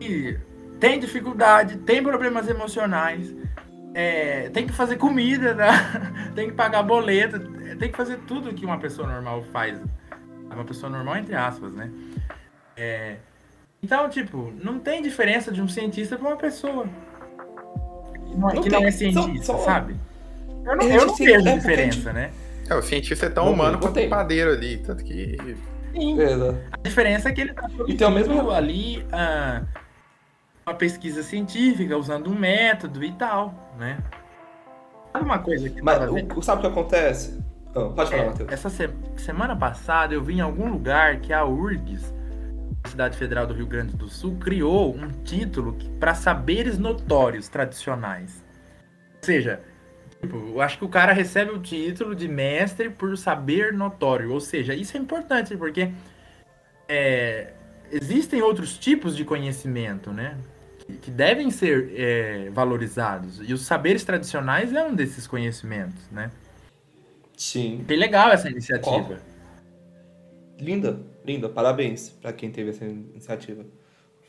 [0.00, 0.36] e
[0.80, 3.32] tem dificuldade, tem problemas emocionais,
[3.94, 5.68] é, tem que fazer comida, né?
[6.34, 7.38] tem que pagar boleto,
[7.78, 9.80] tem que fazer tudo que uma pessoa normal faz.
[10.50, 11.90] Uma pessoa normal, entre aspas, né?
[12.76, 13.16] É,
[13.82, 16.86] então, tipo, não tem diferença de um cientista para uma pessoa
[18.14, 19.64] que não, que não é cientista, só, só...
[19.64, 19.96] sabe?
[20.64, 22.30] Eu não, eu não vejo é diferença, né?
[22.68, 25.36] É, o cientista é tão não, humano quanto o padeiro ali, tanto que.
[25.92, 26.16] Sim.
[26.72, 29.04] A diferença é que ele tá e tem o mesmo ali.
[29.12, 29.62] Ah,
[30.66, 33.98] uma pesquisa científica, usando um método e tal, né?
[35.12, 35.82] Sabe uma coisa que.
[35.82, 35.98] Mas
[36.36, 37.42] o, sabe o que acontece?
[37.74, 38.52] Oh, pode falar, é, Matheus.
[38.52, 42.14] Essa se, semana passada eu vi em algum lugar que a URGS,
[42.86, 48.42] Cidade Federal do Rio Grande do Sul, criou um título para saberes notórios tradicionais.
[49.16, 49.60] Ou seja,
[50.20, 54.32] tipo, eu acho que o cara recebe o título de mestre por saber notório.
[54.32, 55.92] Ou seja, isso é importante, porque
[56.88, 57.52] é,
[57.90, 60.36] existem outros tipos de conhecimento, né?
[61.00, 63.40] Que devem ser é, valorizados.
[63.48, 66.30] E os saberes tradicionais é um desses conhecimentos, né?
[67.36, 67.82] Sim.
[67.86, 69.18] Bem legal essa iniciativa.
[69.20, 70.62] Oh.
[70.62, 71.48] Linda, linda.
[71.48, 73.64] Parabéns para quem teve essa iniciativa.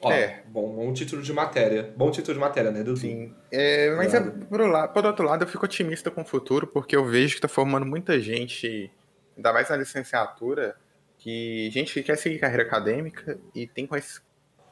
[0.02, 0.44] Ó, é.
[0.48, 1.94] Bom, bom título de matéria.
[1.96, 2.98] Bom título de matéria, né, Dudu?
[2.98, 3.34] Sim.
[3.52, 6.96] É, mas é, por, lado, por outro lado, eu fico otimista com o futuro, porque
[6.96, 8.92] eu vejo que está formando muita gente,
[9.38, 10.76] ainda mais na licenciatura,
[11.18, 13.88] que gente que quer seguir carreira acadêmica e tem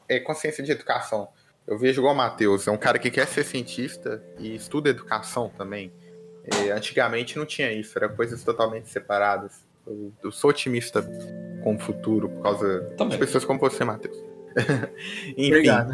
[0.09, 1.29] é, consciência de educação.
[1.71, 5.49] Eu vejo igual o Matheus, é um cara que quer ser cientista e estuda educação
[5.57, 5.89] também.
[6.43, 9.65] É, antigamente não tinha isso, eram coisas totalmente separadas.
[9.87, 11.01] Eu, eu, sou otimista
[11.63, 13.13] com o futuro por causa também.
[13.13, 14.17] de pessoas como você, Matheus.
[15.37, 15.47] Enfim.
[15.47, 15.93] Obrigado.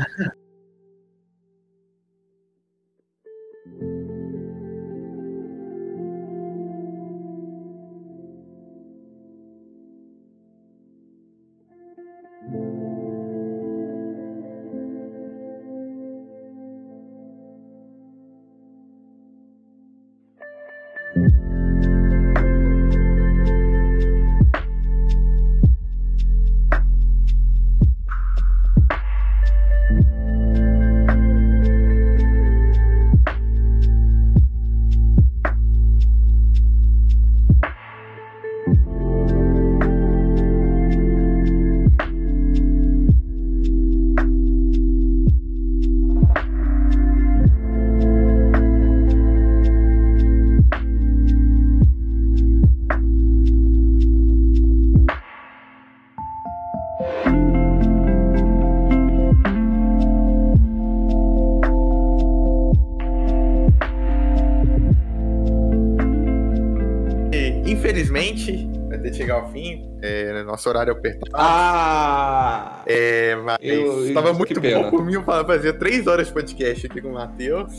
[70.57, 71.31] Nosso horário apertado.
[71.35, 72.81] Ah!
[72.87, 73.59] É, mas
[74.07, 77.71] estava muito bom por mim fazer três horas de podcast aqui com o Matheus.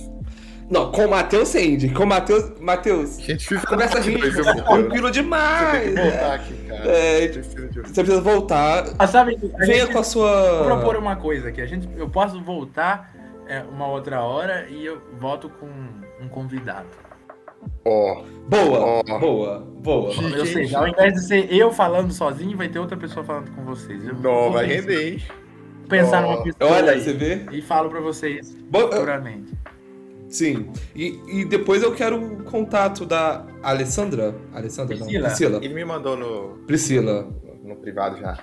[0.70, 1.88] Não, com o Matheus Sandy.
[1.90, 2.52] Com o Matheus.
[2.60, 3.18] Matheus.
[3.20, 4.20] Gente, conversa gente.
[4.30, 5.78] Tranquilo demais.
[5.78, 6.84] Você tem que voltar aqui, cara.
[6.86, 8.84] É, você precisa voltar.
[8.98, 10.58] Ah, sabe, Venha com a sua.
[10.58, 11.62] Vou propor uma coisa aqui.
[11.62, 13.14] A gente, eu posso voltar
[13.48, 15.68] é, uma outra hora e eu volto com
[16.22, 16.86] um convidado.
[17.84, 18.22] Ó.
[18.22, 18.38] Oh.
[18.48, 19.18] Boa, oh.
[19.18, 20.08] boa, boa.
[20.08, 23.62] Ou seja, ao invés de ser eu falando sozinho, vai ter outra pessoa falando com
[23.64, 24.06] vocês.
[24.06, 25.22] Eu, Não, vai render, hein?
[25.86, 26.30] Pensar oh.
[26.30, 26.72] numa pessoa.
[26.72, 27.46] Olha, aí, você vê?
[27.52, 29.52] E falo pra vocês futuramente.
[30.30, 30.70] Sim.
[30.96, 34.34] E, e depois eu quero o contato da Alessandra.
[34.52, 35.20] Alessandra, Priscila.
[35.20, 35.28] não.
[35.28, 35.58] Priscila.
[35.62, 36.58] Ele me mandou no.
[36.66, 37.28] Priscila.
[37.62, 38.38] No, no privado já.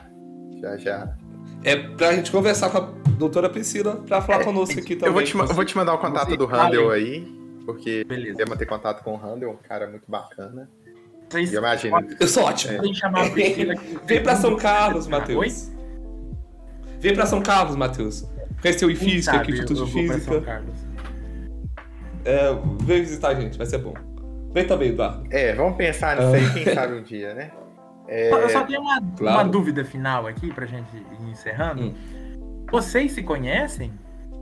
[0.61, 1.17] Já, já.
[1.63, 2.81] É pra gente conversar com a
[3.17, 5.07] doutora Priscila pra falar é, conosco aqui também.
[5.07, 8.41] Eu vou te, eu vou te mandar o contato do Handel aí porque Beleza.
[8.41, 10.69] ia manter contato com o Handel, um cara muito bacana.
[11.29, 11.51] Vocês...
[11.51, 11.97] Eu imagino.
[12.19, 12.73] Eu sou ótimo.
[12.73, 12.79] É.
[14.05, 15.71] Vem pra São Carlos, Matheus.
[16.99, 18.25] Vem pra São Carlos, Matheus.
[18.61, 20.63] Conheceu em física, aqui, Instituto de Física.
[22.23, 22.51] É,
[22.81, 23.93] vem visitar a gente, vai ser bom.
[24.51, 25.27] Vem também, Eduardo.
[25.29, 27.51] É, vamos pensar nisso aí, quem sabe um dia, né?
[28.07, 28.31] É...
[28.31, 29.37] Eu só tenho uma, claro.
[29.37, 31.83] uma dúvida final aqui pra gente ir encerrando.
[31.83, 31.93] Hum.
[32.71, 33.91] Vocês se conhecem?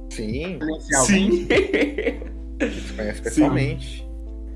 [0.10, 0.60] Sim.
[1.06, 1.48] Sim.
[2.60, 4.08] A gente se conhece pessoalmente.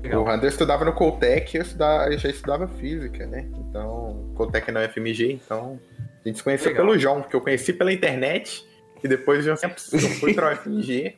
[0.02, 0.22] Legal.
[0.22, 3.48] O Wander estudava no Coltec e eu, estudava, eu já estudava física, né?
[3.58, 5.80] Então, Coltec não é FMG, então
[6.24, 6.86] a gente se conheceu Legal.
[6.86, 8.64] pelo João, porque eu conheci pela internet
[9.02, 9.80] e depois eu sempre
[10.20, 11.16] fui para o FMG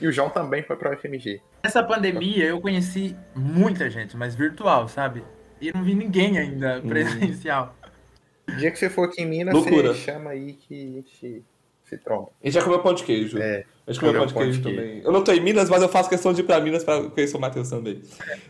[0.00, 1.40] e o João também foi para o FMG.
[1.64, 5.24] Nessa pandemia eu conheci muita gente, mas virtual, sabe?
[5.60, 6.88] E não vi ninguém ainda hum.
[6.88, 7.74] presencial.
[7.82, 8.52] Hum.
[8.52, 9.92] O dia que você for aqui em Minas, Loucura.
[9.92, 11.44] você chama aí que a gente
[11.88, 12.28] se tromba.
[12.42, 13.38] A gente já comeu pão de queijo.
[13.38, 13.64] É.
[13.86, 15.00] A gente comeu pão de queijo, queijo também.
[15.02, 17.36] Eu não tô em Minas, mas eu faço questão de ir pra Minas pra conhecer
[17.36, 18.02] o Matheus também.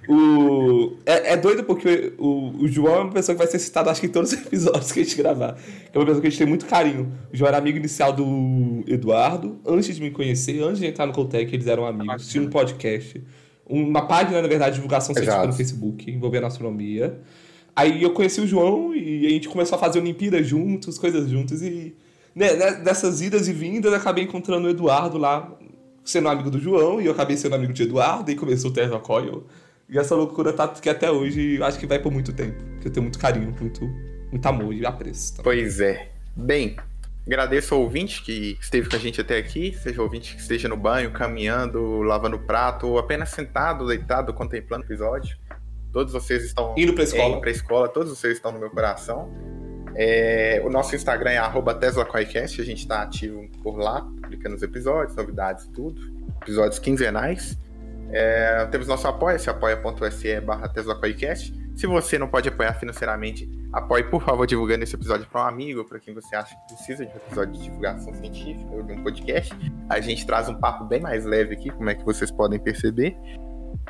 [0.08, 0.96] O...
[1.06, 4.00] É, é doido porque o, o, João é uma pessoa que vai ser citada, acho
[4.00, 5.56] que em todos os episódios que a gente gravar.
[5.92, 7.12] É uma pessoa que a gente tem muito carinho.
[7.32, 11.12] O João era amigo inicial do Eduardo, antes de me conhecer, antes de entrar no
[11.12, 12.28] Coltec, eles eram amigos.
[12.28, 13.22] Tinha um podcast,
[13.64, 15.48] uma página, na verdade, de divulgação científica Exato.
[15.48, 17.20] no Facebook, envolvendo astronomia.
[17.76, 21.62] Aí eu conheci o João e a gente começou a fazer Olimpíadas juntos, coisas juntos
[21.62, 21.94] e
[22.38, 25.50] né, né, dessas idas e vindas, acabei encontrando o Eduardo lá,
[26.04, 29.00] sendo amigo do João, e eu acabei sendo amigo de Eduardo, e começou o Tesla
[29.00, 29.44] Coil.
[29.88, 32.62] E essa loucura tá que até hoje acho que vai por muito tempo.
[32.80, 33.84] Que eu tenho muito carinho, muito,
[34.30, 35.36] muito amor e apreço.
[35.36, 35.42] Tá?
[35.42, 36.12] Pois é.
[36.36, 36.76] Bem,
[37.26, 40.76] agradeço ao ouvinte que esteve com a gente até aqui, seja ouvinte que esteja no
[40.76, 45.36] banho, caminhando, lavando prato, ou apenas sentado, deitado, contemplando o episódio.
[45.92, 47.50] Todos vocês estão indo para escola.
[47.50, 49.30] Escola, todos vocês estão no meu coração.
[49.94, 55.16] É, o nosso Instagram é TeslaCoicast, a gente está ativo por lá, publicando os episódios,
[55.16, 56.00] novidades e tudo.
[56.42, 57.58] Episódios quinzenais.
[58.10, 61.52] É, temos nosso apoia, se apoia.se barra TeslaCoicast.
[61.76, 65.84] Se você não pode apoiar financeiramente, apoie, por favor, divulgando esse episódio para um amigo,
[65.84, 69.02] para quem você acha que precisa de um episódio de divulgação científica ou de um
[69.02, 69.54] podcast.
[69.88, 73.16] A gente traz um papo bem mais leve aqui, como é que vocês podem perceber.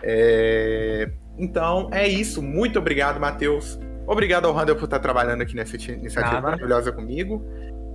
[0.03, 1.11] É...
[1.39, 2.43] Então, é isso.
[2.43, 3.79] Muito obrigado, Matheus.
[4.07, 6.41] Obrigado ao Randall por estar trabalhando aqui nessa iniciativa Nada.
[6.41, 7.45] maravilhosa comigo.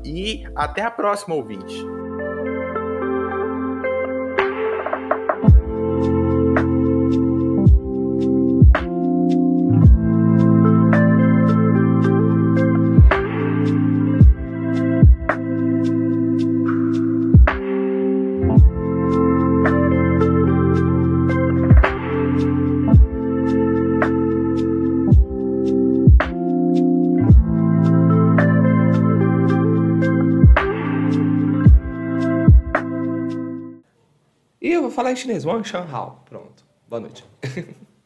[0.06, 1.76] E até a próxima, ouvinte.
[35.16, 35.46] Chinês.
[35.46, 36.24] Wang Shanghao.
[36.26, 36.64] Pronto.
[36.88, 37.24] Boa noite.